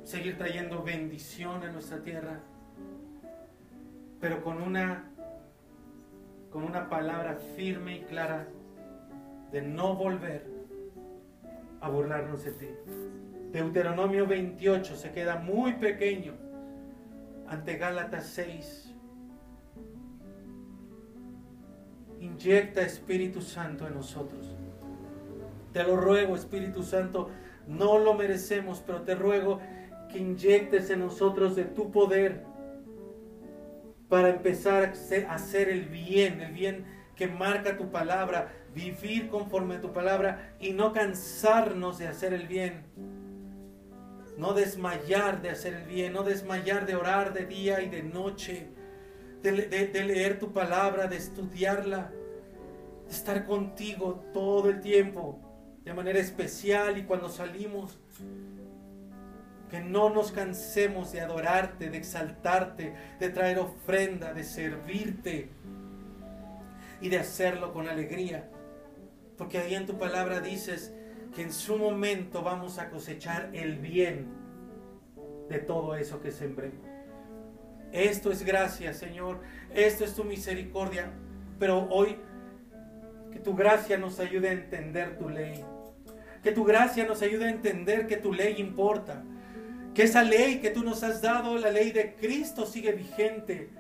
[0.02, 2.40] seguir trayendo bendición a nuestra tierra,
[4.20, 5.10] pero con una,
[6.50, 8.48] con una palabra firme y clara
[9.52, 10.50] de no volver
[11.80, 12.68] a burlarnos de ti.
[13.52, 16.41] Deuteronomio 28 se queda muy pequeño
[17.52, 18.94] ante Gálatas 6.
[22.20, 24.56] Inyecta Espíritu Santo en nosotros.
[25.74, 27.28] Te lo ruego, Espíritu Santo,
[27.66, 29.60] no lo merecemos, pero te ruego
[30.10, 32.44] que inyectes en nosotros de tu poder
[34.08, 34.94] para empezar
[35.28, 40.54] a hacer el bien, el bien que marca tu palabra, vivir conforme a tu palabra
[40.58, 43.21] y no cansarnos de hacer el bien.
[44.42, 48.70] No desmayar de hacer el bien, no desmayar de orar de día y de noche,
[49.40, 52.10] de, leer tu palabra, de estudiarla,
[53.06, 55.38] de estar contigo todo el tiempo,
[55.84, 58.00] de manera especial y cuando salimos.
[59.70, 65.50] Que no nos cansemos de adorarte, de exaltarte, de traer ofrenda, de servirte
[67.00, 68.50] y de hacerlo con alegría.
[69.38, 70.92] Porque ahí en tu palabra dices
[71.34, 74.26] que en su momento vamos a cosechar el bien
[75.48, 76.86] de todo eso que sembremos.
[77.92, 79.40] Esto es gracia, Señor.
[79.74, 81.10] Esto es tu misericordia.
[81.58, 82.16] Pero hoy
[83.30, 85.64] que tu gracia nos ayude a entender tu ley.
[86.42, 89.22] Que tu gracia nos ayude a entender que tu ley importa.
[89.94, 93.70] Que esa ley que tú nos has dado, la ley de Cristo, sigue vigente.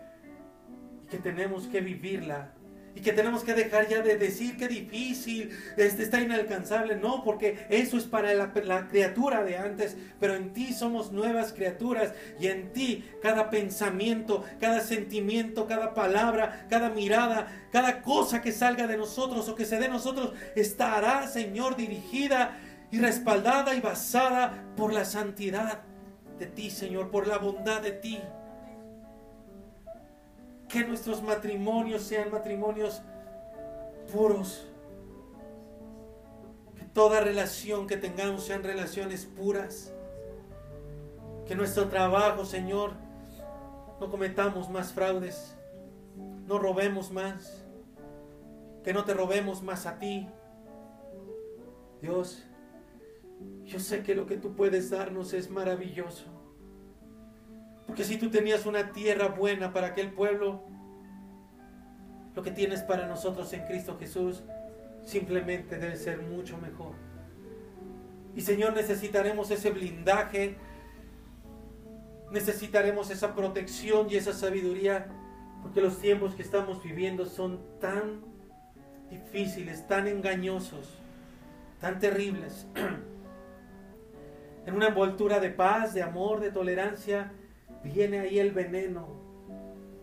[1.02, 2.52] Y que tenemos que vivirla
[2.94, 6.96] y que tenemos que dejar ya de decir que difícil, este está inalcanzable.
[6.96, 11.52] No, porque eso es para la, la, criatura de antes, pero en ti somos nuevas
[11.52, 18.52] criaturas y en ti cada pensamiento, cada sentimiento, cada palabra, cada mirada, cada cosa que
[18.52, 22.58] salga de nosotros o que se dé nosotros estará, Señor, dirigida
[22.90, 25.80] y respaldada y basada por la santidad
[26.38, 28.20] de ti, Señor, por la bondad de ti
[30.72, 33.02] que nuestros matrimonios sean matrimonios
[34.10, 34.66] puros.
[36.74, 39.92] Que toda relación que tengamos sean relaciones puras.
[41.46, 42.92] Que nuestro trabajo, Señor,
[44.00, 45.54] no cometamos más fraudes.
[46.46, 47.66] No robemos más.
[48.82, 50.26] Que no te robemos más a ti.
[52.00, 52.44] Dios,
[53.66, 56.31] yo sé que lo que tú puedes darnos es maravilloso.
[57.92, 60.62] Porque si tú tenías una tierra buena para aquel pueblo,
[62.34, 64.44] lo que tienes para nosotros en Cristo Jesús
[65.04, 66.94] simplemente debe ser mucho mejor.
[68.34, 70.56] Y Señor, necesitaremos ese blindaje,
[72.30, 75.08] necesitaremos esa protección y esa sabiduría,
[75.60, 78.24] porque los tiempos que estamos viviendo son tan
[79.10, 80.98] difíciles, tan engañosos,
[81.78, 82.66] tan terribles.
[84.64, 87.32] en una envoltura de paz, de amor, de tolerancia,
[87.82, 89.08] viene ahí el veneno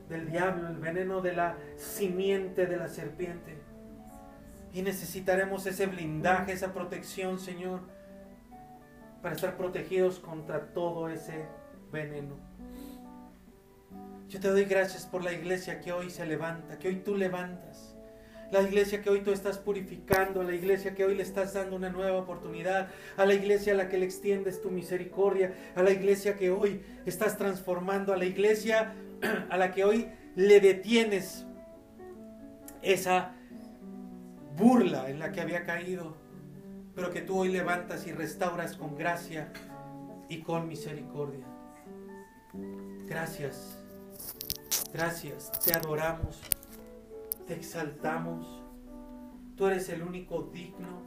[0.09, 3.57] del diablo, el veneno de la simiente de la serpiente.
[4.73, 7.81] Y necesitaremos ese blindaje, esa protección, Señor,
[9.21, 11.45] para estar protegidos contra todo ese
[11.91, 12.35] veneno.
[14.27, 17.88] Yo te doy gracias por la iglesia que hoy se levanta, que hoy tú levantas.
[18.51, 21.89] La iglesia que hoy tú estás purificando, la iglesia que hoy le estás dando una
[21.89, 26.35] nueva oportunidad, a la iglesia a la que le extiendes tu misericordia, a la iglesia
[26.35, 28.93] que hoy estás transformando, a la iglesia
[29.49, 31.45] a la que hoy le detienes
[32.81, 33.35] esa
[34.57, 36.17] burla en la que había caído,
[36.95, 39.51] pero que tú hoy levantas y restauras con gracia
[40.27, 41.45] y con misericordia.
[43.05, 43.77] Gracias,
[44.93, 46.39] gracias, te adoramos,
[47.49, 48.61] te exaltamos,
[49.57, 51.01] tú eres el único digno,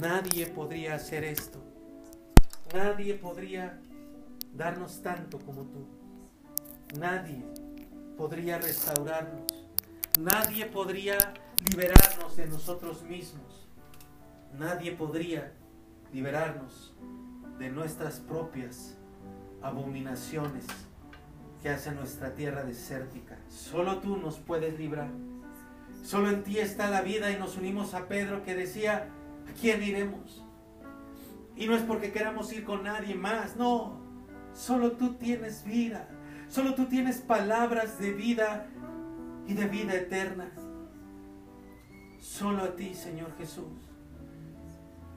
[0.00, 1.62] nadie podría hacer esto,
[2.74, 3.80] nadie podría
[4.52, 5.86] darnos tanto como tú,
[6.98, 7.40] nadie
[8.18, 9.44] podría restaurarnos,
[10.18, 11.16] nadie podría
[11.70, 13.68] liberarnos de nosotros mismos.
[14.58, 15.52] Nadie podría
[16.12, 16.94] liberarnos
[17.60, 18.96] de nuestras propias
[19.62, 20.64] abominaciones
[21.66, 23.36] que hace nuestra tierra desértica.
[23.48, 25.10] Solo tú nos puedes librar.
[26.04, 29.08] Solo en ti está la vida y nos unimos a Pedro que decía,
[29.50, 30.44] ¿a quién iremos?
[31.56, 34.00] Y no es porque queramos ir con nadie más, no.
[34.54, 36.08] Solo tú tienes vida.
[36.48, 38.68] Solo tú tienes palabras de vida
[39.48, 40.48] y de vida eterna.
[42.20, 43.90] Solo a ti, Señor Jesús,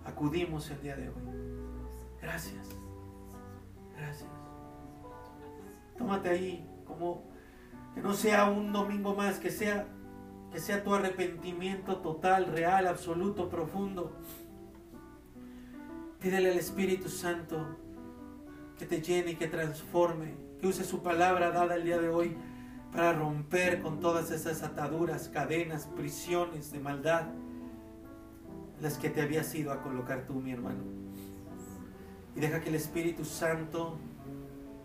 [0.04, 1.22] acudimos el día de hoy.
[2.20, 2.66] Gracias.
[3.96, 4.49] Gracias.
[6.00, 7.22] Tómate ahí como
[7.94, 9.86] que no sea un domingo más, que sea
[10.52, 14.12] que sea tu arrepentimiento total, real, absoluto, profundo.
[16.20, 17.78] Pídele al Espíritu Santo
[18.78, 22.36] que te llene y que transforme, que use su palabra dada el día de hoy
[22.92, 27.28] para romper con todas esas ataduras, cadenas, prisiones de maldad,
[28.82, 30.84] las que te habías ido a colocar tú, mi hermano.
[32.36, 33.98] Y deja que el Espíritu Santo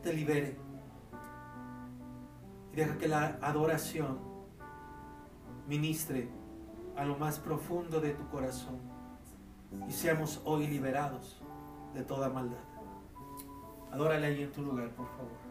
[0.03, 0.57] te libere.
[2.75, 4.19] Y deja que la adoración
[5.69, 6.29] ministre
[6.97, 8.81] a lo más profundo de tu corazón.
[9.89, 11.41] Y seamos hoy liberados
[11.95, 12.65] de toda maldad.
[13.93, 15.44] Adórale ahí en tu lugar, por favor.